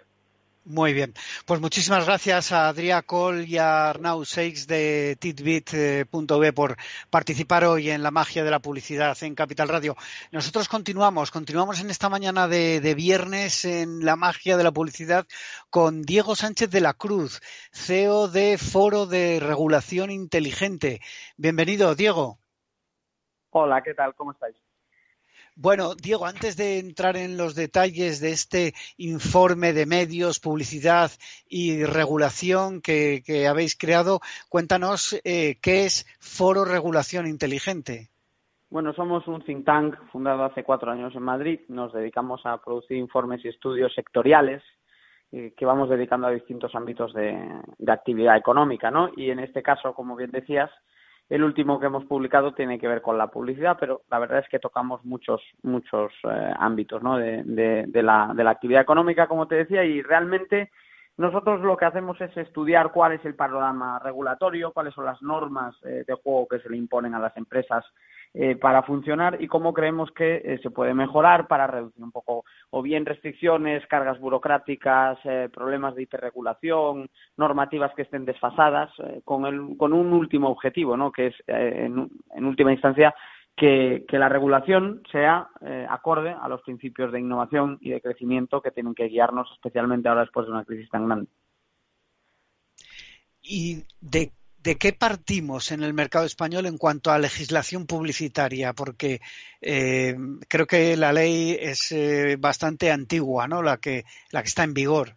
Muy 0.68 0.94
bien. 0.94 1.14
Pues 1.46 1.60
muchísimas 1.60 2.06
gracias 2.06 2.50
a 2.50 2.68
Adrià 2.68 3.04
Col 3.04 3.44
y 3.46 3.56
a 3.56 3.88
Arnau 3.88 4.24
Seix 4.24 4.66
de 4.66 5.16
titbit.b 5.20 6.52
por 6.52 6.76
participar 7.08 7.64
hoy 7.64 7.90
en 7.90 8.02
la 8.02 8.10
magia 8.10 8.42
de 8.42 8.50
la 8.50 8.58
publicidad 8.58 9.16
en 9.22 9.36
Capital 9.36 9.68
Radio. 9.68 9.94
Nosotros 10.32 10.68
continuamos, 10.68 11.30
continuamos 11.30 11.80
en 11.80 11.90
esta 11.90 12.08
mañana 12.08 12.48
de, 12.48 12.80
de 12.80 12.94
viernes 12.96 13.64
en 13.64 14.04
la 14.04 14.16
magia 14.16 14.56
de 14.56 14.64
la 14.64 14.72
publicidad 14.72 15.28
con 15.70 16.02
Diego 16.02 16.34
Sánchez 16.34 16.68
de 16.68 16.80
la 16.80 16.94
Cruz, 16.94 17.40
CEO 17.70 18.26
de 18.26 18.58
Foro 18.58 19.06
de 19.06 19.38
Regulación 19.38 20.10
Inteligente. 20.10 21.00
Bienvenido, 21.36 21.94
Diego. 21.94 22.40
Hola, 23.50 23.84
¿qué 23.84 23.94
tal? 23.94 24.16
¿Cómo 24.16 24.32
estáis? 24.32 24.65
Bueno, 25.58 25.94
Diego, 25.94 26.26
antes 26.26 26.58
de 26.58 26.78
entrar 26.78 27.16
en 27.16 27.38
los 27.38 27.54
detalles 27.54 28.20
de 28.20 28.32
este 28.32 28.74
informe 28.98 29.72
de 29.72 29.86
medios, 29.86 30.38
publicidad 30.38 31.10
y 31.48 31.82
regulación 31.82 32.82
que, 32.82 33.22
habéis 33.48 33.74
creado, 33.74 34.20
cuéntanos 34.50 35.18
eh, 35.24 35.56
qué 35.62 35.86
es 35.86 36.04
Foro 36.20 36.66
Regulación 36.66 37.26
Inteligente. 37.26 38.10
Bueno, 38.68 38.92
somos 38.92 39.26
un 39.28 39.42
think 39.44 39.64
tank 39.64 39.96
fundado 40.12 40.44
hace 40.44 40.62
cuatro 40.62 40.90
años 40.90 41.14
en 41.14 41.22
Madrid. 41.22 41.60
Nos 41.68 41.90
dedicamos 41.94 42.44
a 42.44 42.58
producir 42.58 42.98
informes 42.98 43.42
y 43.42 43.48
estudios 43.48 43.94
sectoriales 43.94 44.62
eh, 45.32 45.54
que 45.56 45.64
vamos 45.64 45.88
dedicando 45.88 46.26
a 46.26 46.32
distintos 46.32 46.74
ámbitos 46.74 47.14
de, 47.14 47.34
de 47.78 47.92
actividad 47.92 48.36
económica, 48.36 48.90
¿no? 48.90 49.08
Y 49.16 49.30
en 49.30 49.38
este 49.38 49.62
caso, 49.62 49.94
como 49.94 50.16
bien 50.16 50.32
decías, 50.32 50.70
el 51.28 51.42
último 51.42 51.80
que 51.80 51.86
hemos 51.86 52.04
publicado 52.04 52.54
tiene 52.54 52.78
que 52.78 52.88
ver 52.88 53.02
con 53.02 53.18
la 53.18 53.26
publicidad, 53.28 53.76
pero 53.80 54.02
la 54.10 54.18
verdad 54.18 54.38
es 54.38 54.48
que 54.48 54.58
tocamos 54.58 55.04
muchos 55.04 55.42
muchos 55.62 56.12
eh, 56.24 56.54
ámbitos 56.58 57.02
de 57.44 58.02
la 58.02 58.50
actividad 58.50 58.82
económica, 58.82 59.26
como 59.26 59.48
te 59.48 59.56
decía, 59.56 59.84
y 59.84 60.02
realmente 60.02 60.70
nosotros 61.18 61.62
lo 61.62 61.78
que 61.78 61.86
hacemos 61.86 62.20
es 62.20 62.36
estudiar 62.36 62.92
cuál 62.92 63.12
es 63.12 63.24
el 63.24 63.34
panorama 63.34 63.98
regulatorio, 63.98 64.72
cuáles 64.72 64.92
son 64.92 65.06
las 65.06 65.22
normas 65.22 65.74
eh, 65.84 66.04
de 66.06 66.14
juego 66.14 66.46
que 66.46 66.58
se 66.58 66.68
le 66.68 66.76
imponen 66.76 67.14
a 67.14 67.18
las 67.18 67.34
empresas 67.38 67.84
eh, 68.38 68.54
para 68.54 68.82
funcionar 68.82 69.42
y 69.42 69.48
cómo 69.48 69.72
creemos 69.72 70.10
que 70.10 70.42
eh, 70.44 70.60
se 70.62 70.68
puede 70.68 70.92
mejorar 70.92 71.48
para 71.48 71.66
reducir 71.66 72.04
un 72.04 72.12
poco 72.12 72.44
o 72.68 72.82
bien 72.82 73.06
restricciones, 73.06 73.86
cargas 73.86 74.20
burocráticas, 74.20 75.18
eh, 75.24 75.48
problemas 75.50 75.94
de 75.94 76.02
hiperregulación, 76.02 77.08
normativas 77.38 77.94
que 77.94 78.02
estén 78.02 78.26
desfasadas, 78.26 78.90
con, 79.24 79.46
el, 79.46 79.78
con 79.78 79.94
un 79.94 80.12
último 80.12 80.50
objetivo, 80.50 80.98
¿no? 80.98 81.12
que 81.12 81.28
es, 81.28 81.34
en, 81.46 82.10
última 82.44 82.72
instancia, 82.72 83.14
que, 83.56 84.04
que, 84.06 84.18
la 84.18 84.28
regulación 84.28 85.00
sea 85.10 85.48
acorde 85.88 86.36
a 86.38 86.46
los 86.46 86.60
principios 86.60 87.12
de 87.12 87.20
innovación 87.20 87.78
y 87.80 87.88
de 87.88 88.02
crecimiento 88.02 88.60
que 88.60 88.70
tienen 88.70 88.94
que 88.94 89.08
guiarnos, 89.08 89.50
especialmente 89.54 90.10
ahora 90.10 90.20
después 90.20 90.44
de 90.44 90.52
una 90.52 90.66
crisis 90.66 90.90
tan 90.90 91.06
grande. 91.06 91.30
¿Y 93.40 93.82
de 94.02 94.30
¿de 94.66 94.74
qué 94.74 94.92
partimos 94.92 95.70
en 95.70 95.84
el 95.84 95.94
mercado 95.94 96.24
español 96.26 96.66
en 96.66 96.76
cuanto 96.76 97.12
a 97.12 97.20
legislación 97.20 97.86
publicitaria? 97.86 98.72
Porque 98.72 99.20
eh, 99.62 100.16
creo 100.48 100.66
que 100.66 100.96
la 100.96 101.12
ley 101.12 101.56
es 101.58 101.92
eh, 101.92 102.36
bastante 102.36 102.90
antigua, 102.90 103.46
¿no? 103.46 103.62
La 103.62 103.76
que, 103.76 104.02
la 104.32 104.42
que 104.42 104.48
está 104.48 104.64
en 104.64 104.74
vigor. 104.74 105.10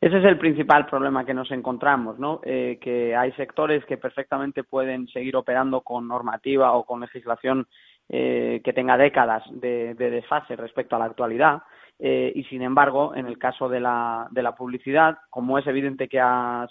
Ese 0.00 0.18
es 0.18 0.24
el 0.24 0.38
principal 0.38 0.86
problema 0.86 1.26
que 1.26 1.34
nos 1.34 1.50
encontramos, 1.50 2.20
¿no? 2.20 2.40
Eh, 2.44 2.78
que 2.80 3.14
hay 3.16 3.32
sectores 3.32 3.84
que 3.86 3.98
perfectamente 3.98 4.62
pueden 4.62 5.08
seguir 5.08 5.34
operando 5.34 5.80
con 5.80 6.06
normativa 6.06 6.72
o 6.72 6.84
con 6.84 7.00
legislación 7.00 7.66
que 8.08 8.72
tenga 8.74 8.96
décadas 8.96 9.44
de, 9.52 9.94
desfase 9.94 10.56
respecto 10.56 10.96
a 10.96 10.98
la 10.98 11.04
actualidad. 11.04 11.62
Y 12.02 12.44
sin 12.44 12.62
embargo, 12.62 13.14
en 13.14 13.26
el 13.26 13.36
caso 13.36 13.68
de 13.68 13.78
la, 13.78 14.26
de 14.30 14.42
la 14.42 14.54
publicidad, 14.54 15.18
como 15.28 15.58
es 15.58 15.66
evidente 15.66 16.08
que 16.08 16.16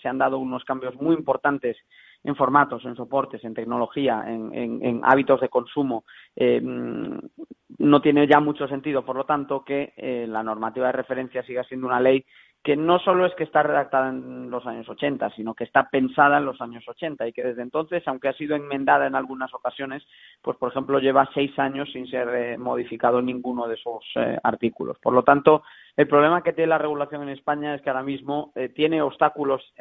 se 0.02 0.08
han 0.08 0.18
dado 0.18 0.40
unos 0.40 0.64
cambios 0.64 0.96
muy 0.96 1.16
importantes 1.16 1.78
en 2.24 2.36
formatos, 2.36 2.84
en 2.86 2.96
soportes, 2.96 3.44
en 3.44 3.54
tecnología, 3.54 4.24
en, 4.28 5.02
hábitos 5.04 5.40
de 5.42 5.50
consumo, 5.50 6.04
eh, 6.36 6.62
no 6.62 8.02
tiene 8.02 8.28
ya 8.28 8.40
mucho 8.40 8.68
sentido, 8.68 9.06
por 9.06 9.16
lo 9.16 9.26
tanto, 9.26 9.64
que 9.64 9.94
eh, 9.96 10.26
la 10.28 10.44
normativa 10.44 10.88
de 10.88 10.94
referencia 10.94 11.44
siga 11.44 11.64
siendo 11.64 11.88
una 11.88 12.02
ley 12.02 12.26
que 12.64 12.76
no 12.76 13.00
solo 13.00 13.26
es 13.26 13.34
que 13.36 13.46
está 13.46 13.64
redactada 13.64 14.10
en 14.10 14.50
los 14.50 14.66
años 14.68 14.88
80, 14.90 15.30
sino 15.32 15.54
que 15.54 15.64
está 15.64 15.90
pensada 15.90 16.40
en 16.40 16.46
los 16.46 16.60
años 16.60 16.86
80 16.86 17.28
y 17.28 17.32
que 17.32 17.44
desde 17.44 17.62
entonces, 17.62 18.06
aunque 18.06 18.28
ha 18.28 18.34
sido 18.34 18.56
enmendada 18.56 19.08
en 19.08 19.16
algunas 19.16 19.54
ocasiones, 19.54 20.04
pues 20.42 20.58
por 20.58 20.70
ejemplo 20.70 21.00
lleva 21.00 21.30
seis 21.34 21.58
años 21.58 21.90
sin 21.94 22.06
ser 22.08 22.28
eh, 22.30 22.58
modificado 22.58 23.22
ninguno 23.22 23.68
de 23.68 23.76
esos 23.76 24.04
eh, 24.16 24.38
artículos. 24.44 24.98
Por 25.00 25.14
lo 25.14 25.24
tanto, 25.24 25.64
el 25.96 26.08
problema 26.08 26.44
que 26.44 26.52
tiene 26.52 26.70
la 26.70 26.78
regulación 26.78 27.24
en 27.24 27.30
España 27.30 27.76
es 27.76 27.82
que 27.82 27.90
ahora 27.90 28.04
mismo 28.04 28.52
eh, 28.56 28.70
tiene 28.70 29.02
obstáculos 29.02 29.74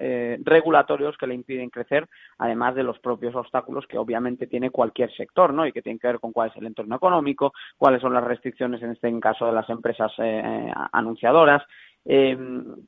regulatorios 0.45 1.17
que 1.17 1.27
le 1.27 1.35
impiden 1.35 1.71
crecer, 1.71 2.09
además 2.39 2.75
de 2.75 2.83
los 2.83 2.99
propios 3.01 3.35
obstáculos 3.35 3.87
que 3.87 3.99
obviamente 3.99 4.47
tiene 4.47 4.71
cualquier 4.71 5.13
sector, 5.15 5.53
¿no? 5.53 5.67
Y 5.67 5.73
que 5.73 5.83
tienen 5.83 5.99
que 5.99 6.07
ver 6.07 6.21
con 6.21 6.33
cuál 6.33 6.51
es 6.51 6.57
el 6.57 6.67
entorno 6.67 6.97
económico, 6.97 7.53
cuáles 7.77 8.01
son 8.01 8.15
las 8.15 8.25
restricciones 8.25 8.83
en 8.83 8.93
este 8.93 9.09
caso 9.21 9.47
de 9.47 9.53
las 9.53 9.69
empresas 9.69 10.13
anunciadoras, 10.93 11.63
eh, 12.05 12.39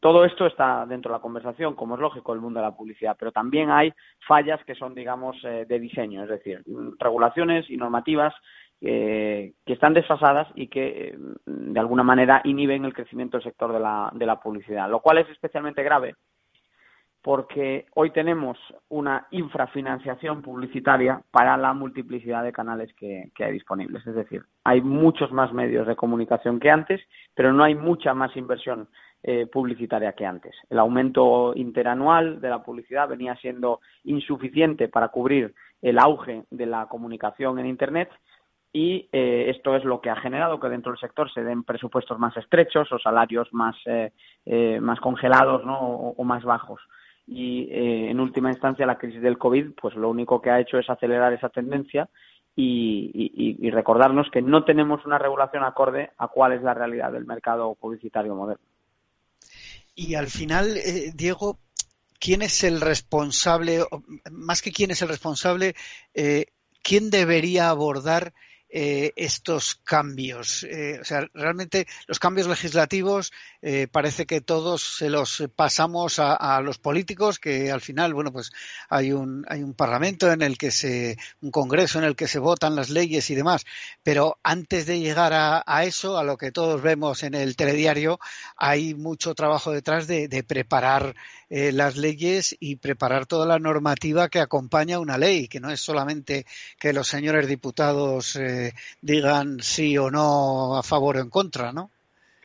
todo 0.01 0.25
esto 0.25 0.47
está 0.47 0.87
dentro 0.87 1.11
de 1.11 1.19
la 1.19 1.23
conversación, 1.23 1.75
como 1.75 1.95
es 1.95 2.01
lógico, 2.01 2.33
el 2.33 2.41
mundo 2.41 2.61
de 2.61 2.67
la 2.67 2.77
publicidad, 2.77 3.17
pero 3.19 3.33
también 3.33 3.71
hay 3.71 3.93
fallas 4.27 4.65
que 4.65 4.75
son, 4.75 4.95
digamos, 4.95 5.37
eh, 5.45 5.67
de 5.69 5.79
diseño, 5.79 6.23
es 6.23 6.31
decir, 6.31 6.63
regulaciones 6.99 7.69
y 7.69 7.77
normativas 7.77 8.35
eh, 8.83 9.53
que 9.67 9.75
están 9.75 9.93
desfasadas 9.93 10.49
y 10.55 10.69
que, 10.69 11.09
eh, 11.09 11.19
de 11.45 11.81
alguna 11.81 12.03
manera, 12.03 12.41
inhiben 12.45 12.87
el 12.87 12.95
crecimiento 12.95 13.37
del 13.37 13.45
sector 13.45 13.75
de 13.75 13.81
la, 13.81 14.11
de 14.15 14.25
la 14.25 14.41
publicidad, 14.41 14.89
lo 14.89 15.01
cual 15.01 15.19
es 15.19 15.29
especialmente 15.29 15.83
grave 15.83 16.15
porque 17.23 17.87
hoy 17.95 18.11
tenemos 18.11 18.57
una 18.89 19.27
infrafinanciación 19.31 20.41
publicitaria 20.41 21.21
para 21.31 21.57
la 21.59 21.75
multiplicidad 21.75 22.43
de 22.43 22.53
canales 22.53 22.93
que, 22.95 23.31
hay 23.39 23.53
disponibles. 23.53 24.07
Es 24.07 24.15
decir, 24.15 24.43
hay 24.65 24.81
muchos 24.81 25.31
más 25.31 25.53
medios 25.53 25.87
de 25.87 25.97
comunicación 25.97 26.59
que 26.59 26.71
antes, 26.71 27.01
pero 27.35 27.53
no 27.53 27.63
hay 27.63 27.75
mucha 27.75 28.15
más 28.15 28.35
inversión 28.37 28.89
eh, 29.23 29.47
publicitaria 29.47 30.15
que 30.15 30.25
antes. 30.25 30.55
El 30.71 30.79
aumento 30.79 31.53
interanual 31.55 32.41
de 32.41 32.49
la 32.49 32.63
publicidad 32.63 33.09
venía 33.09 33.37
siendo 33.37 33.81
insuficiente 34.05 34.89
para 34.89 35.09
cubrir 35.09 35.55
el 35.83 35.99
auge 35.99 36.45
de 36.51 36.67
la 36.67 36.87
comunicación 36.87 37.59
en 37.59 37.67
Internet 37.67 38.11
y 38.73 39.09
eh, 39.13 39.47
esto 39.49 39.77
es 39.77 39.85
lo 39.85 40.01
que 40.01 40.09
ha 40.09 40.17
generado 40.17 40.59
que 40.59 40.69
dentro 40.69 40.93
del 40.93 41.01
sector 41.01 41.31
se 41.31 41.43
den 41.43 41.65
presupuestos 41.65 42.19
más 42.19 42.35
estrechos 42.37 42.91
o 42.93 42.99
salarios 42.99 43.53
más, 43.53 43.77
eh, 43.85 44.79
más 44.81 45.01
congelados 45.01 45.63
o 45.67 46.25
más 46.25 46.45
bajos 46.45 46.81
y 47.31 47.69
eh, 47.71 48.11
en 48.11 48.19
última 48.19 48.51
instancia 48.51 48.85
la 48.85 48.99
crisis 48.99 49.23
del 49.23 49.39
COVID 49.39 49.73
pues 49.81 49.95
lo 49.95 50.11
único 50.11 50.43
que 50.43 50.51
ha 50.51 50.59
hecho 50.59 50.79
es 50.79 50.91
acelerar 50.91 51.33
esa 51.33 51.49
tendencia 51.49 52.09
y, 52.57 53.71
recordarnos 53.71 54.27
que 54.31 54.43
no 54.43 54.65
tenemos 54.65 55.07
una 55.07 55.17
regulación 55.17 55.63
acorde 55.63 56.11
a 56.19 56.29
cuál 56.29 56.53
es 56.53 56.63
la 56.63 56.75
realidad 56.75 57.13
del 57.13 57.25
mercado 57.25 57.75
publicitario 57.75 58.35
moderno. 58.35 58.65
Y 59.95 60.15
al 60.17 60.27
final, 60.27 60.77
eh, 60.77 61.13
Diego, 61.15 61.59
¿quién 62.19 62.43
es 62.43 62.65
el 62.65 62.81
responsable, 62.81 63.85
más 64.31 64.61
que 64.61 64.73
quién 64.73 64.91
es 64.91 65.01
el 65.01 65.09
responsable, 65.09 65.75
eh, 66.13 66.47
quién 66.83 67.11
debería 67.11 67.71
abordar 67.71 68.35
eh, 68.73 69.13
estos 69.17 69.75
cambios. 69.83 70.63
Eh, 70.63 70.99
o 71.01 71.05
sea, 71.05 71.27
realmente 71.35 71.89
los 72.07 72.21
cambios 72.21 72.47
legislativos 72.47 73.33
eh, 73.63 73.89
parece 73.91 74.27
que 74.27 74.41
todos 74.41 74.97
se 74.99 75.11
los 75.11 75.43
pasamos 75.57 76.21
a, 76.21 76.61
los 76.61 76.79
políticos, 76.79 77.41
que 77.41 77.73
al 77.73 77.81
final, 77.81 78.15
bueno, 78.15 78.33
pues 78.33 78.53
hay 78.89 79.11
un, 79.11 79.45
hay 79.49 79.65
un 79.65 79.75
parlamento 79.75 80.31
en 80.31 80.43
el 80.43 80.57
que 80.57 80.71
se, 80.71 81.17
un 81.41 81.51
congreso 81.51 81.99
en 81.99 82.05
el 82.05 82.15
que 82.15 82.29
se 82.29 82.39
votan 82.39 82.77
las 82.77 82.91
leyes 82.91 83.29
y 83.31 83.35
demás. 83.35 83.67
Pero 84.05 84.39
antes 84.45 84.87
de 84.87 85.01
llegar 85.01 85.33
a, 85.35 85.85
eso, 85.85 86.17
a 86.17 86.23
lo 86.23 86.37
que 86.37 86.53
todos 86.53 86.81
vemos 86.81 87.25
en 87.25 87.35
el 87.35 87.57
telediario, 87.57 88.21
hay 88.57 88.95
mucho 88.95 89.35
trabajo 89.35 89.73
detrás 89.73 90.07
de, 90.07 90.29
de 90.29 90.45
preparar 90.45 91.17
las 91.49 91.97
leyes 91.97 92.57
y 92.61 92.77
preparar 92.77 93.27
toda 93.27 93.45
la 93.45 93.59
normativa 93.59 94.29
que 94.29 94.39
acompaña 94.39 95.01
una 95.01 95.19
ley, 95.19 95.49
que 95.49 95.59
no 95.59 95.73
es 95.73 95.81
solamente 95.81 96.47
que 96.79 96.93
los 96.93 97.09
señores 97.09 97.49
diputados 97.49 98.39
digan 99.01 99.61
sí 99.61 99.97
o 99.99 100.11
no 100.11 100.77
a 100.77 100.83
favor 100.83 101.17
o 101.17 101.21
en 101.21 101.31
contra, 101.31 101.73
¿no? 101.73 101.91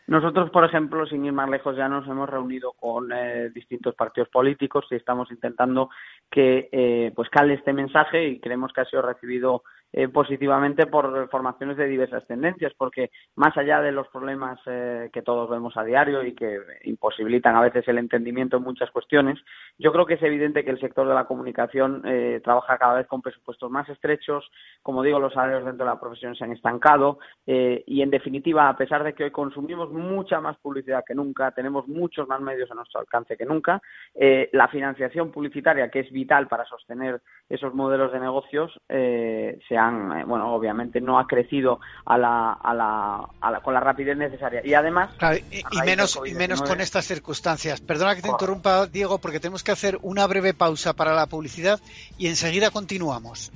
Nosotros, 0.08 0.52
por 0.52 0.64
ejemplo, 0.64 1.08
sin 1.08 1.26
ir 1.26 1.34
más 1.34 1.50
lejos, 1.50 1.76
ya 1.76 1.90
nos 1.90 2.08
hemos 2.08 2.30
reunido 2.30 2.74
con 2.74 3.12
eh, 3.12 3.50
distintos 3.50 3.96
partidos 3.96 4.30
políticos 4.30 4.86
y 4.92 4.96
estamos 4.96 5.32
intentando 5.32 5.90
que 6.30 6.70
eh, 6.72 7.12
pues 7.16 7.28
cale 7.30 7.56
este 7.56 7.74
mensaje 7.74 8.28
y 8.28 8.40
creemos 8.40 8.72
que 8.72 8.82
ha 8.82 8.86
sido 8.86 9.02
recibido 9.02 9.64
eh, 9.98 10.10
positivamente 10.10 10.88
por 10.88 11.30
formaciones 11.30 11.78
de 11.78 11.88
diversas 11.88 12.28
tendencias, 12.28 12.74
porque 12.78 13.12
más 13.38 13.56
allá 13.56 13.80
de 13.80 13.94
los 13.94 14.10
problemas 14.10 14.60
eh, 14.66 15.10
que 15.14 15.22
todos 15.22 15.50
vemos 15.50 15.78
a 15.78 15.86
diario 15.86 16.22
y 16.22 16.36
que 16.36 16.60
imposibilitan 16.84 17.56
a 17.56 17.62
veces 17.62 17.88
el 17.88 18.00
entendimiento 18.00 18.58
en 18.58 18.64
muchas 18.64 18.92
cuestiones, 18.92 19.40
yo 19.78 19.94
creo 19.94 20.06
que 20.06 20.16
es 20.16 20.22
evidente 20.22 20.66
que 20.66 20.72
el 20.72 20.82
sector 20.82 21.08
de 21.08 21.14
la 21.14 21.24
comunicación 21.24 22.02
eh, 22.04 22.42
trabaja 22.44 22.78
cada 22.78 22.96
vez 22.96 23.08
con 23.08 23.22
presupuestos 23.22 23.72
más 23.72 23.88
estrechos, 23.88 24.52
como 24.84 25.02
digo, 25.02 25.18
los 25.18 25.32
salarios 25.32 25.64
dentro 25.64 25.86
de 25.86 25.94
la 25.94 26.00
profesión 26.00 26.36
se 26.36 26.44
han 26.44 26.52
estancado 26.52 27.20
y, 27.46 28.02
en 28.02 28.10
definitiva, 28.10 28.68
a 28.68 28.76
pesar 28.76 29.04
de 29.04 29.14
que 29.14 29.24
hoy 29.24 29.32
consumimos 29.32 29.92
mucha 29.92 30.42
más 30.42 30.58
publicidad 30.58 31.06
que 31.08 31.16
nunca, 31.16 31.52
tenemos 31.52 31.88
muchos 31.88 32.28
más 32.28 32.42
medios 32.42 32.70
a 32.70 32.76
nuestro 32.76 33.00
alcance 33.00 33.38
que 33.38 33.46
nunca, 33.46 33.82
la 34.52 34.68
financiación 34.68 35.32
publicitaria, 35.32 35.90
que 35.90 36.00
es 36.02 36.12
vital 36.12 36.48
para 36.48 36.66
sostener 36.66 37.22
esos 37.48 37.74
modelos 37.74 38.12
de 38.12 38.20
negocios, 38.20 38.78
se 38.88 39.78
ha 39.78 39.85
eh, 39.92 40.24
bueno, 40.26 40.54
obviamente 40.54 41.02
no 41.02 41.20
ha 41.20 41.28
crecido 41.28 41.80
a 42.06 42.18
la, 42.18 42.54
a 42.54 42.74
la, 42.74 43.60
con 43.62 43.74
la 43.74 43.80
rapidez 43.80 44.18
necesaria. 44.18 44.62
Y 44.64 44.74
además... 44.74 45.12
y, 45.52 45.82
menos, 45.86 46.20
y 46.26 46.34
menos 46.34 46.62
con 46.62 46.82
estas 46.82 47.06
circunstancias. 47.06 47.82
Perdona 47.82 48.16
que 48.16 48.22
te 48.22 48.30
interrumpa, 48.30 48.88
Diego, 48.88 49.20
porque 49.20 49.40
tenemos 49.40 49.64
que 49.64 49.72
hacer 49.72 49.98
una 50.02 50.28
breve 50.28 50.54
pausa 50.54 50.94
para 50.94 51.14
la 51.14 51.28
publicidad 51.28 51.80
y 52.18 52.28
enseguida 52.28 52.72
continuamos. 52.72 53.52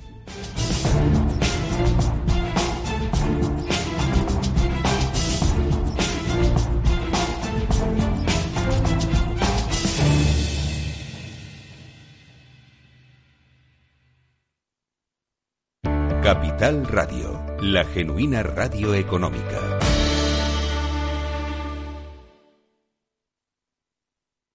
Capital 16.32 16.86
Radio, 16.86 17.44
la 17.60 17.84
genuina 17.84 18.44
radio 18.44 18.94
económica. 18.94 19.80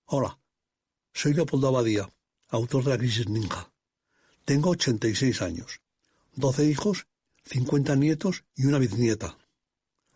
Hola, 0.05 0.39
soy 1.11 1.33
Leopoldo 1.33 1.67
Abadía, 1.67 2.09
autor 2.47 2.85
de 2.85 2.91
La 2.91 2.97
Crisis 2.97 3.27
Ninja. 3.27 3.73
Tengo 4.45 4.69
86 4.69 5.41
años, 5.41 5.81
12 6.35 6.63
hijos, 6.63 7.07
50 7.43 7.97
nietos 7.97 8.45
y 8.55 8.67
una 8.67 8.79
bisnieta. 8.79 9.37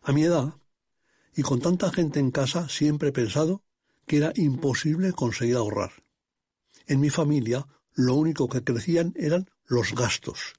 A 0.02 0.14
mi 0.14 0.24
edad, 0.24 0.54
y 1.36 1.42
con 1.42 1.60
tanta 1.60 1.92
gente 1.92 2.22
en 2.22 2.32
casa, 2.32 2.70
siempre 2.70 3.10
he 3.10 3.12
pensado 3.12 3.66
que 4.08 4.16
era 4.16 4.32
imposible 4.36 5.12
conseguir 5.12 5.58
ahorrar. 5.58 5.92
En 6.88 7.02
mi 7.02 7.10
familia, 7.10 7.68
lo 7.96 8.16
único 8.16 8.48
que 8.48 8.64
crecían 8.64 9.14
eran 9.18 9.50
los 9.66 9.94
gastos. 9.94 10.54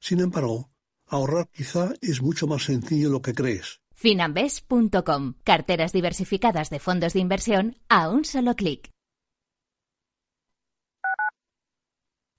Sin 0.00 0.20
embargo, 0.20 0.70
ahorrar 1.06 1.48
quizá 1.50 1.92
es 2.00 2.22
mucho 2.22 2.46
más 2.46 2.64
sencillo 2.64 3.08
de 3.08 3.12
lo 3.12 3.22
que 3.22 3.34
crees. 3.34 3.80
Finambes.com. 3.94 5.34
Carteras 5.44 5.92
diversificadas 5.92 6.70
de 6.70 6.80
fondos 6.80 7.12
de 7.12 7.20
inversión 7.20 7.76
a 7.88 8.08
un 8.08 8.24
solo 8.24 8.54
clic. 8.56 8.90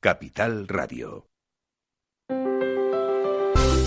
Capital 0.01 0.67
Radio. 0.67 1.30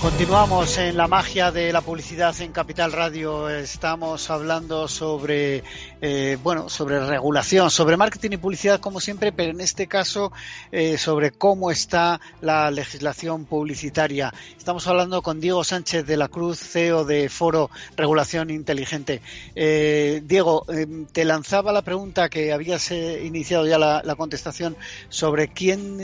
Continuamos 0.00 0.78
en 0.78 0.96
la 0.96 1.08
magia 1.08 1.52
de 1.52 1.74
la 1.74 1.82
publicidad 1.82 2.34
en 2.40 2.52
Capital 2.52 2.90
Radio. 2.90 3.50
Estamos 3.50 4.30
hablando 4.30 4.88
sobre, 4.88 5.62
eh, 6.00 6.38
bueno, 6.42 6.70
sobre 6.70 7.04
regulación, 7.06 7.70
sobre 7.70 7.98
marketing 7.98 8.30
y 8.32 8.36
publicidad 8.38 8.80
como 8.80 8.98
siempre, 8.98 9.30
pero 9.30 9.50
en 9.50 9.60
este 9.60 9.88
caso 9.88 10.32
eh, 10.72 10.96
sobre 10.96 11.32
cómo 11.32 11.70
está 11.70 12.18
la 12.40 12.70
legislación 12.70 13.44
publicitaria. 13.44 14.32
Estamos 14.56 14.86
hablando 14.86 15.20
con 15.20 15.38
Diego 15.38 15.64
Sánchez 15.64 16.06
de 16.06 16.16
la 16.16 16.28
Cruz, 16.28 16.60
CEO 16.60 17.04
de 17.04 17.28
Foro 17.28 17.68
Regulación 17.94 18.48
Inteligente. 18.48 19.20
Eh, 19.54 20.22
Diego, 20.24 20.64
te 21.12 21.26
lanzaba 21.26 21.72
la 21.72 21.82
pregunta 21.82 22.30
que 22.30 22.54
habías 22.54 22.90
iniciado 22.90 23.66
ya 23.66 23.78
la, 23.78 24.14
contestación 24.16 24.76
sobre 25.10 25.48
quién 25.48 25.98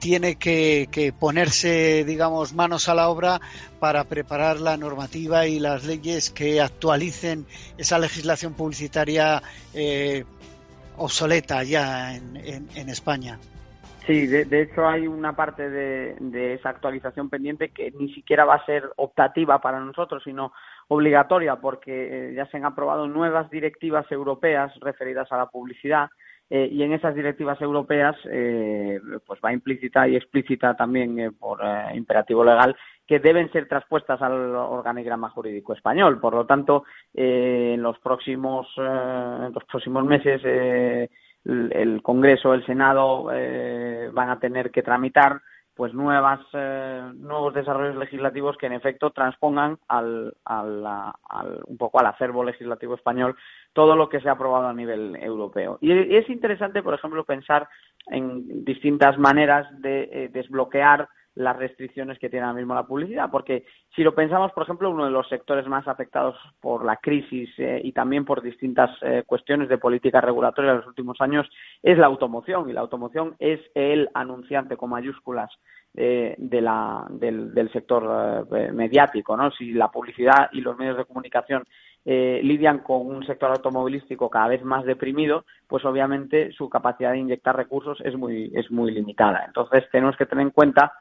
tiene 0.00 0.36
que, 0.36 0.88
que 0.90 1.12
ponerse, 1.12 2.04
digamos, 2.04 2.52
manos 2.52 2.88
a 2.88 2.94
la 2.94 3.11
obra 3.12 3.40
para 3.78 4.04
preparar 4.04 4.60
la 4.60 4.76
normativa 4.76 5.46
y 5.46 5.58
las 5.58 5.84
leyes 5.84 6.30
que 6.30 6.60
actualicen 6.60 7.46
esa 7.78 7.98
legislación 7.98 8.54
publicitaria 8.54 9.42
eh, 9.74 10.24
obsoleta 10.96 11.62
ya 11.62 12.14
en, 12.14 12.88
España. 12.88 13.38
Sí, 14.06 14.26
de, 14.26 14.62
hecho 14.62 14.86
hay 14.86 15.06
una 15.06 15.34
parte 15.34 15.70
de, 15.70 16.54
esa 16.54 16.70
actualización 16.70 17.30
pendiente 17.30 17.70
que 17.70 17.92
ni 17.92 18.12
siquiera 18.12 18.44
va 18.44 18.56
a 18.56 18.66
ser 18.66 18.90
optativa 18.96 19.60
para 19.60 19.80
nosotros, 19.80 20.22
sino 20.24 20.52
obligatoria, 20.88 21.56
porque 21.56 22.30
eh, 22.30 22.34
ya 22.34 22.46
se 22.46 22.56
han 22.56 22.64
aprobado 22.64 23.06
nuevas 23.06 23.48
directivas 23.50 24.10
europeas 24.10 24.72
referidas 24.80 25.30
a 25.30 25.38
la 25.38 25.46
publicidad 25.46 26.10
eh, 26.50 26.68
y 26.70 26.82
en 26.82 26.92
esas 26.92 27.14
directivas 27.14 27.60
europeas 27.62 28.16
pues 29.26 29.40
va 29.42 29.52
implícita 29.52 30.06
y 30.08 30.16
explícita 30.16 30.74
también 30.74 31.34
por 31.38 31.60
imperativo 31.94 32.44
legal 32.44 32.76
que 33.06 33.18
deben 33.18 33.50
ser 33.52 33.68
traspuestas 33.68 34.20
al 34.22 34.54
organigrama 34.54 35.30
jurídico 35.30 35.74
español. 35.74 36.20
Por 36.20 36.34
lo 36.34 36.46
tanto, 36.46 36.84
en 37.12 37.82
los 37.82 37.98
próximos 37.98 38.66
en 38.76 39.52
los 39.52 39.64
próximos 39.64 40.04
meses 40.04 40.40
el, 40.44 42.02
Congreso, 42.02 42.54
el 42.54 42.64
Senado 42.64 43.24
van 43.24 44.30
a 44.30 44.38
tener 44.38 44.70
que 44.70 44.82
tramitar 44.82 45.40
pues 45.74 45.94
nuevas 45.94 46.40
nuevos 47.14 47.54
desarrollos 47.54 47.96
legislativos 47.96 48.56
que 48.56 48.66
en 48.66 48.74
efecto 48.74 49.10
transpongan 49.10 49.78
al, 49.88 50.34
al, 50.44 50.84
un 51.66 51.76
poco 51.78 51.98
al 51.98 52.06
acervo 52.06 52.44
legislativo 52.44 52.94
español 52.94 53.36
todo 53.72 53.96
lo 53.96 54.08
que 54.08 54.20
se 54.20 54.28
ha 54.28 54.32
aprobado 54.32 54.68
a 54.68 54.74
nivel 54.74 55.16
europeo. 55.16 55.78
Y 55.80 56.14
es 56.14 56.28
interesante, 56.28 56.82
por 56.82 56.94
ejemplo, 56.94 57.24
pensar 57.24 57.68
en 58.06 58.64
distintas 58.64 59.18
maneras 59.18 59.66
de 59.80 60.08
eh, 60.12 60.28
desbloquear 60.30 61.08
las 61.34 61.56
restricciones 61.56 62.18
que 62.18 62.28
tiene 62.28 62.46
ahora 62.46 62.58
mismo 62.58 62.74
la 62.74 62.86
publicidad, 62.86 63.30
porque 63.30 63.64
si 63.94 64.02
lo 64.02 64.14
pensamos, 64.14 64.52
por 64.52 64.64
ejemplo, 64.64 64.90
uno 64.90 65.04
de 65.04 65.10
los 65.10 65.28
sectores 65.28 65.66
más 65.66 65.88
afectados 65.88 66.36
por 66.60 66.84
la 66.84 66.96
crisis 66.96 67.50
eh, 67.58 67.80
y 67.82 67.92
también 67.92 68.24
por 68.24 68.42
distintas 68.42 68.90
eh, 69.02 69.22
cuestiones 69.26 69.68
de 69.68 69.78
política 69.78 70.20
regulatoria 70.20 70.72
en 70.72 70.78
los 70.78 70.86
últimos 70.86 71.20
años 71.20 71.48
es 71.82 71.98
la 71.98 72.06
automoción, 72.06 72.68
y 72.68 72.72
la 72.72 72.80
automoción 72.80 73.34
es 73.38 73.60
el 73.74 74.08
anunciante 74.14 74.76
con 74.76 74.90
mayúsculas 74.90 75.50
de 75.94 76.60
la, 76.62 77.06
del, 77.10 77.52
del, 77.52 77.70
sector 77.70 78.48
mediático, 78.72 79.36
¿no? 79.36 79.50
Si 79.50 79.72
la 79.72 79.90
publicidad 79.90 80.48
y 80.52 80.62
los 80.62 80.78
medios 80.78 80.96
de 80.96 81.04
comunicación 81.04 81.64
eh, 82.04 82.40
lidian 82.42 82.80
con 82.80 83.06
un 83.06 83.24
sector 83.24 83.52
automovilístico 83.52 84.28
cada 84.28 84.48
vez 84.48 84.64
más 84.64 84.84
deprimido, 84.84 85.44
pues 85.68 85.84
obviamente 85.84 86.50
su 86.50 86.68
capacidad 86.68 87.12
de 87.12 87.18
inyectar 87.18 87.56
recursos 87.56 88.00
es 88.00 88.16
muy, 88.16 88.50
es 88.56 88.72
muy 88.72 88.90
limitada. 88.90 89.44
Entonces 89.46 89.84
tenemos 89.92 90.16
que 90.16 90.26
tener 90.26 90.42
en 90.42 90.50
cuenta 90.50 90.92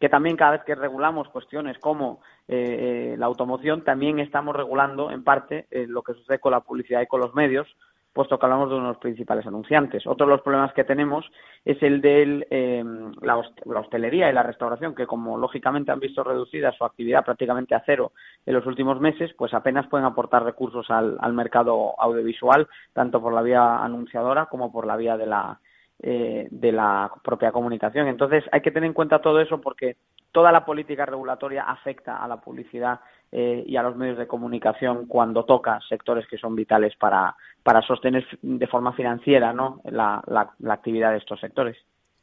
que 0.00 0.08
también 0.08 0.36
cada 0.36 0.52
vez 0.52 0.64
que 0.64 0.74
regulamos 0.74 1.28
cuestiones 1.28 1.78
como 1.78 2.20
eh, 2.48 3.12
eh, 3.12 3.16
la 3.18 3.26
automoción, 3.26 3.84
también 3.84 4.18
estamos 4.18 4.54
regulando 4.54 5.10
en 5.10 5.24
parte 5.24 5.66
lo 5.70 6.02
que 6.02 6.14
sucede 6.14 6.38
con 6.38 6.52
la 6.52 6.60
publicidad 6.60 7.00
y 7.00 7.06
con 7.06 7.20
los 7.20 7.34
medios, 7.34 7.68
puesto 8.14 8.38
que 8.38 8.46
hablamos 8.46 8.70
de 8.70 8.76
uno 8.76 8.84
de 8.86 8.92
los 8.92 9.02
principales 9.02 9.44
anunciantes. 9.44 10.06
Otro 10.06 10.24
de 10.24 10.32
los 10.32 10.40
problemas 10.40 10.72
que 10.72 10.84
tenemos 10.84 11.26
es 11.64 11.82
el 11.82 12.00
de 12.00 12.46
em, 12.48 13.12
la, 13.20 13.36
hostelería 13.36 14.30
y 14.30 14.32
la 14.32 14.44
restauración, 14.44 14.94
que 14.94 15.06
como 15.06 15.36
lógicamente 15.36 15.90
han 15.90 15.98
visto 15.98 16.22
reducida 16.22 16.72
su 16.72 16.84
actividad 16.84 17.24
prácticamente 17.24 17.74
a 17.74 17.82
cero 17.84 18.12
en 18.46 18.54
los 18.54 18.64
últimos 18.66 19.00
meses, 19.00 19.34
pues 19.36 19.52
apenas 19.52 19.88
pueden 19.88 20.06
aportar 20.06 20.44
recursos 20.44 20.88
al, 20.90 21.18
mercado 21.34 22.00
audiovisual, 22.00 22.68
tanto 22.92 23.20
por 23.20 23.32
la 23.32 23.42
vía 23.42 23.78
anunciadora 23.78 24.46
como 24.46 24.70
por 24.70 24.86
la 24.86 24.96
vía 24.96 25.16
de 25.16 25.26
la, 25.26 25.58
eh, 26.06 26.48
de 26.50 26.70
la 26.70 27.10
propia 27.22 27.50
comunicación. 27.50 28.08
Entonces 28.08 28.44
hay 28.52 28.60
que 28.60 28.70
tener 28.70 28.88
en 28.88 28.92
cuenta 28.92 29.22
todo 29.22 29.40
eso 29.40 29.58
porque 29.62 29.96
toda 30.32 30.52
la 30.52 30.62
política 30.62 31.06
regulatoria 31.06 31.62
afecta 31.62 32.22
a 32.22 32.28
la 32.28 32.42
publicidad 32.42 33.00
eh, 33.32 33.64
y 33.66 33.74
a 33.76 33.82
los 33.82 33.96
medios 33.96 34.18
de 34.18 34.26
comunicación 34.26 35.06
cuando 35.06 35.46
toca 35.46 35.80
sectores 35.88 36.26
que 36.28 36.36
son 36.36 36.54
vitales 36.54 36.94
para, 36.96 37.34
para 37.62 37.80
sostener 37.80 38.26
de 38.42 38.66
forma 38.66 38.92
financiera 38.92 39.54
¿no? 39.54 39.80
la, 39.84 40.22
la, 40.26 40.74
actividad 40.74 41.12
de 41.12 41.16
estos 41.16 41.40
sectores. 41.40 41.78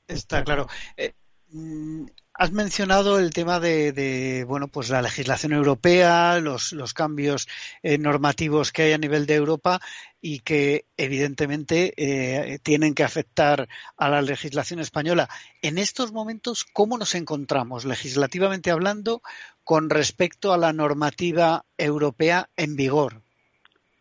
Está 0.08 0.44
claro. 0.44 0.68
Eh, 0.96 1.14
mm, 1.52 2.06
has 2.34 2.52
mencionado 2.52 3.20
el 3.20 3.32
tema 3.32 3.60
de, 3.60 4.46
bueno, 4.48 4.68
pues 4.68 4.90
la 4.90 5.02
legislación 5.02 5.54
europea, 5.54 6.40
los, 6.40 6.74
los 6.74 6.94
cambios 6.94 7.48
eh, 7.84 7.98
normativos 7.98 8.72
que 8.72 8.84
hay 8.84 8.94
a 8.94 8.98
nivel 8.98 9.26
de 9.26 9.36
Europa 9.36 9.80
y 10.22 10.40
que 10.40 10.86
evidentemente 10.98 12.60
tienen 12.64 12.94
que 12.94 13.04
afectar 13.04 13.68
a 13.98 14.10
la 14.10 14.22
legislación 14.22 14.80
española. 14.80 15.30
En 15.62 15.78
estos 15.78 16.12
momentos, 16.12 16.64
¿cómo 16.64 16.98
nos 16.98 17.16
encontramos 17.16 17.86
legislativamente 17.86 18.72
hablando 18.72 19.22
con 19.64 19.90
respecto 19.90 20.54
a 20.54 20.58
la 20.58 20.74
normativa 20.74 21.66
europea 21.78 22.50
en 22.56 22.76
vigor? 22.76 23.24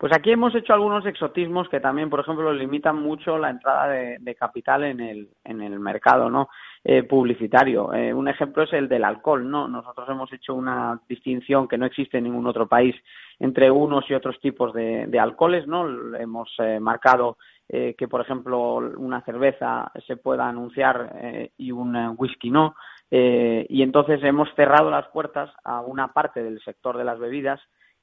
Pues 0.01 0.15
aquí 0.15 0.31
hemos 0.31 0.55
hecho 0.55 0.73
algunos 0.73 1.05
exotismos 1.05 1.69
que 1.69 1.79
también, 1.79 2.09
por 2.09 2.21
ejemplo, 2.21 2.55
limitan 2.55 2.97
mucho 2.97 3.37
la 3.37 3.51
entrada 3.51 3.87
de, 3.87 4.35
capital 4.35 4.85
en 4.85 4.99
el, 4.99 5.29
en 5.45 5.61
el 5.61 5.79
mercado 5.79 6.31
¿no? 6.31 6.49
Eh, 6.83 7.03
publicitario. 7.03 7.93
Eh, 7.93 8.15
un 8.15 8.27
ejemplo 8.27 8.63
es 8.63 8.73
el 8.73 8.89
del 8.89 9.05
alcohol. 9.05 9.51
¿no? 9.51 9.69
Nosotros 9.69 10.09
hemos 10.09 10.33
hecho 10.33 10.55
una 10.55 10.99
distinción 11.07 11.69
que 11.69 11.77
no 11.77 11.85
existe 11.85 12.17
en 12.17 12.25
ningún 12.25 12.47
otro 12.47 12.67
país 12.67 12.97
entre 13.39 13.71
unos 13.71 14.09
y 14.09 14.15
otros 14.15 14.41
tipos 14.41 14.73
de, 14.73 15.21
alcoholes. 15.21 15.67
¿no? 15.67 15.87
Hemos 16.17 16.49
eh, 16.61 16.81
marcado 16.81 17.37
que, 17.69 18.09
por 18.09 18.23
ejemplo, 18.23 18.77
una 18.97 19.21
cerveza 19.21 19.93
se 20.07 20.17
pueda 20.17 20.49
anunciar 20.49 21.51
y 21.57 21.71
un 21.71 22.17
whisky 22.19 22.51
no. 22.51 22.75
y 23.09 23.83
entonces 23.83 24.21
hemos 24.25 24.49
cerrado 24.57 24.91
las 24.91 25.07
puertas 25.09 25.53
a 25.63 25.81
una 25.81 26.09
parte 26.09 26.43
del 26.43 26.61
sector 26.65 26.99
de 26.99 27.05
las 27.05 27.21
bebidas 27.21 27.61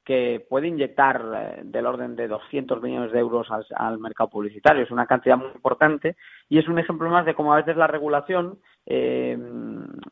que 0.08 0.46
puede 0.50 0.70
inyectar 0.70 1.22
eh, 1.36 1.62
del 1.66 1.86
orden 1.86 2.16
de 2.16 2.30
200 2.30 2.82
millones 2.82 3.12
de 3.12 3.20
euros 3.20 3.46
al, 3.76 4.00
mercado 4.00 4.30
publicitario. 4.30 4.84
Es 4.84 4.90
una 4.90 5.06
cantidad 5.06 5.36
muy 5.36 5.50
importante 5.54 6.16
y 6.48 6.60
es 6.60 6.68
un 6.70 6.80
ejemplo 6.80 7.10
más 7.10 7.26
de 7.26 7.34
cómo 7.34 7.54
a 7.54 7.58
veces 7.58 7.76
la 7.76 7.88
regulación 7.88 8.58
eh, 8.86 9.38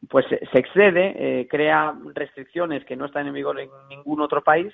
pues 0.09 0.25
se 0.27 0.59
excede, 0.59 1.13
eh, 1.15 1.47
crea 1.47 1.95
restricciones 2.13 2.83
que 2.83 2.97
no 2.97 3.05
están 3.05 3.27
en 3.27 3.35
vigor 3.35 3.57
en 3.57 3.69
ningún 3.87 4.19
otro 4.19 4.43
país 4.43 4.73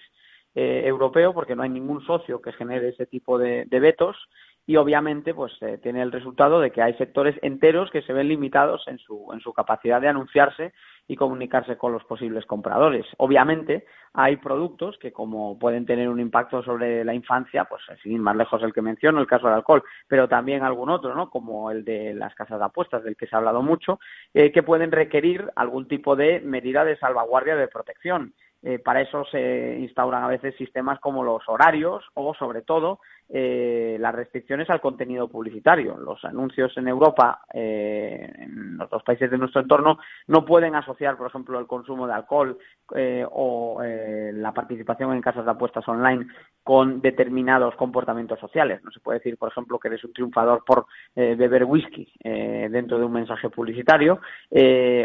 europeo 0.53 1.33
porque 1.33 1.55
no 1.55 1.63
hay 1.63 1.69
ningún 1.69 2.03
socio 2.03 2.41
que 2.41 2.51
genere 2.51 2.89
ese 2.89 3.05
tipo 3.05 3.37
de, 3.37 3.65
vetos 3.69 4.17
y 4.65 4.75
obviamente 4.75 5.33
pues 5.33 5.53
eh, 5.61 5.79
tiene 5.81 6.01
el 6.01 6.11
resultado 6.11 6.59
de 6.59 6.71
que 6.71 6.81
hay 6.81 6.93
sectores 6.95 7.35
enteros 7.41 7.89
que 7.91 8.01
se 8.03 8.13
ven 8.13 8.27
limitados 8.27 8.87
en 8.87 8.97
su, 8.99 9.29
en 9.33 9.39
su 9.39 9.53
capacidad 9.53 9.99
de 9.99 10.07
anunciarse 10.07 10.73
y 11.07 11.15
comunicarse 11.15 11.77
con 11.77 11.91
los 11.91 12.03
posibles 12.05 12.45
compradores. 12.45 13.05
Obviamente 13.17 13.85
hay 14.13 14.37
productos 14.37 14.97
que 14.97 15.11
como 15.11 15.57
pueden 15.57 15.85
tener 15.85 16.07
un 16.09 16.19
impacto 16.19 16.63
sobre 16.63 17.03
la 17.03 17.13
infancia, 17.13 17.65
pues 17.65 17.81
sin 18.03 18.19
más 18.19 18.35
lejos 18.35 18.61
el 18.63 18.73
que 18.73 18.81
menciono, 18.81 19.19
el 19.19 19.27
caso 19.27 19.47
del 19.47 19.55
alcohol, 19.55 19.83
pero 20.07 20.29
también 20.29 20.63
algún 20.63 20.89
otro, 20.89 21.15
¿no? 21.15 21.29
Como 21.29 21.71
el 21.71 21.83
de 21.83 22.13
las 22.13 22.35
casas 22.35 22.59
de 22.59 22.65
apuestas, 22.65 23.03
del 23.03 23.15
que 23.15 23.27
se 23.27 23.35
ha 23.35 23.39
hablado 23.39 23.61
mucho, 23.61 23.99
eh, 24.33 24.51
que 24.51 24.63
pueden 24.63 24.91
requerir 24.91 25.51
algún 25.55 25.87
tipo 25.87 26.15
de 26.15 26.39
medida 26.41 26.85
de 26.85 26.97
salvaguardia 26.97 27.55
de 27.55 27.67
protección. 27.67 28.33
Eh, 28.63 28.79
para 28.79 29.01
eso 29.01 29.25
se 29.25 29.77
instauran 29.79 30.23
a 30.23 30.27
veces 30.27 30.55
sistemas 30.55 30.99
como 30.99 31.23
los 31.23 31.41
horarios 31.47 32.03
o, 32.13 32.33
sobre 32.35 32.61
todo, 32.61 32.99
eh, 33.33 33.95
las 33.99 34.13
restricciones 34.13 34.69
al 34.69 34.81
contenido 34.81 35.29
publicitario. 35.29 35.97
Los 35.97 36.23
anuncios 36.25 36.75
en 36.77 36.89
Europa, 36.89 37.41
eh, 37.53 38.29
en 38.37 38.77
los 38.77 39.03
países 39.03 39.31
de 39.31 39.37
nuestro 39.37 39.61
entorno, 39.61 39.99
no 40.27 40.43
pueden 40.43 40.75
asociar, 40.75 41.17
por 41.17 41.27
ejemplo, 41.27 41.57
el 41.57 41.65
consumo 41.65 42.07
de 42.07 42.13
alcohol 42.13 42.57
eh, 42.93 43.25
o 43.31 43.81
la 43.81 44.53
participación 44.53 45.13
en 45.13 45.21
casas 45.21 45.45
de 45.45 45.51
apuestas 45.51 45.87
online 45.87 46.27
con 46.63 47.01
determinados 47.01 47.75
comportamientos 47.75 48.39
sociales. 48.39 48.83
No 48.83 48.91
se 48.91 48.99
puede 48.99 49.19
decir, 49.19 49.37
por 49.37 49.49
ejemplo, 49.49 49.79
que 49.79 49.87
eres 49.87 50.03
un 50.03 50.13
triunfador 50.13 50.63
por 50.65 50.85
beber 51.15 51.65
whisky 51.65 52.11
dentro 52.23 52.99
de 52.99 53.05
un 53.05 53.13
mensaje 53.13 53.49
publicitario 53.49 54.19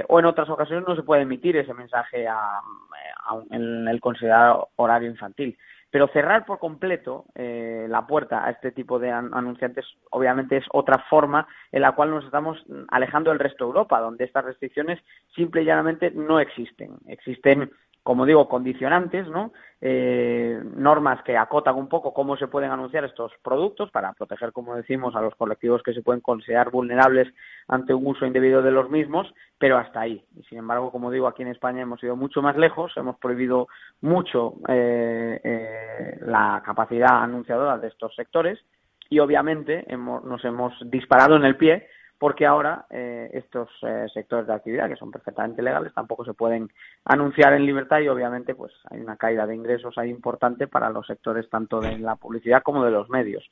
o 0.08 0.18
en 0.18 0.24
otras 0.24 0.48
ocasiones 0.50 0.86
no 0.86 0.94
se 0.94 1.02
puede 1.02 1.22
emitir 1.22 1.56
ese 1.56 1.74
mensaje 1.74 2.26
en 3.50 3.88
el 3.88 4.00
considerado 4.00 4.68
horario 4.76 5.10
infantil. 5.10 5.56
Pero 5.90 6.08
cerrar 6.08 6.44
por 6.44 6.58
completo 6.58 7.24
eh, 7.34 7.86
la 7.88 8.06
puerta 8.06 8.44
a 8.44 8.50
este 8.50 8.72
tipo 8.72 8.98
de 8.98 9.10
anunciantes 9.10 9.86
obviamente 10.10 10.56
es 10.56 10.64
otra 10.72 11.04
forma 11.08 11.46
en 11.70 11.80
la 11.80 11.92
cual 11.92 12.10
nos 12.10 12.24
estamos 12.24 12.62
alejando 12.88 13.30
del 13.30 13.38
resto 13.38 13.64
de 13.64 13.68
Europa, 13.68 14.00
donde 14.00 14.24
estas 14.24 14.44
restricciones 14.44 15.00
simple 15.34 15.62
y 15.62 15.64
llanamente 15.64 16.10
no 16.10 16.40
existen. 16.40 16.96
Existen 17.06 17.70
como 18.06 18.24
digo, 18.24 18.48
condicionantes, 18.48 19.26
¿no? 19.26 19.52
Eh, 19.80 20.62
normas 20.76 21.24
que 21.24 21.36
acotan 21.36 21.74
un 21.74 21.88
poco 21.88 22.14
cómo 22.14 22.36
se 22.36 22.46
pueden 22.46 22.70
anunciar 22.70 23.04
estos 23.04 23.32
productos 23.42 23.90
para 23.90 24.12
proteger, 24.12 24.52
como 24.52 24.76
decimos, 24.76 25.16
a 25.16 25.20
los 25.20 25.34
colectivos 25.34 25.82
que 25.82 25.92
se 25.92 26.02
pueden 26.02 26.20
considerar 26.20 26.70
vulnerables 26.70 27.26
ante 27.66 27.92
un 27.92 28.06
uso 28.06 28.24
indebido 28.24 28.62
de 28.62 28.70
los 28.70 28.90
mismos, 28.90 29.34
pero 29.58 29.76
hasta 29.76 30.02
ahí. 30.02 30.24
Y 30.36 30.44
sin 30.44 30.58
embargo, 30.58 30.92
como 30.92 31.10
digo, 31.10 31.26
aquí 31.26 31.42
en 31.42 31.48
España 31.48 31.82
hemos 31.82 32.00
ido 32.00 32.14
mucho 32.14 32.42
más 32.42 32.56
lejos, 32.56 32.92
hemos 32.94 33.16
prohibido 33.16 33.66
mucho 34.02 34.54
eh, 34.68 35.40
eh, 35.42 36.18
la 36.20 36.62
capacidad 36.64 37.24
anunciadora 37.24 37.76
de 37.76 37.88
estos 37.88 38.14
sectores 38.14 38.60
y 39.10 39.18
obviamente 39.18 39.84
hemos, 39.88 40.22
nos 40.22 40.44
hemos 40.44 40.74
disparado 40.88 41.34
en 41.34 41.44
el 41.44 41.56
pie 41.56 41.88
porque 42.18 42.46
ahora 42.46 42.86
eh, 42.90 43.30
estos 43.32 43.68
eh, 43.82 44.06
sectores 44.12 44.46
de 44.46 44.54
actividad 44.54 44.88
que 44.88 44.96
son 44.96 45.10
perfectamente 45.10 45.62
legales 45.62 45.92
tampoco 45.92 46.24
se 46.24 46.34
pueden 46.34 46.70
anunciar 47.04 47.52
en 47.52 47.66
libertad 47.66 48.00
y 48.00 48.08
obviamente 48.08 48.54
pues 48.54 48.72
hay 48.90 49.00
una 49.00 49.16
caída 49.16 49.46
de 49.46 49.54
ingresos 49.54 49.96
ahí 49.98 50.10
importante 50.10 50.66
para 50.66 50.90
los 50.90 51.06
sectores 51.06 51.48
tanto 51.50 51.80
de 51.80 51.98
la 51.98 52.16
publicidad 52.16 52.62
como 52.62 52.84
de 52.84 52.90
los 52.90 53.08
medios. 53.10 53.44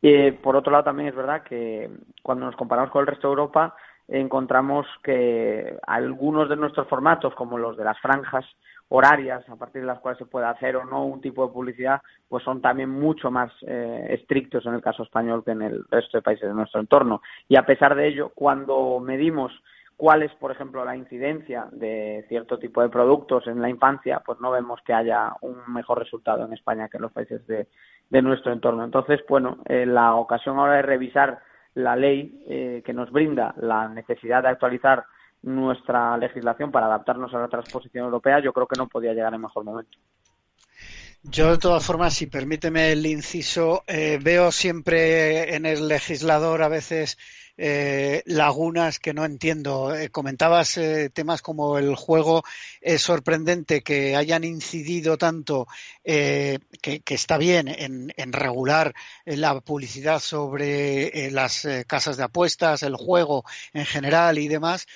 Y 0.00 0.30
por 0.30 0.56
otro 0.56 0.70
lado 0.70 0.84
también 0.84 1.08
es 1.08 1.16
verdad 1.16 1.42
que 1.42 1.90
cuando 2.22 2.46
nos 2.46 2.56
comparamos 2.56 2.90
con 2.90 3.00
el 3.00 3.06
resto 3.08 3.28
de 3.28 3.32
Europa 3.32 3.74
encontramos 4.08 4.86
que 5.02 5.78
algunos 5.86 6.48
de 6.48 6.56
nuestros 6.56 6.86
formatos 6.88 7.34
como 7.34 7.58
los 7.58 7.76
de 7.76 7.84
las 7.84 7.98
franjas 8.00 8.44
horarias 8.88 9.48
a 9.48 9.56
partir 9.56 9.82
de 9.82 9.88
las 9.88 9.98
cuales 9.98 10.18
se 10.18 10.26
puede 10.26 10.46
hacer 10.46 10.76
o 10.76 10.84
no 10.84 11.06
un 11.06 11.20
tipo 11.20 11.46
de 11.46 11.52
publicidad, 11.52 12.00
pues 12.28 12.44
son 12.44 12.60
también 12.60 12.88
mucho 12.88 13.30
más 13.30 13.52
eh, 13.62 14.06
estrictos 14.10 14.64
en 14.66 14.74
el 14.74 14.82
caso 14.82 15.02
español 15.02 15.42
que 15.44 15.50
en 15.52 15.62
el 15.62 15.84
resto 15.90 16.18
de 16.18 16.22
países 16.22 16.48
de 16.48 16.54
nuestro 16.54 16.80
entorno. 16.80 17.20
Y 17.48 17.56
a 17.56 17.66
pesar 17.66 17.94
de 17.94 18.06
ello, 18.06 18.30
cuando 18.34 19.00
medimos 19.00 19.52
cuál 19.96 20.22
es, 20.22 20.32
por 20.34 20.52
ejemplo, 20.52 20.84
la 20.84 20.96
incidencia 20.96 21.66
de 21.72 22.24
cierto 22.28 22.58
tipo 22.58 22.82
de 22.82 22.88
productos 22.88 23.46
en 23.46 23.60
la 23.60 23.68
infancia, 23.68 24.22
pues 24.24 24.40
no 24.40 24.50
vemos 24.50 24.80
que 24.84 24.92
haya 24.92 25.32
un 25.40 25.56
mejor 25.72 25.98
resultado 25.98 26.44
en 26.44 26.52
España 26.52 26.88
que 26.88 26.98
en 26.98 27.02
los 27.02 27.12
países 27.12 27.46
de, 27.46 27.66
nuestro 28.22 28.52
entorno. 28.52 28.84
Entonces, 28.84 29.20
bueno, 29.28 29.58
eh, 29.66 29.84
la 29.84 30.14
ocasión 30.14 30.58
ahora 30.58 30.76
de 30.76 30.82
revisar 30.82 31.40
la 31.74 31.96
ley 31.96 32.44
eh, 32.48 32.82
que 32.84 32.92
nos 32.92 33.10
brinda 33.10 33.54
la 33.58 33.88
necesidad 33.88 34.42
de 34.42 34.48
actualizar 34.48 35.04
nuestra 35.46 36.16
legislación 36.18 36.72
para 36.72 36.86
adaptarnos 36.86 37.32
a 37.32 37.38
la 37.38 37.48
transposición 37.48 38.04
europea, 38.04 38.40
yo 38.40 38.52
creo 38.52 38.66
que 38.66 38.76
no 38.76 38.88
podía 38.88 39.14
llegar 39.14 39.32
en 39.32 39.40
mejor 39.40 39.64
momento. 39.64 39.96
Yo, 41.22 41.50
de 41.50 41.58
todas 41.58 41.84
formas, 41.84 42.14
si 42.14 42.26
permíteme 42.26 42.92
el 42.92 43.06
inciso, 43.06 43.82
eh, 43.86 44.18
veo 44.22 44.52
siempre 44.52 45.54
en 45.54 45.64
el 45.64 45.88
legislador 45.88 46.62
a 46.62 46.68
veces 46.68 47.16
eh, 47.58 48.22
lagunas 48.26 48.98
que 48.98 49.14
no 49.14 49.24
entiendo. 49.24 49.94
Eh, 49.94 50.10
comentabas 50.10 50.76
eh, 50.76 51.10
temas 51.10 51.40
como 51.40 51.78
el 51.78 51.94
juego. 51.94 52.44
Es 52.80 53.02
sorprendente 53.02 53.82
que 53.82 54.14
hayan 54.14 54.44
incidido 54.44 55.16
tanto, 55.16 55.66
que, 56.04 57.00
está 57.08 57.38
bien, 57.38 57.68
en, 57.68 58.32
regular 58.32 58.94
la 59.24 59.58
publicidad 59.60 60.20
sobre 60.20 61.30
las 61.30 61.66
casas 61.86 62.16
de 62.16 62.24
apuestas, 62.24 62.82
el 62.82 62.96
juego 62.96 63.44
en 63.72 63.86
general 63.86 64.38
y 64.38 64.48
demás, 64.48 64.86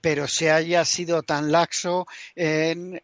pero 0.00 0.28
se 0.28 0.50
haya 0.50 0.84
sido 0.84 1.22
tan 1.22 1.50
laxo 1.50 2.06
en 2.36 3.00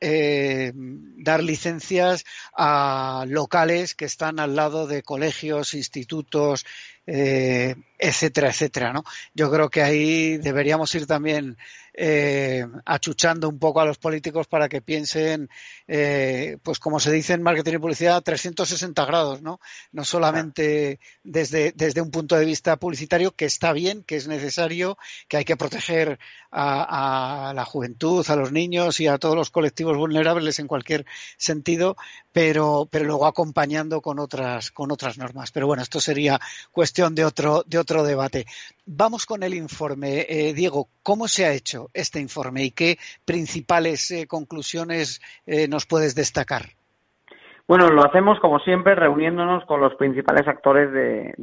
dar 1.25 1.42
licencias 1.42 2.25
a 2.57 3.25
locales 3.27 3.94
que 3.94 4.05
están 4.05 4.38
al 4.38 4.55
lado 4.55 4.87
de 4.87 5.03
colegios, 5.03 5.75
institutos, 5.75 6.64
eh, 7.11 7.75
etcétera, 7.99 8.49
etcétera, 8.51 8.92
¿no? 8.92 9.03
Yo 9.35 9.51
creo 9.51 9.71
que 9.71 9.83
ahí 9.83 10.37
deberíamos 10.37 10.94
ir 10.94 11.07
también 11.07 11.57
eh, 12.00 12.64
achuchando 12.84 13.48
un 13.48 13.58
poco 13.58 13.80
a 13.80 13.84
los 13.84 13.98
políticos 13.98 14.46
para 14.46 14.68
que 14.68 14.80
piensen, 14.80 15.50
eh, 15.88 16.56
pues 16.62 16.78
como 16.78 17.00
se 17.00 17.11
dice 17.11 17.32
en 17.32 17.42
marketing 17.42 17.74
y 17.74 17.78
publicidad, 17.78 18.22
360 18.22 19.04
grados, 19.04 19.42
¿no? 19.42 19.58
No 19.90 20.04
solamente 20.04 21.00
desde, 21.24 21.72
desde 21.72 22.00
un 22.00 22.12
punto 22.12 22.37
de 22.37 22.44
vista 22.44 22.76
publicitario, 22.76 23.32
que 23.32 23.46
está 23.46 23.72
bien, 23.72 24.04
que 24.04 24.14
es 24.14 24.28
necesario, 24.28 24.96
que 25.26 25.38
hay 25.38 25.44
que 25.44 25.56
proteger 25.56 26.20
a, 26.52 27.48
a 27.48 27.54
la 27.54 27.64
juventud, 27.64 28.24
a 28.28 28.37
los 28.37 28.52
niños 28.52 29.00
y 29.00 29.08
a 29.08 29.18
todos 29.18 29.34
los 29.34 29.50
colectivos 29.50 29.96
vulnerables 29.96 30.61
en 30.61 30.68
cualquier 30.68 31.04
sentido, 31.37 31.96
pero, 32.32 32.87
pero 32.88 33.04
luego 33.06 33.26
acompañando 33.26 34.00
con 34.00 34.20
otras, 34.20 34.70
con 34.70 34.92
otras 34.92 35.18
normas. 35.18 35.50
Pero 35.50 35.66
bueno, 35.66 35.82
esto 35.82 36.00
sería 36.00 36.40
cuestión 36.70 37.16
de 37.16 37.24
otro, 37.24 37.64
de 37.66 37.78
otro 37.78 38.04
debate. 38.04 38.46
Vamos 38.87 39.26
con 39.26 39.42
el 39.42 39.54
informe. 39.54 40.26
Eh, 40.28 40.54
Diego, 40.54 40.88
¿cómo 41.02 41.26
se 41.26 41.44
ha 41.44 41.52
hecho 41.52 41.88
este 41.94 42.20
informe 42.20 42.64
y 42.64 42.70
qué 42.70 42.98
principales 43.24 44.11
eh, 44.11 44.27
conclusiones 44.27 45.20
eh, 45.46 45.68
nos 45.68 45.87
puedes 45.87 46.14
destacar? 46.14 46.62
Bueno, 47.66 47.88
lo 47.90 48.05
hacemos 48.05 48.40
como 48.40 48.59
siempre 48.61 48.94
reuniéndonos 48.94 49.64
con 49.66 49.81
los 49.81 49.94
principales 49.96 50.48
actores 50.48 50.90
de, 50.90 51.35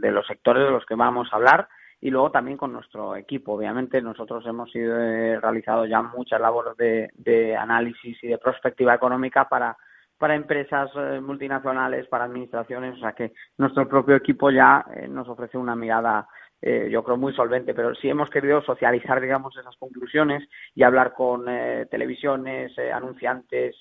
los 0.00 0.26
sectores 0.26 0.64
de 0.64 0.70
los 0.70 0.86
que 0.86 0.94
vamos 0.94 1.28
a 1.32 1.36
hablar 1.36 1.68
y 2.00 2.10
luego 2.10 2.30
también 2.30 2.56
con 2.56 2.72
nuestro 2.72 3.16
equipo. 3.16 3.54
Obviamente 3.54 4.00
nosotros 4.00 4.46
hemos 4.46 4.74
ido, 4.76 4.94
realizado 5.40 5.86
ya 5.86 6.02
muchas 6.02 6.40
labores 6.40 6.76
de, 6.76 7.56
análisis 7.56 8.16
y 8.22 8.28
de 8.28 8.38
prospectiva 8.38 8.94
económica 8.94 9.48
para 9.48 9.76
para 10.18 10.34
empresas 10.34 10.90
multinacionales, 11.22 12.06
para 12.06 12.24
administraciones, 12.24 12.94
o 12.98 13.00
sea 13.00 13.12
que 13.12 13.32
nuestro 13.56 13.88
propio 13.88 14.16
equipo 14.16 14.50
ya 14.50 14.84
nos 15.08 15.26
ofrece 15.26 15.56
una 15.56 15.74
mirada 15.74 16.28
eh, 16.62 16.88
yo 16.90 17.02
creo 17.02 17.16
muy 17.16 17.32
solvente, 17.32 17.72
pero 17.72 17.94
sí 17.94 18.08
hemos 18.10 18.28
querido 18.28 18.60
socializar, 18.62 19.20
digamos, 19.20 19.56
esas 19.56 19.76
conclusiones 19.76 20.46
y 20.74 20.82
hablar 20.82 21.14
con 21.14 21.46
eh, 21.48 21.86
televisiones, 21.90 22.76
eh, 22.76 22.92
anunciantes, 22.92 23.76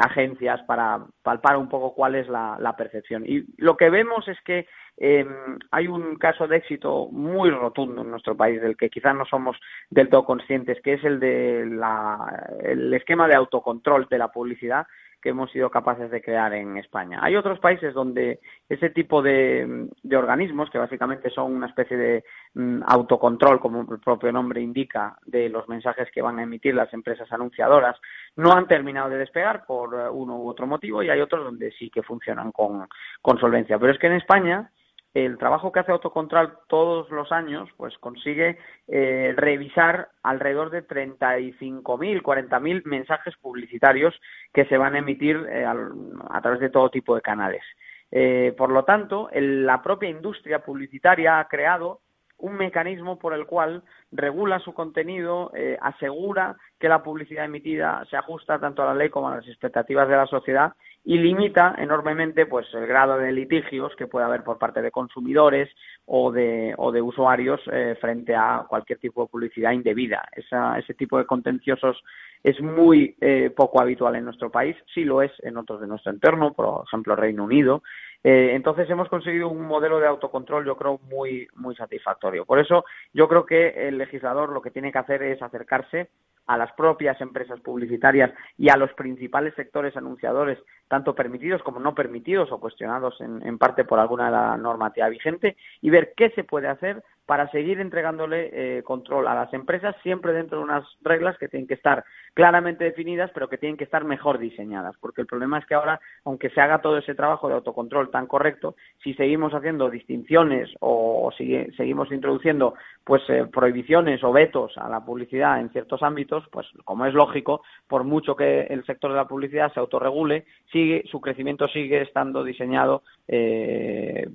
agencias 0.00 0.62
para 0.62 1.04
palpar 1.22 1.56
un 1.56 1.68
poco 1.68 1.94
cuál 1.94 2.14
es 2.14 2.26
la, 2.28 2.74
percepción. 2.76 3.24
Y 3.26 3.44
lo 3.58 3.76
que 3.76 3.90
vemos 3.90 4.26
es 4.28 4.40
que 4.40 4.66
em, 4.96 5.58
hay 5.70 5.86
un 5.86 6.16
caso 6.16 6.48
de 6.48 6.56
éxito 6.56 7.08
muy 7.12 7.50
rotundo 7.50 8.02
en 8.02 8.10
nuestro 8.10 8.36
país, 8.36 8.60
del 8.60 8.76
que 8.76 8.88
quizás 8.88 9.14
no 9.14 9.24
somos 9.26 9.56
del 9.90 10.08
todo 10.08 10.24
conscientes, 10.24 10.80
que 10.82 10.94
es 10.94 11.04
el 11.04 11.20
de 11.20 11.66
la, 11.66 12.48
esquema 12.96 13.28
de 13.28 13.36
autocontrol 13.36 14.08
de 14.10 14.18
la 14.18 14.28
publicidad 14.28 14.86
que 15.24 15.30
hemos 15.30 15.50
sido 15.50 15.70
capaces 15.70 16.10
de 16.10 16.20
crear 16.20 16.52
en 16.52 16.76
España. 16.76 17.18
Hay 17.22 17.34
otros 17.34 17.58
países 17.58 17.94
donde 17.94 18.40
ese 18.68 18.90
tipo 18.90 19.22
de, 19.22 19.88
organismos, 20.14 20.68
que 20.68 20.76
básicamente 20.76 21.30
son 21.30 21.54
una 21.54 21.66
especie 21.66 21.96
de 21.96 22.24
mm, 22.52 22.82
autocontrol, 22.86 23.58
como 23.58 23.80
el 23.90 24.00
propio 24.00 24.30
nombre 24.30 24.60
indica, 24.60 25.16
de 25.24 25.48
los 25.48 25.66
mensajes 25.66 26.10
que 26.12 26.20
van 26.20 26.38
a 26.38 26.42
emitir 26.42 26.74
las 26.74 26.92
empresas 26.92 27.32
anunciadoras, 27.32 27.96
no 28.36 28.52
han 28.52 28.68
terminado 28.68 29.08
de 29.08 29.16
despegar 29.16 29.64
por 29.64 29.94
eh, 29.94 30.10
uno 30.10 30.36
u 30.36 30.46
otro 30.46 30.66
motivo 30.66 31.02
y 31.02 31.08
hay 31.08 31.22
otros 31.22 31.42
donde 31.42 31.72
sí 31.72 31.88
que 31.88 32.02
funcionan 32.02 32.52
con, 32.52 32.86
con 33.22 33.38
solvencia. 33.38 33.78
Pero 33.78 33.92
es 33.92 33.98
que 33.98 34.08
en 34.08 34.16
España 34.16 34.70
el 35.14 35.38
trabajo 35.38 35.70
que 35.70 35.78
hace 35.80 35.92
Autocontrol 35.92 36.58
todos 36.66 37.08
los 37.10 37.30
años, 37.30 37.70
pues 37.76 37.96
consigue 37.98 38.58
eh, 38.88 39.32
revisar 39.36 40.08
alrededor 40.24 40.70
de 40.70 40.86
35.000, 40.86 42.20
40.000 42.20 42.84
mensajes 42.84 43.36
publicitarios 43.36 44.20
que 44.52 44.64
se 44.66 44.76
van 44.76 44.96
a 44.96 44.98
emitir 44.98 45.36
eh, 45.48 45.64
a, 45.64 46.40
través 46.42 46.58
de 46.58 46.70
todo 46.70 46.90
tipo 46.90 47.14
de 47.14 47.22
canales. 47.22 47.62
Eh, 48.10 48.54
por 48.58 48.70
lo 48.70 48.84
tanto, 48.84 49.28
la 49.32 49.82
propia 49.82 50.08
industria 50.08 50.58
publicitaria 50.64 51.38
ha 51.38 51.48
creado 51.48 52.00
un 52.38 52.56
mecanismo 52.56 53.18
por 53.18 53.34
el 53.34 53.46
cual 53.46 53.82
regula 54.12 54.58
su 54.58 54.74
contenido, 54.74 55.50
eh, 55.54 55.78
asegura 55.80 56.56
que 56.78 56.88
la 56.88 57.02
publicidad 57.02 57.44
emitida 57.44 58.04
se 58.10 58.16
ajusta 58.16 58.58
tanto 58.58 58.82
a 58.82 58.86
la 58.86 58.94
ley 58.94 59.08
como 59.10 59.28
a 59.28 59.36
las 59.36 59.48
expectativas 59.48 60.08
de 60.08 60.16
la 60.16 60.26
sociedad 60.26 60.74
y 61.04 61.18
limita 61.18 61.74
enormemente 61.76 62.46
pues 62.46 62.66
el 62.72 62.86
grado 62.86 63.18
de 63.18 63.30
litigios 63.30 63.94
que 63.96 64.06
puede 64.06 64.24
haber 64.24 64.42
por 64.42 64.58
parte 64.58 64.80
de 64.80 64.90
consumidores 64.90 65.68
o 66.06 66.32
de, 66.32 66.74
o 66.78 66.92
de 66.92 67.02
usuarios 67.02 67.60
eh, 67.70 67.96
frente 68.00 68.34
a 68.34 68.64
cualquier 68.66 68.98
tipo 68.98 69.22
de 69.22 69.28
publicidad 69.28 69.72
indebida. 69.72 70.26
ese 70.34 70.94
tipo 70.94 71.18
de 71.18 71.26
contenciosos 71.26 72.02
es 72.42 72.60
muy 72.60 73.16
eh, 73.20 73.50
poco 73.54 73.80
habitual 73.80 74.16
en 74.16 74.24
nuestro 74.24 74.50
país, 74.50 74.76
sí 74.94 75.04
lo 75.04 75.22
es 75.22 75.32
en 75.42 75.56
otros 75.56 75.80
de 75.80 75.86
nuestro 75.86 76.12
entorno, 76.12 76.52
por 76.52 76.84
ejemplo 76.86 77.16
Reino 77.16 77.44
Unido, 77.44 77.82
eh, 78.26 78.54
entonces 78.54 78.88
hemos 78.88 79.10
conseguido 79.10 79.50
un 79.50 79.66
modelo 79.66 80.00
de 80.00 80.06
autocontrol, 80.06 80.64
yo 80.64 80.76
creo, 80.76 80.98
muy, 81.10 81.46
muy 81.56 81.76
satisfactorio. 81.76 82.46
Por 82.46 82.58
eso 82.58 82.86
yo 83.12 83.28
creo 83.28 83.44
que 83.44 83.86
el 83.86 83.98
legislador 83.98 84.48
lo 84.48 84.62
que 84.62 84.70
tiene 84.70 84.90
que 84.90 84.98
hacer 84.98 85.22
es 85.22 85.42
acercarse 85.42 86.08
a 86.46 86.56
las 86.56 86.72
propias 86.72 87.20
empresas 87.20 87.60
publicitarias 87.60 88.32
y 88.56 88.70
a 88.70 88.76
los 88.76 88.92
principales 88.94 89.54
sectores 89.54 89.96
anunciadores, 89.96 90.58
tanto 90.88 91.14
permitidos 91.14 91.62
como 91.62 91.80
no 91.80 91.94
permitidos 91.94 92.50
o 92.50 92.60
cuestionados 92.60 93.20
en, 93.20 93.58
parte 93.58 93.84
por 93.84 93.98
alguna 93.98 94.26
de 94.26 94.32
la 94.32 94.56
normativa 94.56 95.08
vigente, 95.08 95.56
y 95.82 95.90
ver 95.90 96.14
qué 96.16 96.30
se 96.30 96.44
puede 96.44 96.68
hacer 96.68 97.02
para 97.26 97.50
seguir 97.50 97.80
entregándole 97.80 98.50
eh, 98.52 98.82
control 98.82 99.26
a 99.28 99.34
las 99.34 99.52
empresas 99.54 99.96
siempre 100.02 100.32
dentro 100.32 100.58
de 100.58 100.64
unas 100.64 100.84
reglas 101.02 101.38
que 101.38 101.48
tienen 101.48 101.66
que 101.66 101.74
estar 101.74 102.04
claramente 102.34 102.84
definidas, 102.84 103.30
pero 103.32 103.48
que 103.48 103.58
tienen 103.58 103.76
que 103.76 103.84
estar 103.84 104.04
mejor 104.04 104.38
diseñadas, 104.38 104.96
porque 105.00 105.22
el 105.22 105.26
problema 105.26 105.58
es 105.58 105.66
que 105.66 105.74
ahora, 105.74 106.00
aunque 106.24 106.50
se 106.50 106.60
haga 106.60 106.82
todo 106.82 106.98
ese 106.98 107.14
trabajo 107.14 107.48
de 107.48 107.54
autocontrol 107.54 108.10
tan 108.10 108.26
correcto, 108.26 108.76
si 109.02 109.14
seguimos 109.14 109.54
haciendo 109.54 109.88
distinciones 109.88 110.70
o 110.80 111.30
seguimos 111.36 112.12
introduciendo 112.12 112.74
pues 113.04 113.22
eh, 113.28 113.46
prohibiciones 113.52 114.24
o 114.24 114.32
vetos 114.32 114.76
a 114.78 114.88
la 114.88 115.04
publicidad 115.04 115.60
en 115.60 115.70
ciertos 115.70 116.02
ámbitos, 116.02 116.44
pues 116.50 116.66
como 116.84 117.06
es 117.06 117.14
lógico, 117.14 117.62
por 117.86 118.04
mucho 118.04 118.34
que 118.34 118.62
el 118.62 118.84
sector 118.86 119.10
de 119.10 119.18
la 119.18 119.28
publicidad 119.28 119.72
se 119.72 119.80
autorregule, 119.80 120.46
sigue 120.72 121.04
su 121.10 121.20
crecimiento 121.20 121.68
sigue 121.68 122.00
estando 122.02 122.42
diseñado 122.42 123.02
eh, 123.28 124.28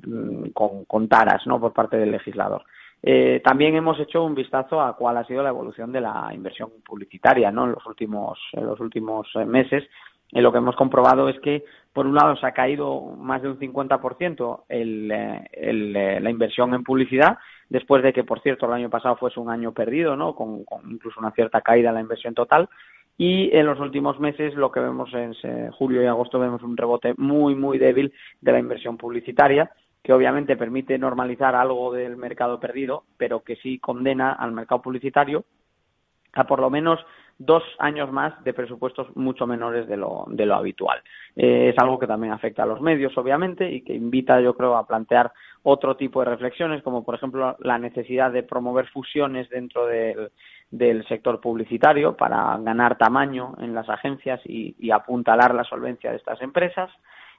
con, 0.54 0.86
con 0.86 1.08
taras, 1.08 1.46
¿no? 1.48 1.60
por 1.60 1.74
parte 1.74 1.98
del 1.98 2.12
legislador. 2.12 2.64
Eh, 3.02 3.42
también 3.44 3.76
hemos 3.76 4.00
hecho 4.00 4.24
un 4.24 4.36
vistazo 4.36 4.82
a 4.82 4.96
cuál 4.96 5.18
ha 5.18 5.26
sido 5.26 5.42
la 5.42 5.50
evolución 5.50 5.92
de 5.92 6.02
la 6.02 6.30
inversión 6.34 6.70
publicitaria 6.86 7.52
¿no? 7.52 7.66
en 7.66 7.72
los 7.72 7.86
últimos, 7.86 8.40
en 8.54 8.66
los 8.66 8.80
últimos 8.80 9.28
eh, 9.36 9.46
meses. 9.46 9.84
Y 10.32 10.42
lo 10.42 10.52
que 10.52 10.60
hemos 10.60 10.76
comprobado 10.76 11.28
es 11.28 11.40
que, 11.40 11.64
por 11.92 12.06
un 12.06 12.14
lado, 12.14 12.36
se 12.36 12.46
ha 12.46 12.52
caído 12.52 13.02
más 13.18 13.42
de 13.42 13.50
un 13.50 13.58
50% 13.58 14.64
el, 14.70 15.12
eh, 15.12 16.20
la 16.22 16.30
inversión 16.30 16.74
en 16.76 16.84
publicidad, 16.84 17.40
después 17.70 18.04
de 18.04 18.14
que, 18.14 18.24
por 18.24 18.42
cierto, 18.42 18.66
el 18.66 18.74
año 18.74 18.90
pasado 18.90 19.16
fuese 19.16 19.40
un 19.40 19.50
año 19.50 19.72
perdido, 19.74 20.16
¿no? 20.16 20.36
con, 20.36 20.66
incluso 20.90 21.20
una 21.20 21.32
cierta 21.32 21.62
caída 21.62 21.90
en 21.90 21.96
la 21.96 22.02
inversión 22.02 22.34
total. 22.34 22.70
Y 23.18 23.56
en 23.56 23.66
los 23.66 23.80
últimos 23.80 24.20
meses, 24.20 24.56
lo 24.56 24.72
que 24.72 24.80
vemos 24.80 25.14
en 25.14 25.34
julio 25.72 26.02
y 26.02 26.06
agosto, 26.06 26.40
vemos 26.40 26.64
un 26.64 26.78
rebote 26.78 27.14
muy, 27.18 27.54
muy 27.54 27.78
débil 27.78 28.14
de 28.40 28.52
la 28.52 28.60
inversión 28.60 28.98
publicitaria 28.98 29.72
que 30.02 30.14
obviamente 30.14 30.56
permite 30.56 30.98
normalizar 30.98 31.56
algo 31.56 31.92
del 31.94 32.16
mercado 32.16 32.60
perdido, 32.60 33.04
pero 33.18 33.44
que 33.44 33.58
sí 33.58 33.80
condena 33.80 34.32
al 34.32 34.54
mercado 34.54 34.82
publicitario 34.82 35.44
a 36.34 36.46
por 36.46 36.60
lo 36.60 36.70
menos 36.70 37.00
dos 37.40 37.64
años 37.80 38.12
más 38.12 38.44
de 38.44 38.54
presupuestos 38.54 39.16
mucho 39.16 39.48
menores 39.48 39.88
de 39.88 39.96
lo, 39.96 40.26
de 40.28 40.46
lo 40.46 40.56
habitual. 40.56 41.02
Eh, 41.38 41.70
es 41.70 41.76
algo 41.82 41.98
que 41.98 42.06
también 42.06 42.34
afecta 42.34 42.64
a 42.64 42.66
los 42.66 42.82
medios, 42.82 43.18
obviamente, 43.18 43.72
y 43.72 43.82
que 43.82 43.94
invita, 43.94 44.42
yo 44.42 44.54
creo, 44.56 44.76
a 44.76 44.86
plantear 44.86 45.32
otro 45.64 45.96
tipo 45.96 46.20
de 46.20 46.30
reflexiones, 46.30 46.84
como 46.84 47.04
por 47.04 47.16
ejemplo 47.16 47.56
la 47.60 47.78
necesidad 47.78 48.32
de 48.32 48.44
promover 48.44 48.88
fusiones 48.88 49.50
dentro 49.50 49.88
del, 49.88 50.32
del 50.70 51.08
sector 51.08 51.40
publicitario 51.40 52.16
para 52.16 52.58
ganar 52.58 52.98
tamaño 52.98 53.56
en 53.60 53.74
las 53.74 53.90
agencias 53.90 54.42
y, 54.46 54.76
y 54.78 54.92
apuntalar 54.92 55.56
la 55.56 55.64
solvencia 55.64 56.12
de 56.12 56.18
estas 56.18 56.42
empresas. 56.42 56.92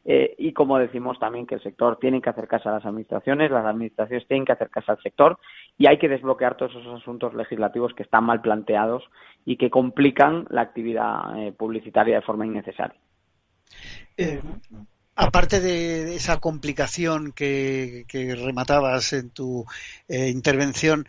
Eh, 0.04 0.34
y 0.38 0.52
como 0.52 0.78
decimos 0.78 1.18
también 1.18 1.46
que 1.46 1.56
el 1.56 1.62
sector 1.62 1.98
tiene 1.98 2.22
que 2.22 2.30
acercarse 2.30 2.68
a 2.68 2.72
las 2.72 2.86
administraciones, 2.86 3.50
las 3.50 3.66
administraciones 3.66 4.26
tienen 4.26 4.46
que 4.46 4.52
acercarse 4.52 4.92
al 4.92 5.02
sector 5.02 5.38
y 5.76 5.86
hay 5.86 5.98
que 5.98 6.08
desbloquear 6.08 6.56
todos 6.56 6.74
esos 6.74 7.00
asuntos 7.00 7.34
legislativos 7.34 7.92
que 7.94 8.02
están 8.02 8.24
mal 8.24 8.40
planteados 8.40 9.04
y 9.44 9.56
que 9.56 9.68
complican 9.68 10.46
la 10.48 10.62
actividad 10.62 11.38
eh, 11.38 11.52
publicitaria 11.52 12.16
de 12.16 12.22
forma 12.22 12.46
innecesaria. 12.46 12.98
Eh, 14.16 14.40
aparte 15.20 15.60
de 15.60 16.16
esa 16.16 16.38
complicación 16.38 17.32
que, 17.32 18.04
rematabas 18.10 19.12
en 19.12 19.30
tu 19.30 19.66
intervención, 20.08 21.06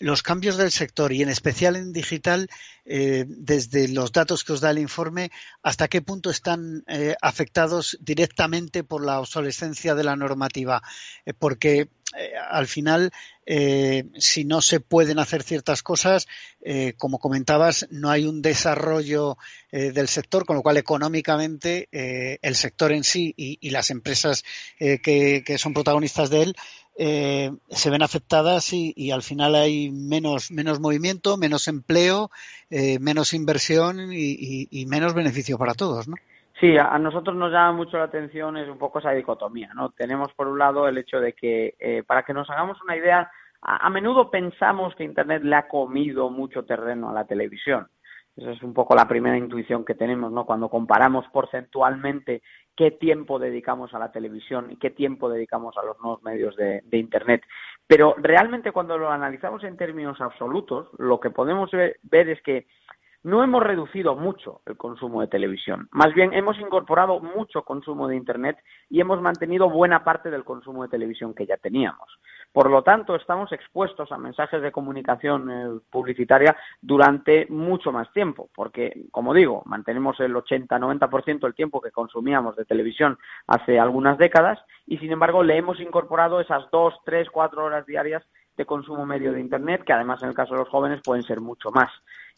los 0.00 0.22
cambios 0.22 0.56
del 0.56 0.70
sector 0.70 1.12
y 1.12 1.22
en 1.22 1.28
especial 1.28 1.76
en 1.76 1.92
digital, 1.92 2.48
eh, 2.84 3.24
desde 3.26 3.88
los 3.88 4.12
datos 4.12 4.44
que 4.44 4.52
os 4.52 4.60
da 4.60 4.70
el 4.70 4.78
informe, 4.78 5.30
hasta 5.62 5.88
qué 5.88 6.02
punto 6.02 6.30
están 6.30 6.84
eh, 6.88 7.14
afectados 7.22 7.96
directamente 8.00 8.84
por 8.84 9.04
la 9.04 9.20
obsolescencia 9.20 9.94
de 9.94 10.04
la 10.04 10.16
normativa. 10.16 10.82
Eh, 12.16 12.32
al 12.50 12.66
final, 12.66 13.10
si 13.46 14.44
no 14.46 14.62
se 14.62 14.80
pueden 14.80 15.18
hacer 15.18 15.42
ciertas 15.42 15.82
cosas, 15.82 16.26
como 16.96 17.18
comentabas, 17.18 17.86
no 17.90 18.08
hay 18.08 18.24
un 18.24 18.40
desarrollo 18.40 19.36
del 19.70 20.08
sector, 20.08 20.46
con 20.46 20.56
lo 20.56 20.62
cual 20.62 20.78
económicamente 20.78 21.90
el 21.92 22.54
sector 22.54 22.92
en 22.92 23.04
sí 23.04 23.34
y, 23.36 23.68
las 23.68 23.90
empresas 23.90 24.44
que, 24.78 25.56
son 25.58 25.74
protagonistas 25.74 26.30
de 26.30 26.42
él 26.42 26.56
eh, 26.96 27.50
se 27.70 27.90
ven 27.90 28.02
afectadas 28.02 28.72
y, 28.72 29.10
al 29.10 29.22
final 29.22 29.56
hay 29.56 29.90
menos, 29.90 30.50
menos 30.52 30.78
movimiento, 30.78 31.36
menos 31.36 31.66
empleo, 31.66 32.30
eh, 32.70 32.98
menos 33.00 33.34
inversión 33.34 34.12
y, 34.12 34.86
menos 34.86 35.14
beneficio 35.14 35.58
para 35.58 35.74
todos, 35.74 36.06
¿no? 36.06 36.14
Sí, 36.60 36.76
a 36.78 36.98
nosotros 36.98 37.34
nos 37.36 37.50
llama 37.50 37.72
mucho 37.72 37.98
la 37.98 38.04
atención 38.04 38.56
es 38.56 38.68
un 38.68 38.78
poco 38.78 39.00
esa 39.00 39.10
dicotomía, 39.10 39.72
¿no? 39.74 39.90
Tenemos 39.90 40.32
por 40.34 40.46
un 40.46 40.58
lado 40.58 40.86
el 40.86 40.98
hecho 40.98 41.20
de 41.20 41.32
que, 41.32 41.74
eh, 41.80 42.04
para 42.06 42.22
que 42.22 42.32
nos 42.32 42.48
hagamos 42.48 42.80
una 42.82 42.96
idea, 42.96 43.28
a, 43.60 43.90
menudo 43.90 44.30
pensamos 44.30 44.94
que 44.94 45.04
Internet 45.04 45.42
le 45.42 45.56
ha 45.56 45.66
comido 45.66 46.30
mucho 46.30 46.64
terreno 46.64 47.10
a 47.10 47.12
la 47.12 47.26
televisión. 47.26 47.88
Esa 48.36 48.52
es 48.52 48.62
un 48.62 48.74
poco 48.74 48.94
la 48.94 49.08
primera 49.08 49.36
intuición 49.38 49.84
que 49.84 49.94
tenemos, 49.94 50.30
¿no? 50.30 50.44
Cuando 50.44 50.68
comparamos 50.68 51.24
porcentualmente 51.32 52.42
qué 52.76 52.90
tiempo 52.90 53.38
dedicamos 53.38 53.94
a 53.94 53.98
la 53.98 54.12
televisión 54.12 54.70
y 54.70 54.76
qué 54.76 54.90
tiempo 54.90 55.30
dedicamos 55.30 55.76
a 55.76 55.84
los 55.84 55.98
nuevos 56.00 56.22
medios 56.22 56.54
de, 56.56 56.82
Internet. 56.92 57.42
Pero 57.86 58.14
realmente 58.18 58.72
cuando 58.72 58.98
lo 58.98 59.10
analizamos 59.10 59.64
en 59.64 59.76
términos 59.76 60.20
absolutos, 60.20 60.88
lo 60.98 61.18
que 61.20 61.30
podemos 61.30 61.70
ver, 61.70 62.28
es 62.28 62.42
que 62.42 62.66
no 63.24 63.42
hemos 63.42 63.62
reducido 63.62 64.14
mucho 64.14 64.60
el 64.66 64.76
consumo 64.76 65.22
de 65.22 65.28
televisión. 65.28 65.88
Más 65.90 66.14
bien 66.14 66.34
hemos 66.34 66.58
incorporado 66.58 67.20
mucho 67.20 67.62
consumo 67.62 68.06
de 68.06 68.16
Internet 68.16 68.58
y 68.90 69.00
hemos 69.00 69.20
mantenido 69.20 69.70
buena 69.70 70.04
parte 70.04 70.30
del 70.30 70.44
consumo 70.44 70.82
de 70.82 70.90
televisión 70.90 71.34
que 71.34 71.46
ya 71.46 71.56
teníamos. 71.56 72.06
Por 72.52 72.70
lo 72.70 72.82
tanto, 72.82 73.16
estamos 73.16 73.50
expuestos 73.50 74.12
a 74.12 74.18
mensajes 74.18 74.62
de 74.62 74.70
comunicación 74.70 75.50
eh, 75.50 75.80
publicitaria 75.90 76.54
durante 76.80 77.46
mucho 77.48 77.90
más 77.90 78.12
tiempo, 78.12 78.50
porque, 78.54 79.06
como 79.10 79.34
digo, 79.34 79.62
mantenemos 79.64 80.20
el 80.20 80.34
80-90% 80.34 81.40
del 81.40 81.54
tiempo 81.54 81.80
que 81.80 81.90
consumíamos 81.90 82.54
de 82.56 82.64
televisión 82.64 83.18
hace 83.46 83.80
algunas 83.80 84.18
décadas 84.18 84.60
y, 84.86 84.98
sin 84.98 85.10
embargo, 85.10 85.42
le 85.42 85.56
hemos 85.56 85.80
incorporado 85.80 86.40
esas 86.40 86.70
dos, 86.70 86.94
tres, 87.04 87.28
cuatro 87.30 87.64
horas 87.64 87.86
diarias 87.86 88.22
de 88.56 88.66
consumo 88.66 89.04
medio 89.04 89.32
de 89.32 89.40
Internet, 89.40 89.82
que 89.84 89.92
además 89.92 90.22
en 90.22 90.28
el 90.28 90.34
caso 90.34 90.54
de 90.54 90.60
los 90.60 90.68
jóvenes 90.68 91.00
pueden 91.02 91.24
ser 91.24 91.40
mucho 91.40 91.70
más. 91.70 91.90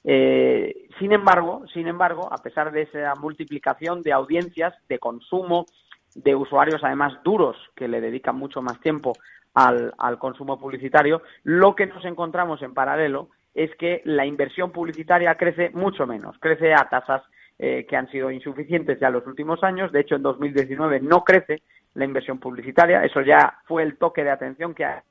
Eh, 0.05 0.89
sin 0.99 1.13
embargo, 1.13 1.65
sin 1.73 1.89
embargo, 1.89 2.33
a 2.33 2.39
pesar 2.39 2.73
de 2.73 2.83
esa 2.83 3.15
multiplicación 3.17 4.03
de 4.03 4.13
audiencias, 4.13 4.75
de 4.89 4.99
consumo, 4.99 5.67
de 6.15 6.35
usuarios 6.35 6.83
además 6.83 7.15
duros 7.25 7.57
que 7.75 7.89
le 7.89 8.01
dedican 8.01 8.37
mucho 8.37 8.63
más 8.63 8.81
tiempo 8.81 9.13
al, 9.55 9.93
consumo 10.19 10.59
publicitario, 10.59 11.23
lo 11.43 11.75
que 11.75 11.87
nos 11.87 12.05
encontramos 12.05 12.63
en 12.63 12.75
paralelo 12.75 13.31
es 13.55 13.75
que 13.77 14.03
la 14.05 14.27
inversión 14.27 14.71
publicitaria 14.71 15.35
crece 15.35 15.71
mucho 15.71 16.07
menos, 16.07 16.37
crece 16.39 16.75
a 16.75 16.89
tasas 16.89 17.23
eh, 17.59 17.87
que 17.89 17.97
han 17.97 18.11
sido 18.11 18.31
insuficientes 18.31 19.01
ya 19.01 19.09
en 19.09 19.15
los 19.15 19.27
últimos 19.27 19.63
años. 19.63 19.91
De 19.93 20.01
hecho, 20.01 20.15
en 20.15 20.23
2019 20.23 21.01
no 21.01 21.25
crece 21.25 21.63
la 21.95 22.05
inversión 22.05 22.39
publicitaria. 22.39 23.03
Eso 23.03 23.23
ya 23.23 23.59
fue 23.65 23.83
el 23.83 23.97
toque 23.97 24.23
de 24.23 24.31
atención 24.31 24.75
que 24.75 24.85
ha. 24.85 25.03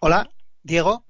Hola, 0.00 0.28
Diego. 0.62 1.04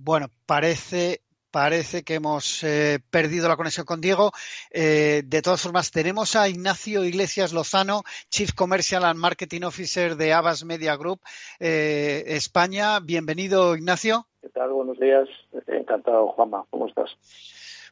Bueno, 0.00 0.28
parece 0.46 1.22
parece 1.50 2.04
que 2.04 2.14
hemos 2.14 2.62
eh, 2.62 3.00
perdido 3.10 3.48
la 3.48 3.56
conexión 3.56 3.84
con 3.84 4.00
Diego. 4.00 4.30
Eh, 4.70 5.22
de 5.24 5.42
todas 5.42 5.60
formas, 5.60 5.90
tenemos 5.90 6.36
a 6.36 6.48
Ignacio 6.48 7.04
Iglesias 7.04 7.52
Lozano, 7.52 8.02
Chief 8.30 8.52
Commercial 8.52 9.04
and 9.04 9.18
Marketing 9.18 9.62
Officer 9.62 10.14
de 10.16 10.32
Abbas 10.32 10.64
Media 10.64 10.94
Group 10.94 11.20
eh, 11.58 12.22
España. 12.28 13.00
Bienvenido, 13.00 13.74
Ignacio. 13.74 14.26
¿Qué 14.40 14.50
tal? 14.50 14.70
Buenos 14.70 15.00
días. 15.00 15.28
Encantado, 15.66 16.28
Juanma. 16.28 16.64
¿Cómo 16.70 16.86
estás? 16.86 17.10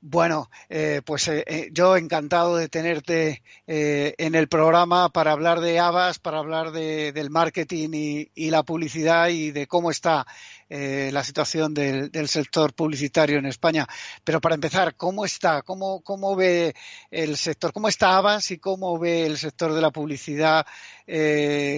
Bueno, 0.08 0.48
eh, 0.68 1.02
pues 1.04 1.26
eh, 1.26 1.42
eh, 1.48 1.68
yo 1.72 1.96
encantado 1.96 2.56
de 2.56 2.68
tenerte 2.68 3.42
en 3.66 4.36
el 4.36 4.46
programa 4.46 5.08
para 5.08 5.32
hablar 5.32 5.60
de 5.60 5.80
Avas, 5.80 6.20
para 6.20 6.38
hablar 6.38 6.70
de, 6.70 7.10
del 7.10 7.28
marketing 7.28 7.88
y, 8.32 8.50
la 8.50 8.62
publicidad 8.62 9.30
y 9.30 9.50
de 9.50 9.66
cómo 9.66 9.90
está 9.90 10.24
la 10.68 11.24
situación 11.24 11.74
del, 11.74 12.28
sector 12.28 12.72
publicitario 12.72 13.38
en 13.38 13.46
España. 13.46 13.84
Pero 14.22 14.40
para 14.40 14.54
empezar, 14.54 14.94
¿cómo 14.94 15.24
está? 15.24 15.62
¿Cómo, 15.62 16.02
¿Cómo 16.02 16.36
ve 16.36 16.76
el 17.10 17.36
sector? 17.36 17.72
¿Cómo 17.72 17.88
está 17.88 18.16
Avas 18.16 18.52
y 18.52 18.58
cómo 18.58 18.96
ve 19.00 19.26
el 19.26 19.36
sector 19.36 19.74
de 19.74 19.80
la 19.80 19.90
publicidad? 19.90 20.64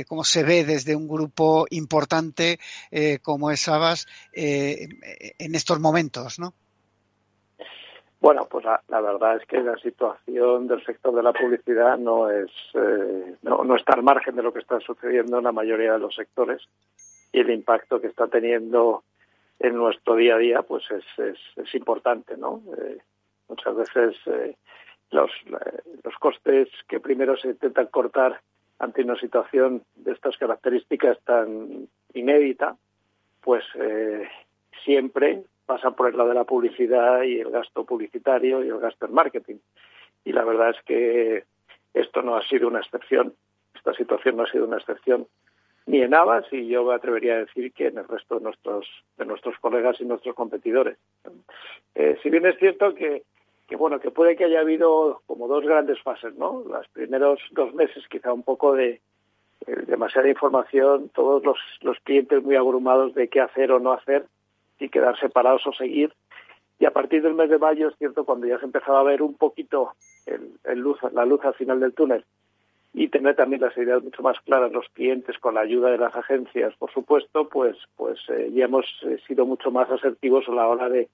¿Cómo 0.07 0.25
se 0.25 0.43
ve 0.43 0.65
desde 0.67 0.95
un 0.95 1.09
grupo 1.09 1.67
importante 1.71 2.61
como 3.23 3.51
es 3.51 3.67
Avas 3.69 4.07
en 4.35 5.55
estos 5.55 5.81
momentos, 5.81 6.39
no? 6.39 6.53
Bueno, 8.21 8.49
pues 8.51 8.65
la, 8.65 9.01
verdad 9.01 9.37
es 9.37 9.47
que 9.47 9.63
la 9.63 9.77
situación 9.77 10.67
del 10.67 10.85
sector 10.85 11.15
de 11.15 11.23
la 11.23 11.33
publicidad 11.33 11.97
no 11.99 12.29
es 12.29 12.51
eh, 12.75 13.37
no, 13.43 13.77
está 13.77 13.95
al 13.95 14.03
margen 14.03 14.35
de 14.35 14.43
lo 14.43 14.53
que 14.53 14.59
está 14.59 14.81
sucediendo 14.81 15.39
en 15.39 15.45
la 15.45 15.53
mayoría 15.53 15.93
de 15.93 16.01
los 16.01 16.17
sectores 16.17 16.63
y 17.33 17.41
el 17.41 17.51
impacto 17.51 18.01
que 18.01 18.09
está 18.09 18.27
teniendo 18.27 19.05
en 19.61 19.77
nuestro 19.77 20.17
día 20.17 20.35
a 20.35 20.39
día 20.39 20.63
pues 20.63 20.85
es, 20.91 21.39
es, 21.57 21.75
importante, 21.77 22.37
¿no? 22.37 22.61
Eh, 22.77 22.99
muchas 23.49 23.77
veces 23.77 24.17
eh, 24.27 24.57
los, 25.13 25.31
los 26.03 26.15
costes 26.17 26.69
que 26.89 26.99
primero 26.99 27.37
se 27.37 27.49
intentan 27.49 27.87
cortar 27.87 28.41
ante 28.81 29.03
una 29.03 29.17
situación 29.17 29.85
de 29.95 30.13
estas 30.13 30.37
características 30.39 31.19
tan 31.25 31.89
inédita, 32.15 32.77
pues 33.43 33.65
siempre 34.85 35.45
pasa 35.69 35.91
por 35.91 36.09
el 36.09 36.17
lado 36.17 36.31
de 36.31 36.35
la 36.35 36.45
publicidad 36.45 37.23
y 37.25 37.41
el 37.41 37.51
gasto 37.51 37.85
publicitario 37.85 38.65
y 38.65 38.69
el 38.69 38.79
gasto 38.79 39.05
en 39.05 39.13
marketing. 39.13 39.57
Y 40.25 40.33
la 40.33 40.43
verdad 40.43 40.71
es 40.71 40.83
que 40.87 41.45
esto 41.93 42.23
no 42.23 42.37
ha 42.37 42.43
sido 42.49 42.69
una 42.69 42.81
excepción, 42.81 43.35
esta 43.75 43.93
situación 43.93 44.37
no 44.37 44.45
ha 44.45 44.51
sido 44.51 44.65
una 44.65 44.79
excepción 44.79 45.27
ni 45.85 46.01
en 46.01 46.15
Avas 46.15 46.47
y 46.53 46.69
yo 46.69 46.85
me 46.85 46.95
atrevería 46.95 47.35
a 47.35 47.45
decir 47.45 47.71
que 47.75 47.89
en 47.89 47.99
el 47.99 48.09
resto 48.09 48.39
de 48.39 48.45
nuestros 48.45 48.87
de 49.19 49.27
nuestros 49.27 49.59
colegas 49.59 50.01
y 50.01 50.07
nuestros 50.07 50.35
competidores. 50.35 50.97
Eh, 51.95 52.19
si 52.23 52.31
bien 52.31 52.47
es 52.47 52.59
cierto 52.59 52.95
que, 52.95 53.25
que 53.67 53.77
bueno 53.77 54.01
que 54.01 54.11
puede 54.11 54.37
que 54.37 54.45
haya 54.45 54.61
habido 54.61 55.21
como 55.27 55.49
dos 55.49 55.65
grandes 55.67 56.01
fases, 56.01 56.35
¿no? 56.37 56.65
Los 56.67 56.89
primeros 56.89 57.41
dos 57.51 57.75
meses 57.75 58.09
quizá 58.09 58.33
un 58.33 58.43
poco 58.43 58.75
de 58.75 59.03
eh, 59.67 59.77
demasiada 59.87 60.31
información, 60.31 61.11
todos 61.11 61.43
los 61.83 61.99
clientes 62.05 62.43
muy 62.43 62.57
abrumados 62.57 63.13
de 63.15 63.29
qué 63.29 63.43
hacer 63.43 63.71
o 63.71 63.79
no 63.79 63.93
hacer 63.93 64.25
y 64.79 64.89
quedar 64.89 65.19
separados 65.19 65.67
o 65.67 65.73
seguir. 65.73 66.13
Y 66.79 66.87
a 66.87 66.93
partir 66.93 67.23
del 67.23 67.35
mes 67.35 67.51
de 67.51 67.59
mayo, 67.59 67.89
es 67.89 67.97
cierto, 67.99 68.25
cuando 68.25 68.47
ya 68.47 68.59
se 68.59 68.65
empezaba 68.65 69.01
a 69.01 69.05
ver 69.05 69.23
un 69.23 69.35
poquito 69.35 69.95
el, 70.27 70.79
luz, 70.79 70.99
la 71.13 71.25
luz 71.25 71.45
al 71.45 71.55
final 71.55 71.81
del 71.81 71.95
túnel 71.95 72.25
y 72.95 73.09
tener 73.09 73.37
también 73.37 73.61
las 73.61 73.77
ideas 73.77 74.03
mucho 74.03 74.23
más 74.23 74.41
claras 74.41 74.73
los 74.73 74.89
clientes 74.91 75.39
con 75.39 75.55
la 75.55 75.61
ayuda 75.61 75.91
de 75.91 75.99
las 75.99 76.15
agencias, 76.15 76.75
por 76.79 76.91
supuesto, 76.93 77.49
pues 77.49 77.77
pues 77.97 78.19
eh, 78.29 78.51
ya 78.53 78.65
hemos 78.65 78.87
eh, 79.03 79.19
sido 79.27 79.45
mucho 79.45 79.71
más 79.71 79.91
asertivos 79.91 80.49
a 80.49 80.53
la 80.53 80.67
hora 80.67 80.89
de, 80.89 81.09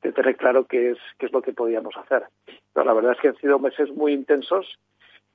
tener 0.00 0.36
claro 0.36 0.64
qué 0.64 0.90
es 0.90 0.98
qué 1.18 1.26
es 1.26 1.32
lo 1.32 1.42
que 1.42 1.52
podíamos 1.52 1.96
hacer. 1.96 2.24
Pero 2.72 2.86
la 2.86 2.94
verdad 2.94 3.12
es 3.12 3.20
que 3.20 3.28
han 3.28 3.36
sido 3.36 3.58
meses 3.58 3.90
muy 3.94 4.12
intensos 4.12 4.78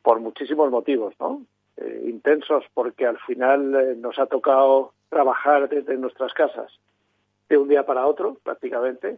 por 0.01 0.20
muchísimos 0.20 0.72
motivos, 0.72 1.13
¿no? 1.20 1.43
Eh, 1.78 2.05
intensos 2.07 2.65
porque 2.74 3.05
al 3.05 3.20
final 3.20 4.01
nos 4.01 4.18
ha 4.20 4.26
tocado 4.26 4.93
trabajar 5.09 5.70
desde 5.70 5.95
nuestras 5.95 6.34
casas 6.34 6.72
de 7.50 7.58
un 7.58 7.68
día 7.68 7.86
para 7.86 8.08
otro, 8.08 8.38
prácticamente, 8.43 9.18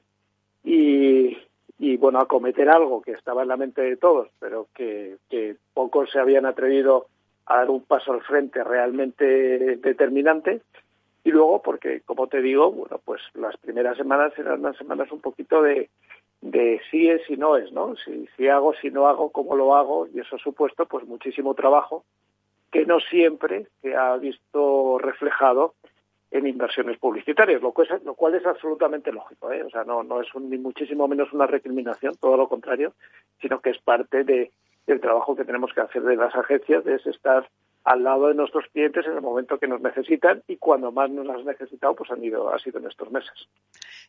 y, 0.63 1.38
y 1.80 1.97
bueno, 1.97 2.19
acometer 2.19 2.69
algo 2.69 3.01
que 3.01 3.13
estaba 3.13 3.41
en 3.41 3.47
la 3.47 3.57
mente 3.57 3.82
de 3.82 3.97
todos, 3.97 4.27
pero 4.39 4.67
que, 4.75 5.17
pocos 5.73 6.11
se 6.11 6.19
habían 6.19 6.45
atrevido 6.45 7.07
a 7.45 7.57
dar 7.57 7.69
un 7.69 7.84
paso 7.84 8.11
al 8.11 8.21
frente 8.21 8.63
realmente 8.63 9.77
determinante. 9.77 10.61
Y 11.23 11.32
luego, 11.32 11.61
porque, 11.61 12.01
como 12.01 12.27
te 12.27 12.41
digo, 12.41 12.71
bueno, 12.71 12.99
pues 13.03 13.21
las 13.34 13.55
primeras 13.57 13.97
semanas 13.97 14.34
eran 14.38 14.59
unas 14.59 14.77
semanas 14.77 15.11
un 15.11 15.21
poquito 15.21 15.61
de, 15.61 15.89
de 16.41 16.82
sí 16.91 17.09
es 17.09 17.21
y 17.30 17.38
no 17.38 17.55
es, 17.57 17.71
¿no? 17.71 17.95
Si, 17.95 18.27
si 18.36 18.47
hago, 18.47 18.73
si 18.75 18.89
no 18.89 19.07
hago, 19.07 19.30
cómo 19.32 19.55
lo 19.55 19.75
hago, 19.75 20.07
y 20.13 20.19
eso 20.19 20.36
ha 20.36 20.39
supuesto 20.39 20.86
pues 20.86 21.05
muchísimo 21.05 21.53
trabajo 21.53 22.03
que 22.71 22.86
no 22.86 22.99
siempre 22.99 23.67
se 23.82 23.95
ha 23.95 24.15
visto 24.17 24.97
reflejado 24.99 25.73
en 26.32 26.47
inversiones 26.47 26.97
publicitarias, 26.99 27.61
lo 27.61 27.71
cual 27.71 27.88
es, 27.91 28.03
lo 28.03 28.13
cual 28.13 28.36
es 28.36 28.45
absolutamente 28.45 29.11
lógico. 29.11 29.51
¿eh? 29.51 29.63
O 29.63 29.69
sea, 29.69 29.84
no, 29.84 30.03
no 30.03 30.21
es 30.21 30.27
ni 30.36 30.57
muchísimo 30.57 31.07
menos 31.07 31.34
una 31.34 31.47
recriminación, 31.47 32.15
todo 32.17 32.38
lo 32.38 32.47
contrario, 32.47 32.93
sino 33.41 33.59
que 33.59 33.71
es 33.71 33.80
parte 33.80 34.23
de, 34.23 34.51
del 34.86 35.01
trabajo 35.01 35.36
que 35.36 35.45
tenemos 35.45 35.71
que 35.73 35.82
hacer 35.82 36.03
de 36.03 36.15
las 36.15 36.36
agencias, 36.36 36.86
es 36.86 37.05
estar 37.07 37.49
al 37.84 38.03
lado 38.03 38.27
de 38.27 38.36
nuestros 38.36 38.65
clientes 38.71 39.05
en 39.05 39.13
el 39.13 39.21
momento 39.21 39.57
que 39.57 39.67
nos 39.67 39.82
necesitan 39.82 40.43
y 40.47 40.57
cuando 40.57 40.91
más 40.91 41.09
nos 41.09 41.27
has 41.30 41.45
necesitado, 41.45 41.95
pues 41.95 42.11
han 42.11 42.23
ido, 42.23 42.53
ha 42.53 42.59
sido 42.59 42.80
en 42.80 42.88
estos 42.88 43.09
meses. 43.09 43.47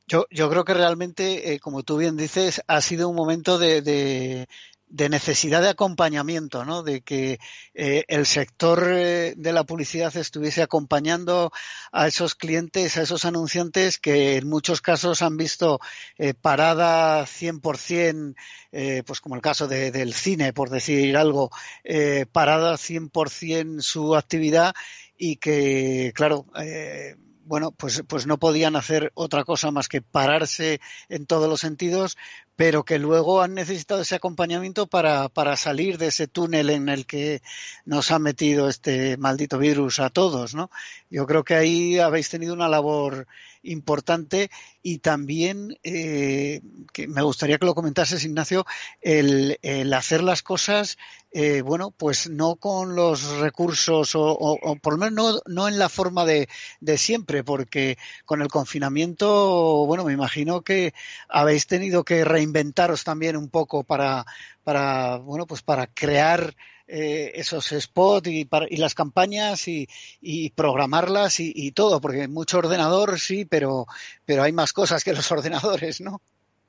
Yo, 0.06 0.26
yo 0.30 0.50
creo 0.50 0.64
que 0.64 0.74
realmente, 0.74 1.54
eh, 1.54 1.60
como 1.60 1.82
tú 1.82 1.96
bien 1.96 2.16
dices, 2.16 2.62
ha 2.66 2.80
sido 2.80 3.08
un 3.08 3.16
momento 3.16 3.58
de 3.58 4.46
necesidad 4.90 5.62
de 5.62 5.68
acompañamiento, 5.68 6.64
¿no? 6.64 6.82
De 6.82 7.00
que 7.02 7.38
eh, 7.74 8.04
el 8.08 8.26
sector 8.26 8.84
eh, 8.90 9.34
de 9.36 9.52
la 9.52 9.64
publicidad 9.64 10.14
estuviese 10.16 10.62
acompañando 10.62 11.52
a 11.92 12.06
esos 12.06 12.34
clientes, 12.34 12.96
a 12.96 13.02
esos 13.02 13.24
anunciantes 13.24 13.98
que 13.98 14.36
en 14.36 14.48
muchos 14.48 14.80
casos 14.80 15.22
han 15.22 15.36
visto 15.36 15.80
eh, 16.18 16.34
parada 16.34 17.24
100%, 17.24 18.34
eh, 18.72 19.02
pues 19.06 19.20
como 19.20 19.36
el 19.36 19.42
caso 19.42 19.68
de, 19.68 19.90
del 19.90 20.14
cine, 20.14 20.52
por 20.52 20.70
decir 20.70 21.16
algo, 21.16 21.50
eh, 21.84 22.26
parada 22.30 22.74
100% 22.74 23.80
su 23.80 24.16
actividad 24.16 24.74
y 25.16 25.36
que, 25.36 26.12
claro, 26.14 26.46
eh, 26.58 27.16
bueno, 27.44 27.72
pues, 27.72 28.02
pues 28.06 28.26
no 28.26 28.38
podían 28.38 28.76
hacer 28.76 29.12
otra 29.14 29.44
cosa 29.44 29.70
más 29.70 29.88
que 29.88 30.02
pararse 30.02 30.80
en 31.08 31.26
todos 31.26 31.48
los 31.48 31.60
sentidos, 31.60 32.16
pero 32.56 32.84
que 32.84 32.98
luego 32.98 33.42
han 33.42 33.54
necesitado 33.54 34.02
ese 34.02 34.16
acompañamiento 34.16 34.86
para, 34.86 35.28
para 35.28 35.56
salir 35.56 35.98
de 35.98 36.08
ese 36.08 36.28
túnel 36.28 36.70
en 36.70 36.88
el 36.88 37.06
que 37.06 37.42
nos 37.84 38.10
ha 38.10 38.18
metido 38.18 38.68
este 38.68 39.16
maldito 39.16 39.58
virus 39.58 39.98
a 40.00 40.10
todos, 40.10 40.54
¿no? 40.54 40.70
Yo 41.08 41.26
creo 41.26 41.44
que 41.44 41.54
ahí 41.54 41.98
habéis 41.98 42.28
tenido 42.28 42.52
una 42.54 42.68
labor 42.68 43.26
importante 43.62 44.50
y 44.82 44.98
también 44.98 45.78
eh, 45.82 46.60
que 46.92 47.06
me 47.06 47.22
gustaría 47.22 47.58
que 47.58 47.66
lo 47.66 47.74
comentases, 47.74 48.24
Ignacio, 48.24 48.64
el, 49.00 49.58
hacer 49.94 50.22
las 50.22 50.42
cosas, 50.42 50.98
eh, 51.32 51.62
bueno, 51.62 51.90
pues 51.90 52.30
no 52.30 52.56
con 52.56 52.96
los 52.96 53.38
recursos 53.38 54.12
o, 54.14 54.76
por 54.82 54.94
lo 54.94 54.98
menos 54.98 55.12
no, 55.12 55.40
no 55.46 55.68
en 55.68 55.78
la 55.78 55.88
forma 55.88 56.24
de, 56.24 56.48
de, 56.80 56.98
siempre, 56.98 57.44
porque 57.44 57.98
con 58.24 58.42
el 58.42 58.48
confinamiento, 58.48 59.86
bueno, 59.86 60.04
me 60.04 60.12
imagino 60.12 60.62
que 60.62 60.94
habéis 61.28 61.66
tenido 61.66 62.04
que 62.04 62.24
reinventaros 62.24 63.04
también 63.04 63.36
un 63.36 63.48
poco 63.48 63.84
para, 63.84 64.24
para 64.64 65.16
bueno, 65.18 65.46
pues 65.46 65.62
para 65.62 65.86
crear 65.86 66.54
eh, 66.90 67.32
esos 67.34 67.66
spots 67.68 68.28
y, 68.28 68.48
y, 68.68 68.76
las 68.76 68.94
campañas 68.94 69.68
y, 69.68 69.86
y 70.20 70.50
programarlas 70.50 71.38
y, 71.38 71.52
y, 71.54 71.70
todo, 71.70 72.00
porque 72.00 72.26
mucho 72.26 72.58
ordenador 72.58 73.18
sí, 73.18 73.44
pero, 73.44 73.86
pero 74.26 74.42
hay 74.42 74.52
más 74.52 74.72
cosas 74.72 75.04
que 75.04 75.12
los 75.12 75.30
ordenadores, 75.32 76.00
¿no? 76.00 76.20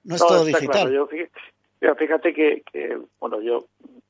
No 0.04 0.16
es 0.16 0.22
todo 0.22 0.46
digital. 0.46 0.92
Yo, 1.82 1.96
fíjate 1.96 2.34
que, 2.34 2.62
que, 2.72 3.00
bueno, 3.20 3.42
yo, 3.42 3.66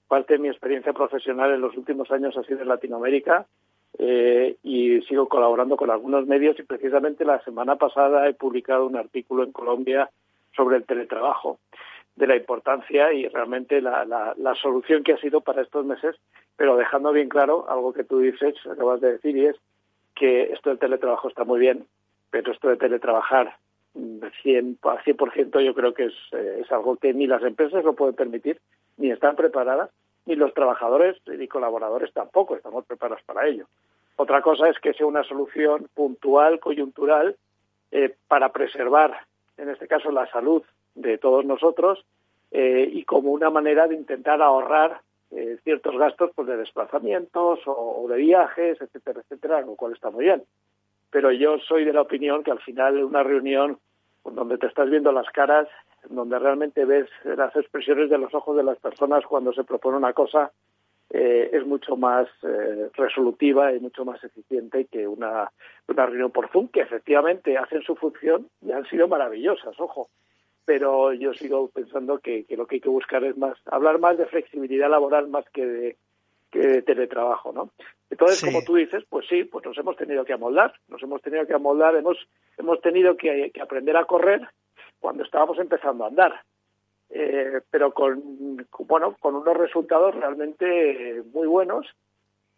parte 0.09 0.33
de 0.33 0.39
mi 0.39 0.49
experiencia 0.49 0.91
profesional 0.91 1.53
en 1.53 1.61
los 1.61 1.77
últimos 1.77 2.11
años 2.11 2.35
ha 2.35 2.43
sido 2.43 2.61
en 2.61 2.67
Latinoamérica 2.67 3.45
eh, 3.97 4.57
y 4.63 5.01
sigo 5.03 5.29
colaborando 5.29 5.77
con 5.77 5.89
algunos 5.89 6.27
medios 6.27 6.59
y 6.59 6.63
precisamente 6.63 7.23
la 7.23 7.41
semana 7.43 7.77
pasada 7.77 8.27
he 8.27 8.33
publicado 8.33 8.85
un 8.85 8.97
artículo 8.97 9.43
en 9.43 9.53
Colombia 9.53 10.09
sobre 10.53 10.77
el 10.77 10.85
teletrabajo 10.85 11.59
de 12.21 12.27
la 12.27 12.35
importancia 12.35 13.11
y 13.11 13.27
realmente 13.27 13.81
la, 13.81 14.05
la, 14.05 14.55
solución 14.61 15.01
que 15.03 15.13
ha 15.13 15.17
sido 15.17 15.41
para 15.41 15.63
estos 15.63 15.83
meses, 15.83 16.15
pero 16.55 16.77
dejando 16.77 17.11
bien 17.11 17.29
claro 17.29 17.65
algo 17.67 17.93
que 17.93 18.03
tú 18.03 18.19
dices, 18.19 18.53
acabas 18.71 19.01
de 19.01 19.13
decir, 19.13 19.35
y 19.35 19.47
es 19.47 19.55
que 20.13 20.53
esto 20.53 20.69
del 20.69 20.77
teletrabajo 20.77 21.29
está 21.29 21.45
muy 21.45 21.59
bien, 21.59 21.87
pero 22.29 22.51
esto 22.51 22.69
de 22.69 22.77
teletrabajar 22.77 23.55
100, 23.95 24.77
al 24.83 24.99
100% 24.99 25.65
yo 25.65 25.73
creo 25.73 25.95
que 25.95 26.05
es, 26.05 26.13
eh, 26.33 26.59
es 26.63 26.71
algo 26.71 26.95
que 26.97 27.11
ni 27.11 27.25
las 27.25 27.41
empresas 27.41 27.83
lo 27.83 27.93
pueden 27.93 28.13
permitir, 28.13 28.61
ni 28.97 29.09
están 29.09 29.35
preparadas, 29.35 29.89
ni 30.27 30.35
los 30.35 30.53
trabajadores 30.53 31.17
y 31.25 31.47
colaboradores 31.47 32.13
tampoco 32.13 32.55
estamos 32.55 32.85
preparados 32.85 33.23
para 33.25 33.47
ello. 33.47 33.65
Otra 34.17 34.43
cosa 34.43 34.69
es 34.69 34.77
que 34.77 34.93
sea 34.93 35.07
una 35.07 35.23
solución 35.23 35.87
puntual, 35.95 36.59
coyuntural, 36.59 37.35
eh, 37.89 38.13
para 38.27 38.49
preservar, 38.51 39.21
en 39.57 39.69
este 39.69 39.87
caso, 39.87 40.11
la 40.11 40.29
salud 40.29 40.61
de 40.95 41.17
todos 41.17 41.45
nosotros 41.45 42.05
eh, 42.51 42.89
y 42.91 43.03
como 43.05 43.31
una 43.31 43.49
manera 43.49 43.87
de 43.87 43.95
intentar 43.95 44.41
ahorrar 44.41 45.01
eh, 45.31 45.57
ciertos 45.63 45.97
gastos 45.97 46.31
pues, 46.35 46.47
de 46.47 46.57
desplazamientos 46.57 47.59
o, 47.65 48.03
o, 48.03 48.07
de 48.07 48.17
viajes, 48.17 48.81
etcétera, 48.81 49.21
etcétera, 49.21 49.61
lo 49.61 49.75
cual 49.75 49.93
está 49.93 50.09
muy 50.09 50.25
bien. 50.25 50.43
Pero 51.09 51.31
yo 51.31 51.57
soy 51.59 51.85
de 51.85 51.93
la 51.93 52.01
opinión 52.01 52.43
que 52.43 52.51
al 52.51 52.59
final 52.59 53.03
una 53.03 53.23
reunión 53.23 53.77
donde 54.25 54.57
te 54.57 54.67
estás 54.67 54.89
viendo 54.89 55.11
las 55.11 55.29
caras 55.29 55.67
donde 56.09 56.39
realmente 56.39 56.85
ves 56.85 57.07
las 57.23 57.55
expresiones 57.55 58.09
de 58.09 58.17
los 58.17 58.33
ojos 58.33 58.57
de 58.57 58.63
las 58.63 58.77
personas 58.79 59.25
cuando 59.25 59.53
se 59.53 59.63
propone 59.63 59.97
una 59.97 60.13
cosa, 60.13 60.51
eh, 61.09 61.49
es 61.53 61.65
mucho 61.65 61.95
más 61.95 62.27
eh, 62.43 62.89
resolutiva 62.93 63.73
y 63.73 63.79
mucho 63.79 64.05
más 64.05 64.23
eficiente 64.23 64.85
que 64.85 65.07
una, 65.07 65.51
una 65.87 66.05
reunión 66.05 66.31
por 66.31 66.49
Zoom, 66.49 66.69
que 66.69 66.81
efectivamente 66.81 67.57
hacen 67.57 67.81
su 67.83 67.95
función 67.95 68.47
y 68.61 68.71
han 68.71 68.85
sido 68.85 69.07
maravillosas, 69.07 69.79
ojo. 69.79 70.09
Pero 70.65 71.13
yo 71.13 71.33
sigo 71.33 71.69
pensando 71.69 72.19
que, 72.19 72.45
que 72.45 72.55
lo 72.55 72.67
que 72.67 72.75
hay 72.75 72.81
que 72.81 72.89
buscar 72.89 73.23
es 73.23 73.37
más, 73.37 73.57
hablar 73.65 73.99
más 73.99 74.17
de 74.17 74.25
flexibilidad 74.25 74.89
laboral 74.89 75.27
más 75.27 75.45
que 75.49 75.65
de, 75.65 75.97
que 76.51 76.59
de 76.59 76.81
teletrabajo, 76.81 77.51
¿no? 77.51 77.71
Entonces, 78.09 78.43
como 78.43 78.61
tú 78.63 78.75
dices, 78.75 79.03
pues 79.09 79.25
sí, 79.27 79.45
pues 79.45 79.65
nos 79.65 79.77
hemos 79.77 79.95
tenido 79.95 80.25
que 80.25 80.33
amoldar, 80.33 80.73
nos 80.89 81.01
hemos 81.01 81.21
tenido 81.21 81.47
que 81.47 81.53
amoldar, 81.53 81.95
hemos, 81.95 82.17
hemos 82.57 82.81
tenido 82.81 83.15
que, 83.15 83.51
que 83.53 83.61
aprender 83.61 83.95
a 83.95 84.05
correr 84.05 84.47
cuando 84.99 85.23
estábamos 85.23 85.57
empezando 85.59 86.03
a 86.03 86.07
andar. 86.07 86.41
Eh, 87.09 87.59
pero 87.69 87.93
con, 87.93 88.65
bueno, 88.79 89.17
con 89.19 89.35
unos 89.35 89.57
resultados 89.57 90.15
realmente 90.15 91.21
muy 91.33 91.45
buenos 91.45 91.85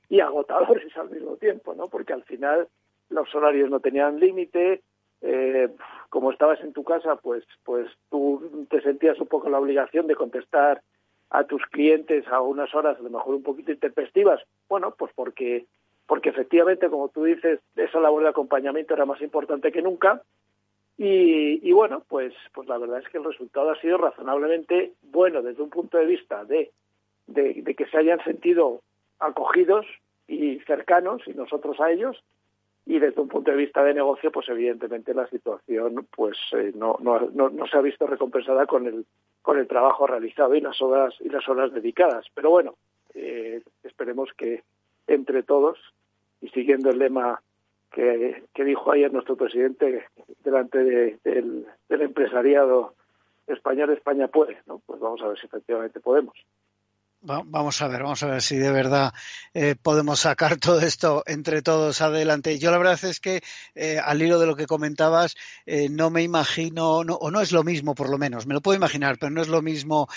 y 0.09 0.19
agotadores 0.19 0.95
al 0.97 1.09
mismo 1.09 1.37
tiempo, 1.37 1.73
¿no? 1.73 1.87
Porque 1.87 2.13
al 2.13 2.23
final 2.23 2.67
los 3.09 3.33
horarios 3.33 3.69
no 3.69 3.79
tenían 3.79 4.19
límite, 4.19 4.81
eh, 5.23 5.69
como 6.09 6.31
estabas 6.31 6.59
en 6.61 6.73
tu 6.73 6.83
casa, 6.83 7.15
pues, 7.15 7.43
pues 7.63 7.89
tú 8.11 8.67
te 8.69 8.81
sentías 8.81 9.19
un 9.19 9.27
poco 9.27 9.49
la 9.49 9.59
obligación 9.59 10.05
de 10.07 10.15
contestar 10.15 10.81
a 11.29 11.45
tus 11.45 11.63
clientes 11.67 12.27
a 12.27 12.41
unas 12.41 12.73
horas 12.75 12.99
a 12.99 13.01
lo 13.01 13.09
mejor 13.09 13.35
un 13.35 13.43
poquito 13.43 13.71
intempestivas. 13.71 14.39
Bueno, 14.69 14.93
pues 14.97 15.11
porque, 15.15 15.65
porque 16.05 16.29
efectivamente, 16.29 16.89
como 16.89 17.09
tú 17.09 17.23
dices, 17.23 17.59
esa 17.75 17.99
labor 17.99 18.23
de 18.23 18.29
acompañamiento 18.29 18.93
era 18.93 19.05
más 19.05 19.21
importante 19.21 19.71
que 19.71 19.81
nunca 19.81 20.21
y, 20.97 21.71
bueno, 21.71 22.03
pues, 22.07 22.33
pues 22.53 22.67
la 22.67 22.77
verdad 22.77 22.99
es 22.99 23.09
que 23.09 23.17
el 23.17 23.23
resultado 23.23 23.71
ha 23.71 23.81
sido 23.81 23.97
razonablemente 23.97 24.93
bueno 25.01 25.41
desde 25.41 25.63
un 25.63 25.69
punto 25.69 25.97
de 25.97 26.05
vista 26.05 26.45
de, 26.45 26.71
de, 27.27 27.75
que 27.75 27.85
se 27.87 27.97
hayan 27.97 28.23
sentido 28.23 28.81
acogidos 29.19 29.85
y 30.27 30.59
cercanos 30.59 31.21
y 31.25 31.33
nosotros 31.33 31.79
a 31.79 31.91
ellos 31.91 32.23
y 32.85 32.99
desde 32.99 33.21
un 33.21 33.27
punto 33.27 33.51
de 33.51 33.57
vista 33.57 33.83
de 33.83 33.93
negocio 33.93 34.31
pues 34.31 34.49
evidentemente 34.49 35.13
la 35.13 35.27
situación 35.27 36.07
pues 36.15 36.37
eh, 36.53 36.71
no, 36.75 36.97
no, 37.01 37.19
no, 37.33 37.67
se 37.67 37.77
ha 37.77 37.81
visto 37.81 38.07
recompensada 38.07 38.65
con 38.65 38.87
el 38.87 39.05
con 39.41 39.57
el 39.57 39.67
trabajo 39.67 40.07
realizado 40.07 40.55
y 40.55 40.61
las 40.61 40.81
horas 40.81 41.13
y 41.19 41.29
las 41.29 41.47
horas 41.47 41.73
dedicadas 41.73 42.25
pero 42.33 42.49
bueno 42.49 42.75
eh, 43.13 43.61
esperemos 43.83 44.29
que 44.37 44.63
entre 45.07 45.43
todos 45.43 45.77
y 46.41 46.49
siguiendo 46.49 46.89
el 46.89 46.99
lema 46.99 47.41
que, 47.91 48.43
dijo 48.55 48.91
ayer 48.91 49.13
nuestro 49.13 49.35
presidente 49.35 50.05
delante 50.43 50.79
del, 50.79 51.67
del 51.87 52.01
empresariado 52.01 52.95
español, 53.47 53.91
España 53.91 54.27
puede, 54.27 54.57
¿no? 54.65 54.79
Pues 54.85 54.99
vamos 54.99 55.21
a 55.21 55.27
ver 55.27 55.39
si 55.39 55.45
efectivamente 55.45 55.99
podemos. 55.99 56.35
Vamos 57.25 57.81
a 57.81 57.87
ver, 57.87 58.03
vamos 58.03 58.21
a 58.23 58.27
ver 58.27 58.41
si 58.41 58.57
de 58.57 58.69
verdad 58.69 59.13
eh, 59.53 59.75
podemos 59.81 60.19
sacar 60.19 60.57
todo 60.59 60.81
esto 60.81 61.23
entre 61.25 61.61
todos 61.61 62.01
adelante. 62.01 62.59
Yo 62.59 62.69
la 62.69 62.77
verdad 62.77 63.01
es 63.01 63.21
que 63.21 63.41
eh, 63.75 63.97
al 63.97 64.21
hilo 64.21 64.39
de 64.39 64.45
lo 64.45 64.57
que 64.57 64.65
comentabas, 64.65 65.35
eh, 65.65 65.87
no 65.87 66.09
me 66.09 66.21
imagino, 66.21 66.97
o 66.97 67.31
no 67.31 67.39
es 67.39 67.53
lo 67.53 67.63
mismo 67.63 67.95
por 67.95 68.09
lo 68.09 68.17
menos, 68.17 68.45
me 68.45 68.53
lo 68.53 68.59
puedo 68.59 68.75
imaginar, 68.75 69.17
pero 69.19 69.29
no 69.29 69.41
es 69.41 69.47
lo 69.47 69.61
mismo 69.61 70.09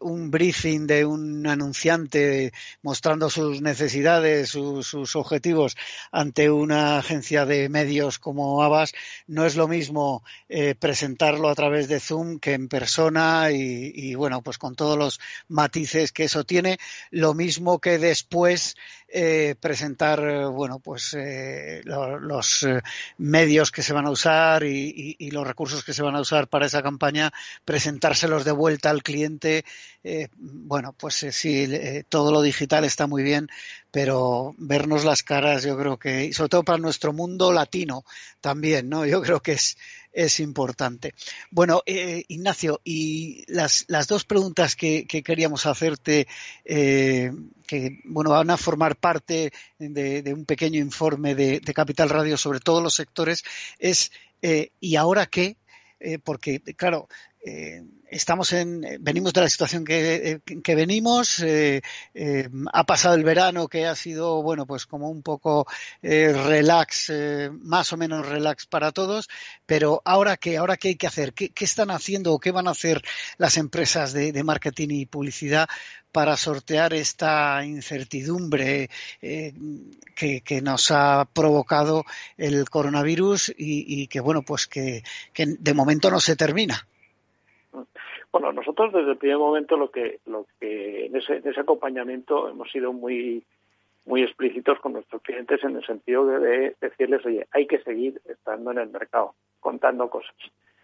un 0.00 0.30
briefing 0.30 0.86
de 0.86 1.04
un 1.04 1.46
anunciante 1.48 2.52
mostrando 2.82 3.28
sus 3.28 3.60
necesidades, 3.60 4.50
sus 4.50 5.16
objetivos 5.16 5.76
ante 6.12 6.48
una 6.48 6.98
agencia 6.98 7.44
de 7.44 7.68
medios 7.68 8.20
como 8.20 8.62
Abbas, 8.62 8.92
no 9.26 9.44
es 9.44 9.56
lo 9.56 9.66
mismo 9.66 10.22
presentarlo 10.78 11.48
a 11.48 11.54
través 11.54 11.88
de 11.88 11.98
Zoom 11.98 12.38
que 12.38 12.52
en 12.52 12.68
persona 12.68 13.50
y, 13.50 13.90
y 13.94 14.14
bueno, 14.14 14.42
pues 14.42 14.58
con 14.58 14.76
todos 14.76 14.96
los 14.96 15.20
matices 15.48 16.12
que 16.12 16.24
eso 16.24 16.35
tiene, 16.44 16.78
lo 17.10 17.34
mismo 17.34 17.78
que 17.78 17.98
después 17.98 18.76
eh, 19.08 19.54
presentar, 19.60 20.18
eh, 20.20 20.46
bueno, 20.46 20.80
pues 20.80 21.14
eh, 21.16 21.80
los 21.84 22.66
medios 23.18 23.70
que 23.70 23.82
se 23.82 23.92
van 23.92 24.06
a 24.06 24.10
usar 24.10 24.64
y, 24.64 25.16
los 25.30 25.46
recursos 25.46 25.84
que 25.84 25.92
se 25.94 26.02
van 26.02 26.16
a 26.16 26.20
usar 26.20 26.48
para 26.48 26.66
esa 26.66 26.82
campaña, 26.82 27.32
presentárselos 27.64 28.44
de 28.44 28.52
vuelta 28.52 28.90
al 28.90 29.02
cliente. 29.02 29.64
bueno, 30.36 30.92
pues 30.92 31.26
sí, 31.30 31.68
todo 32.08 32.32
lo 32.32 32.42
digital 32.42 32.84
está 32.84 33.06
muy 33.06 33.22
bien, 33.22 33.48
pero 33.90 34.54
vernos 34.58 35.04
las 35.04 35.22
caras, 35.22 35.62
yo 35.64 35.76
creo 35.78 35.98
que, 35.98 36.26
y 36.26 36.32
sobre 36.32 36.48
todo 36.50 36.64
para 36.64 36.78
nuestro 36.78 37.12
mundo 37.12 37.52
latino 37.52 38.04
también, 38.40 38.88
¿no? 38.88 39.06
Yo 39.06 39.22
creo 39.22 39.40
que 39.40 39.52
es 39.52 39.76
es 40.16 40.40
importante. 40.40 41.14
Bueno, 41.50 41.82
eh, 41.84 42.24
Ignacio, 42.28 42.80
y 42.82 43.44
las, 43.52 43.84
las 43.88 44.08
dos 44.08 44.24
preguntas 44.24 44.74
que, 44.74 45.06
queríamos 45.06 45.66
hacerte, 45.66 46.26
eh, 46.64 47.30
que 47.66 48.00
bueno, 48.04 48.30
van 48.30 48.48
a 48.48 48.56
formar 48.56 48.96
parte 48.96 49.52
de, 49.78 50.32
un 50.34 50.46
pequeño 50.46 50.80
informe 50.80 51.34
de, 51.34 51.60
Capital 51.74 52.08
Radio 52.08 52.38
sobre 52.38 52.60
todos 52.60 52.82
los 52.82 52.94
sectores, 52.94 53.44
es 53.78 54.10
eh, 54.40 54.70
¿y 54.80 54.96
ahora 54.96 55.26
qué? 55.26 55.56
porque, 56.24 56.60
claro, 56.60 57.08
eh, 57.48 57.84
estamos 58.10 58.52
en, 58.52 58.84
venimos 58.98 59.32
de 59.32 59.40
la 59.40 59.48
situación 59.48 59.84
que, 59.84 60.40
que 60.64 60.74
venimos, 60.74 61.38
eh, 61.38 61.80
eh, 62.12 62.48
ha 62.72 62.84
pasado 62.84 63.14
el 63.14 63.22
verano 63.22 63.68
que 63.68 63.86
ha 63.86 63.94
sido, 63.94 64.42
bueno, 64.42 64.66
pues 64.66 64.84
como 64.86 65.08
un 65.10 65.22
poco 65.22 65.64
relax, 66.02 67.12
más 67.60 67.92
o 67.92 67.96
menos 67.96 68.26
relax 68.26 68.66
para 68.66 68.90
todos, 68.90 69.28
pero 69.64 70.02
ahora 70.04 70.36
qué, 70.36 70.56
ahora 70.56 70.76
qué 70.76 70.88
hay 70.88 70.96
que 70.96 71.06
hacer, 71.06 71.34
qué, 71.34 71.52
están 71.60 71.92
haciendo 71.92 72.32
o 72.32 72.40
qué 72.40 72.50
van 72.50 72.66
a 72.66 72.72
hacer 72.72 73.02
las 73.38 73.56
empresas 73.58 74.12
de, 74.12 74.42
marketing 74.42 74.88
y 74.90 75.06
publicidad 75.06 75.68
para 76.10 76.36
sortear 76.36 76.94
esta 76.94 77.64
incertidumbre 77.64 78.90
que, 79.20 80.60
nos 80.62 80.90
ha 80.90 81.28
provocado 81.32 82.04
el 82.36 82.68
coronavirus 82.70 83.50
y, 83.50 84.02
y 84.02 84.08
que, 84.08 84.18
bueno, 84.18 84.42
pues 84.42 84.66
que, 84.66 85.04
que 85.32 85.46
de 85.46 85.74
momento 85.74 86.10
no 86.10 86.18
se 86.18 86.34
termina. 86.34 86.86
Bueno, 88.38 88.52
nosotros 88.52 88.92
desde 88.92 89.12
el 89.12 89.16
primer 89.16 89.38
momento 89.38 89.78
lo 89.78 89.90
que, 89.90 90.20
lo 90.26 90.44
que 90.60 91.06
en 91.06 91.16
ese, 91.16 91.40
ese 91.42 91.58
acompañamiento 91.58 92.50
hemos 92.50 92.70
sido 92.70 92.92
muy 92.92 93.42
muy 94.04 94.22
explícitos 94.22 94.78
con 94.80 94.92
nuestros 94.92 95.22
clientes 95.22 95.64
en 95.64 95.74
el 95.74 95.84
sentido 95.86 96.26
de, 96.26 96.76
decirles, 96.78 97.24
oye, 97.24 97.46
hay 97.50 97.66
que 97.66 97.82
seguir 97.82 98.20
estando 98.26 98.72
en 98.72 98.78
el 98.78 98.90
mercado, 98.90 99.34
contando 99.58 100.10
cosas. 100.10 100.36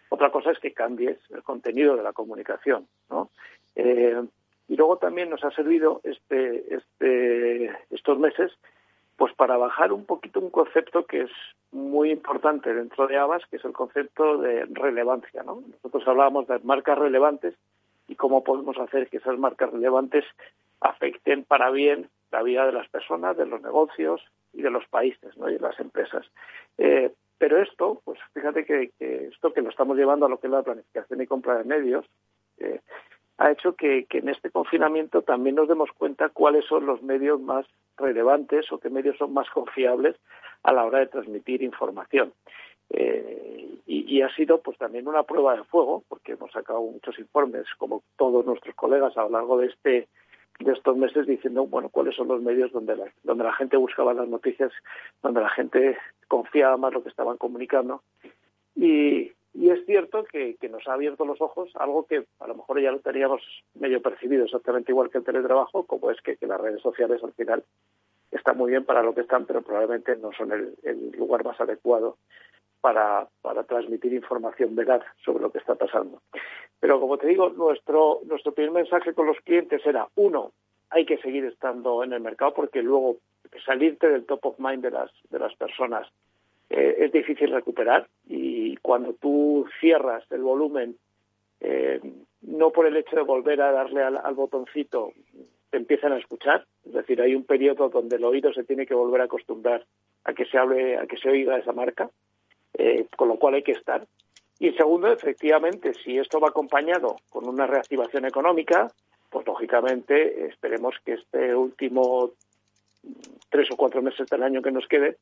Otra 0.09 0.31
cosa 0.31 0.49
es 0.49 0.57
que 0.57 0.73
cambies 0.73 1.19
el 1.29 1.43
contenido 1.43 1.95
de 1.95 2.01
la 2.01 2.11
comunicación, 2.11 2.87
¿no? 3.11 3.29
Eh, 3.75 4.19
y 4.67 4.75
luego 4.75 4.97
también 4.97 5.29
nos 5.29 5.43
ha 5.43 5.51
servido 5.51 6.01
este, 6.03 6.73
este, 6.73 7.71
estos 7.91 8.17
meses 8.17 8.51
pues 9.17 9.33
para 9.35 9.57
bajar 9.57 9.93
un 9.93 10.05
poquito 10.05 10.39
un 10.39 10.49
concepto 10.49 11.05
que 11.05 11.21
es 11.23 11.31
muy 11.71 12.11
importante 12.11 12.73
dentro 12.73 13.07
de 13.07 13.17
Abbas, 13.17 13.43
que 13.49 13.57
es 13.57 13.65
el 13.65 13.73
concepto 13.73 14.37
de 14.37 14.65
relevancia. 14.65 15.43
¿no? 15.43 15.61
Nosotros 15.67 16.07
hablábamos 16.07 16.47
de 16.47 16.59
marcas 16.59 16.97
relevantes 16.97 17.55
y 18.07 18.15
cómo 18.15 18.43
podemos 18.43 18.77
hacer 18.77 19.09
que 19.09 19.17
esas 19.17 19.37
marcas 19.37 19.71
relevantes 19.71 20.25
afecten 20.81 21.43
para 21.43 21.69
bien 21.69 22.09
la 22.31 22.43
vida 22.43 22.65
de 22.65 22.73
las 22.73 22.89
personas, 22.89 23.37
de 23.37 23.45
los 23.45 23.61
negocios 23.61 24.21
y 24.53 24.61
de 24.61 24.69
los 24.69 24.85
países 24.87 25.35
¿no? 25.37 25.49
y 25.49 25.53
de 25.53 25.59
las 25.59 25.79
empresas. 25.79 26.25
Eh, 26.77 27.11
pero 27.37 27.61
esto, 27.61 28.01
pues 28.05 28.19
fíjate 28.33 28.65
que, 28.65 28.91
esto 28.99 29.53
que 29.53 29.61
lo 29.61 29.69
estamos 29.69 29.97
llevando 29.97 30.25
a 30.25 30.29
lo 30.29 30.39
que 30.39 30.47
es 30.47 30.53
la 30.53 30.63
planificación 30.63 31.21
y 31.21 31.27
compra 31.27 31.57
de 31.57 31.63
medios, 31.65 32.05
eh, 32.57 32.79
ha 33.37 33.51
hecho 33.51 33.75
que, 33.75 34.05
en 34.09 34.29
este 34.29 34.51
confinamiento 34.51 35.21
también 35.21 35.55
nos 35.55 35.67
demos 35.67 35.89
cuenta 35.91 36.29
cuáles 36.29 36.65
son 36.65 36.85
los 36.85 37.01
medios 37.01 37.39
más 37.41 37.65
relevantes 37.97 38.71
o 38.71 38.79
qué 38.79 38.89
medios 38.89 39.17
son 39.17 39.33
más 39.33 39.49
confiables 39.49 40.15
a 40.63 40.73
la 40.73 40.85
hora 40.85 40.99
de 40.99 41.07
transmitir 41.07 41.61
información. 41.63 42.33
Eh, 42.89 43.79
y, 43.85 44.21
ha 44.21 44.33
sido 44.35 44.61
pues 44.61 44.77
también 44.77 45.07
una 45.07 45.23
prueba 45.23 45.55
de 45.55 45.63
fuego, 45.63 46.03
porque 46.07 46.33
hemos 46.33 46.51
sacado 46.51 46.81
muchos 46.81 47.17
informes, 47.17 47.65
como 47.77 48.03
todos 48.17 48.45
nuestros 48.45 48.75
colegas 48.75 49.17
a 49.17 49.23
lo 49.23 49.29
largo 49.29 49.57
de 49.57 49.67
este 49.67 50.07
de 50.59 50.71
estos 50.71 50.95
meses 50.95 51.25
diciendo 51.25 51.65
bueno 51.65 51.89
cuáles 51.89 52.15
son 52.15 52.27
los 52.27 52.39
medios 52.39 52.71
donde 52.71 52.95
la, 52.95 53.11
donde 53.23 53.43
la 53.43 53.53
gente 53.53 53.75
buscaba 53.75 54.13
las 54.13 54.27
noticias, 54.27 54.71
donde 55.23 55.41
la 55.41 55.49
gente 55.49 55.97
confiaba 56.27 56.77
más 56.77 56.93
lo 56.93 57.01
que 57.01 57.09
estaban 57.09 57.37
comunicando 57.37 58.03
y, 58.75 59.31
y 59.53 59.69
es 59.69 59.85
cierto 59.85 60.23
que, 60.23 60.57
nos 60.69 60.87
ha 60.87 60.93
abierto 60.93 61.25
los 61.25 61.39
ojos, 61.39 61.71
algo 61.75 62.05
que 62.07 62.25
a 62.39 62.47
lo 62.47 62.55
mejor 62.55 62.81
ya 62.81 62.91
lo 62.91 62.99
teníamos 62.99 63.41
medio 63.75 64.01
percibido 64.01 64.45
exactamente 64.45 64.91
igual 64.91 65.11
que 65.11 65.19
el 65.19 65.23
teletrabajo, 65.23 65.85
como 65.85 66.09
es 66.09 66.19
que, 66.21 66.37
las 66.41 66.59
redes 66.59 66.81
sociales 66.81 67.23
al 67.23 67.33
final 67.33 67.63
están 68.31 68.57
muy 68.57 68.71
bien 68.71 68.83
para 68.83 69.03
lo 69.03 69.13
que 69.13 69.21
están, 69.21 69.45
pero 69.45 69.61
probablemente 69.61 70.15
no 70.15 70.31
son 70.33 70.51
el, 70.51 71.11
lugar 71.11 71.43
más 71.45 71.59
adecuado 71.61 72.17
para, 72.81 73.27
transmitir 73.67 74.13
información 74.13 74.75
veraz 74.75 75.03
sobre 75.23 75.43
lo 75.43 75.51
que 75.51 75.59
está 75.59 75.75
pasando. 75.75 76.21
Pero 76.79 76.99
como 76.99 77.17
te 77.17 77.27
digo, 77.27 77.49
nuestro, 77.49 78.21
nuestro 78.25 78.53
primer 78.53 78.71
mensaje 78.71 79.13
con 79.13 79.27
los 79.27 79.37
clientes 79.41 79.85
era, 79.85 80.07
uno, 80.15 80.51
hay 80.89 81.05
que 81.05 81.17
seguir 81.19 81.45
estando 81.45 82.03
en 82.03 82.13
el 82.13 82.21
mercado 82.21 82.53
porque 82.55 82.81
luego 82.81 83.17
salirte 83.65 84.09
del 84.09 84.25
top 84.25 84.47
of 84.47 84.59
mind 84.59 84.83
de 84.83 84.91
las, 84.91 85.11
de 85.29 85.39
las 85.39 85.55
personas 85.55 86.07
eh, 86.75 87.05
es 87.05 87.11
difícil 87.11 87.51
recuperar 87.51 88.07
y 88.27 88.77
cuando 88.77 89.13
tú 89.13 89.67
cierras 89.79 90.23
el 90.31 90.41
volumen 90.41 90.97
eh, 91.59 92.01
no 92.41 92.71
por 92.71 92.87
el 92.87 92.97
hecho 92.97 93.15
de 93.15 93.21
volver 93.21 93.61
a 93.61 93.71
darle 93.71 94.01
al, 94.01 94.33
botoncito 94.33 95.13
te 95.69 95.77
empiezan 95.77 96.13
a 96.13 96.17
escuchar, 96.17 96.65
es 96.83 96.93
decir, 96.93 97.21
hay 97.21 97.35
un 97.35 97.43
periodo 97.43 97.89
donde 97.89 98.15
el 98.15 98.23
oído 98.23 98.51
se 98.53 98.63
tiene 98.63 98.87
que 98.87 98.95
volver 98.95 99.21
a 99.21 99.25
acostumbrar 99.25 99.85
a 100.23 100.33
que 100.33 100.45
se 100.45 100.57
hable, 100.57 100.97
a 100.97 101.05
que 101.05 101.17
se 101.17 101.29
oiga 101.29 101.59
esa 101.59 101.73
marca, 101.73 102.09
eh, 102.73 103.05
con 103.15 103.27
lo 103.27 103.37
cual 103.37 103.53
hay 103.53 103.63
que 103.63 103.73
estar. 103.73 104.07
Y 104.57 104.71
segundo, 104.71 105.11
efectivamente, 105.11 105.93
si 105.93 106.17
esto 106.17 106.39
va 106.39 106.49
acompañado 106.49 107.17
con 107.29 107.47
una 107.47 107.67
reactivación 107.67 108.25
económica, 108.25 108.87
pues 109.29 109.45
lógicamente 109.45 110.47
esperemos 110.47 110.95
que 111.05 111.13
este 111.13 111.53
último 111.55 112.31
tres 113.49 113.69
o 113.71 113.77
cuatro 113.77 114.01
meses 114.01 114.27
del 114.27 114.41
año 114.41 114.61
que 114.63 114.71
nos 114.71 114.87
quede 114.87 115.17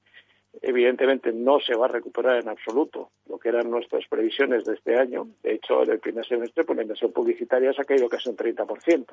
evidentemente 0.62 1.32
no 1.32 1.60
se 1.60 1.76
va 1.76 1.86
a 1.86 1.89
recuperar 1.89 2.41
en 2.41 2.49
absoluto 2.49 3.12
lo 3.28 3.38
que 3.38 3.49
eran 3.49 3.70
nuestras 3.70 4.06
previsiones 4.08 4.66
de 4.66 4.74
este 4.74 4.97
año. 4.97 5.28
De 5.43 5.54
hecho, 5.54 5.84
en 5.84 5.91
el 5.91 5.99
primer 5.99 6.26
semestre, 6.26 6.64
pues 6.64 6.76
la 6.76 6.84
inversión 6.84 7.12
publicitaria 7.12 7.74
se 7.74 7.82
ha 7.82 7.86
caído 7.86 8.10
casi 8.10 8.30
un 8.30 8.38
30%. 8.38 9.06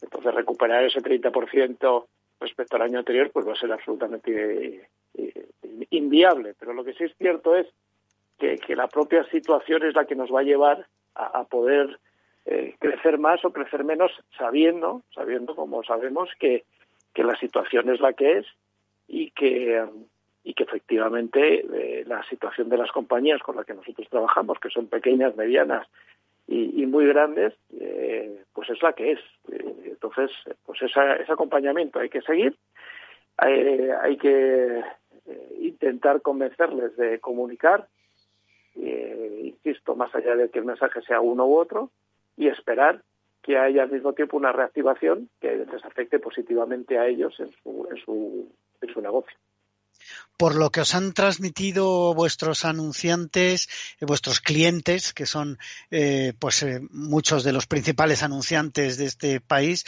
Entonces, 0.00 0.34
recuperar 0.34 0.84
ese 0.84 1.00
30% 1.00 2.06
respecto 2.40 2.76
al 2.76 2.82
año 2.82 2.98
anterior, 2.98 3.30
pues 3.30 3.46
va 3.46 3.52
a 3.52 3.56
ser 3.56 3.72
absolutamente 3.72 4.88
eh, 5.14 5.48
inviable. 5.90 6.54
Pero 6.58 6.72
lo 6.72 6.84
que 6.84 6.94
sí 6.94 7.04
es 7.04 7.16
cierto 7.16 7.56
es 7.56 7.66
que, 8.38 8.58
la 8.74 8.88
propia 8.88 9.24
situación 9.30 9.84
es 9.84 9.94
la 9.94 10.04
que 10.04 10.16
nos 10.16 10.32
va 10.32 10.40
a 10.40 10.44
llevar 10.44 10.86
a, 11.14 11.44
poder 11.44 12.00
eh, 12.44 12.74
crecer 12.78 13.18
más 13.18 13.44
o 13.44 13.52
crecer 13.52 13.84
menos, 13.84 14.10
sabiendo, 14.36 15.02
sabiendo 15.14 15.54
como 15.54 15.84
sabemos 15.84 16.28
que, 16.38 16.64
que 17.14 17.22
la 17.22 17.36
situación 17.36 17.88
es 17.88 18.00
la 18.00 18.12
que 18.12 18.38
es 18.38 18.46
y 19.06 19.30
que 19.30 19.86
y 20.44 20.52
que 20.52 20.64
efectivamente 20.64 21.64
eh, 21.72 22.04
la 22.06 22.22
situación 22.28 22.68
de 22.68 22.76
las 22.76 22.92
compañías 22.92 23.42
con 23.42 23.56
las 23.56 23.64
que 23.64 23.72
nosotros 23.72 24.06
trabajamos, 24.10 24.60
que 24.60 24.68
son 24.68 24.86
pequeñas, 24.86 25.34
medianas 25.36 25.88
y, 26.46 26.84
muy 26.84 27.06
grandes, 27.06 27.54
eh, 27.80 28.42
pues 28.52 28.68
es 28.68 28.82
la 28.82 28.92
que 28.92 29.12
es. 29.12 29.20
Eh, 29.50 29.74
entonces, 29.86 30.30
pues 30.66 30.82
ese 30.82 31.32
acompañamiento 31.32 31.98
hay 31.98 32.10
que 32.10 32.20
seguir, 32.20 32.54
hay, 33.38 34.18
que 34.18 34.82
intentar 35.58 36.20
convencerles 36.20 36.94
de 36.98 37.18
comunicar, 37.18 37.88
insisto, 38.76 39.96
más 39.96 40.14
allá 40.14 40.36
de 40.36 40.50
que 40.50 40.58
el 40.58 40.66
mensaje 40.66 41.00
sea 41.02 41.22
uno 41.22 41.46
u 41.46 41.56
otro, 41.56 41.90
y 42.36 42.48
esperar 42.48 43.00
que 43.42 43.56
haya 43.56 43.84
al 43.84 43.90
mismo 43.90 44.12
tiempo 44.12 44.36
una 44.36 44.52
reactivación 44.52 45.30
que 45.40 45.56
les 45.56 45.84
afecte 45.84 46.18
positivamente 46.18 46.98
a 46.98 47.06
ellos 47.06 47.34
en 47.40 47.50
su, 47.62 47.88
en 47.90 47.96
su, 48.04 48.52
en 48.82 48.92
su 48.92 49.00
negocio 49.00 49.36
por 50.36 50.56
lo 50.56 50.70
que 50.70 50.80
os 50.80 50.94
han 50.94 51.12
transmitido 51.12 52.14
vuestros 52.14 52.64
anunciantes, 52.64 53.68
eh, 54.00 54.04
vuestros 54.06 54.40
clientes, 54.40 55.12
que 55.12 55.26
son 55.26 55.58
eh, 55.90 56.32
pues 56.38 56.62
eh, 56.62 56.80
muchos 56.90 57.44
de 57.44 57.52
los 57.52 57.66
principales 57.66 58.22
anunciantes 58.22 58.98
de 58.98 59.06
este 59.06 59.40
país, 59.40 59.84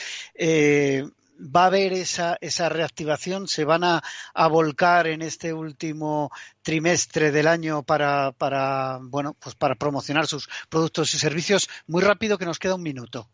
va 1.39 1.64
a 1.64 1.67
haber 1.67 1.93
esa, 1.93 2.39
esa 2.41 2.69
reactivación, 2.69 3.47
se 3.47 3.64
van 3.64 3.83
a, 3.85 4.01
volcar 4.49 5.07
en 5.07 5.21
este 5.21 5.53
último 5.53 6.31
trimestre 6.62 7.31
del 7.31 7.47
año 7.47 7.83
para, 7.83 8.33
para, 8.33 8.99
bueno, 9.03 9.35
pues 9.43 9.55
para 9.55 9.75
promocionar 9.75 10.27
sus 10.27 10.49
productos 10.71 11.12
y 11.14 11.19
servicios. 11.19 11.69
Muy 11.87 12.03
rápido, 12.03 12.39
que 12.39 12.47
nos 12.47 12.59
queda 12.59 12.77
un 12.77 12.83
minuto. 12.83 13.27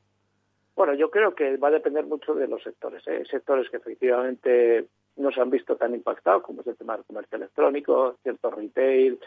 Bueno, 0.74 0.94
yo 0.94 1.10
creo 1.10 1.34
que 1.34 1.56
va 1.58 1.68
a 1.68 1.72
depender 1.72 2.04
mucho 2.06 2.34
de 2.34 2.48
los 2.48 2.62
sectores. 2.62 3.04
Sectores 3.30 3.68
que 3.70 3.76
efectivamente 3.76 4.86
no 5.16 5.30
se 5.30 5.40
han 5.40 5.50
visto 5.50 5.76
tan 5.76 5.94
impactados 5.94 6.42
como 6.42 6.60
es 6.60 6.66
el 6.66 6.76
tema 6.76 6.96
del 6.96 7.04
comercio 7.04 7.36
electrónico, 7.36 8.16
cierto 8.22 8.50
retail, 8.50 9.18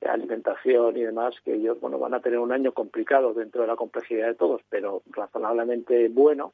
eh, 0.00 0.08
alimentación 0.08 0.96
y 0.96 1.02
demás, 1.02 1.34
que 1.44 1.54
ellos 1.54 1.80
bueno 1.80 1.98
van 1.98 2.14
a 2.14 2.20
tener 2.20 2.38
un 2.38 2.52
año 2.52 2.72
complicado 2.72 3.34
dentro 3.34 3.62
de 3.62 3.68
la 3.68 3.76
complejidad 3.76 4.28
de 4.28 4.34
todos, 4.34 4.62
pero 4.68 5.02
razonablemente 5.10 6.08
bueno. 6.08 6.52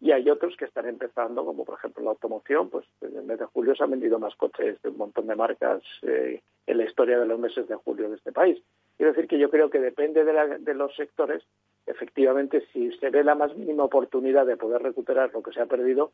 Y 0.00 0.12
hay 0.12 0.30
otros 0.30 0.56
que 0.56 0.64
están 0.64 0.86
empezando, 0.86 1.44
como 1.44 1.64
por 1.64 1.76
ejemplo 1.78 2.04
la 2.04 2.10
automoción, 2.10 2.70
pues 2.70 2.86
en 3.00 3.16
el 3.16 3.24
mes 3.24 3.40
de 3.40 3.46
julio 3.46 3.74
se 3.74 3.82
han 3.82 3.90
vendido 3.90 4.20
más 4.20 4.34
coches 4.36 4.80
de 4.80 4.90
un 4.90 4.96
montón 4.96 5.26
de 5.26 5.34
marcas 5.34 5.82
eh, 6.02 6.40
en 6.66 6.78
la 6.78 6.84
historia 6.84 7.18
de 7.18 7.26
los 7.26 7.38
meses 7.40 7.66
de 7.66 7.74
julio 7.74 8.08
de 8.08 8.16
este 8.16 8.30
país. 8.30 8.62
Quiero 8.96 9.12
decir 9.12 9.28
que 9.28 9.38
yo 9.38 9.50
creo 9.50 9.70
que 9.70 9.80
depende 9.80 10.24
de, 10.24 10.58
de 10.58 10.74
los 10.74 10.94
sectores, 10.94 11.42
efectivamente, 11.86 12.64
si 12.72 12.92
se 12.98 13.10
ve 13.10 13.24
la 13.24 13.34
más 13.34 13.56
mínima 13.56 13.84
oportunidad 13.84 14.46
de 14.46 14.56
poder 14.56 14.82
recuperar 14.82 15.32
lo 15.32 15.42
que 15.42 15.52
se 15.52 15.60
ha 15.60 15.66
perdido, 15.66 16.12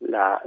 la, 0.00 0.40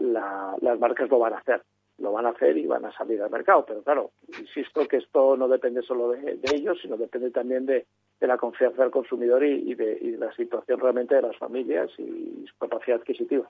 las 0.62 0.80
marcas 0.80 1.10
lo 1.10 1.20
van 1.20 1.34
a 1.34 1.38
hacer, 1.38 1.62
lo 1.98 2.12
van 2.12 2.26
a 2.26 2.30
hacer 2.30 2.58
y 2.58 2.66
van 2.66 2.86
a 2.86 2.92
salir 2.92 3.22
al 3.22 3.30
mercado. 3.30 3.66
Pero 3.66 3.84
claro, 3.84 4.12
insisto 4.40 4.88
que 4.88 4.98
esto 4.98 5.38
no 5.38 5.48
depende 5.48 5.82
solo 5.82 6.10
de, 6.10 6.40
ellos, 6.54 6.80
sino 6.82 6.98
depende 6.98 7.32
también 7.32 7.66
de, 7.66 7.86
la 8.20 8.38
confianza 8.38 8.84
del 8.84 8.92
consumidor 8.92 9.44
y, 9.44 9.74
de, 9.74 9.98
y 10.00 10.12
de 10.12 10.18
la 10.18 10.32
situación 10.34 10.80
realmente 10.80 11.16
de 11.16 11.24
las 11.24 11.38
familias 11.38 11.90
y 11.98 12.46
su 12.48 12.58
capacidad 12.60 13.00
adquisitiva. 13.00 13.50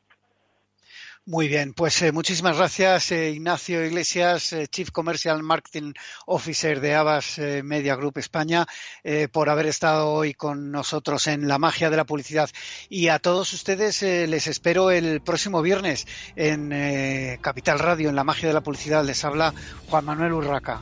Muy 1.28 1.48
bien, 1.48 1.74
pues 1.74 2.02
eh, 2.02 2.12
muchísimas 2.12 2.58
gracias 2.58 3.12
eh, 3.12 3.30
Ignacio 3.30 3.86
Iglesias, 3.86 4.54
eh, 4.54 4.68
Chief 4.68 4.90
Commercial 4.90 5.44
Marketing 5.44 5.94
Officer 6.26 6.82
de 6.82 6.96
Avas 6.96 7.38
Media 7.64 7.96
Group 7.96 8.18
España, 8.18 8.66
por 9.32 9.50
haber 9.50 9.68
estado 9.68 10.10
hoy 10.10 10.34
con 10.34 10.72
nosotros 10.72 11.28
en 11.28 11.48
La 11.48 11.60
Magia 11.60 11.92
de 11.92 11.98
la 11.98 12.06
Publicidad. 12.06 12.50
Y 12.90 13.10
a 13.10 13.20
todos 13.20 13.54
ustedes 13.54 14.02
les 14.02 14.48
espero 14.48 14.90
el 14.90 15.22
próximo 15.22 15.62
viernes 15.62 16.08
en 16.36 17.38
Capital 17.40 17.78
Radio, 17.78 18.10
en 18.10 18.16
La 18.16 18.24
Magia 18.24 18.48
de 18.48 18.54
la 18.54 18.62
Publicidad. 18.62 19.06
Les 19.06 19.24
habla 19.24 19.54
Juan 19.90 20.06
Manuel 20.06 20.34
Urraca. 20.34 20.82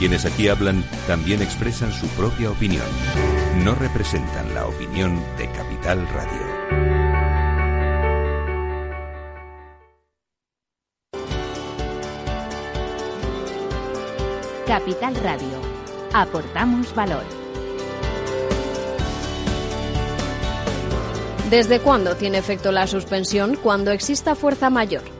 Quienes 0.00 0.24
aquí 0.24 0.48
hablan 0.48 0.82
también 1.06 1.42
expresan 1.42 1.92
su 1.92 2.06
propia 2.16 2.50
opinión. 2.50 2.86
No 3.62 3.74
representan 3.74 4.54
la 4.54 4.66
opinión 4.66 5.22
de 5.36 5.46
Capital 5.50 6.08
Radio. 6.08 6.40
Capital 14.66 15.14
Radio. 15.16 15.60
Aportamos 16.14 16.94
valor. 16.94 17.24
¿Desde 21.50 21.78
cuándo 21.80 22.16
tiene 22.16 22.38
efecto 22.38 22.72
la 22.72 22.86
suspensión? 22.86 23.56
Cuando 23.62 23.90
exista 23.90 24.34
fuerza 24.34 24.70
mayor 24.70 25.19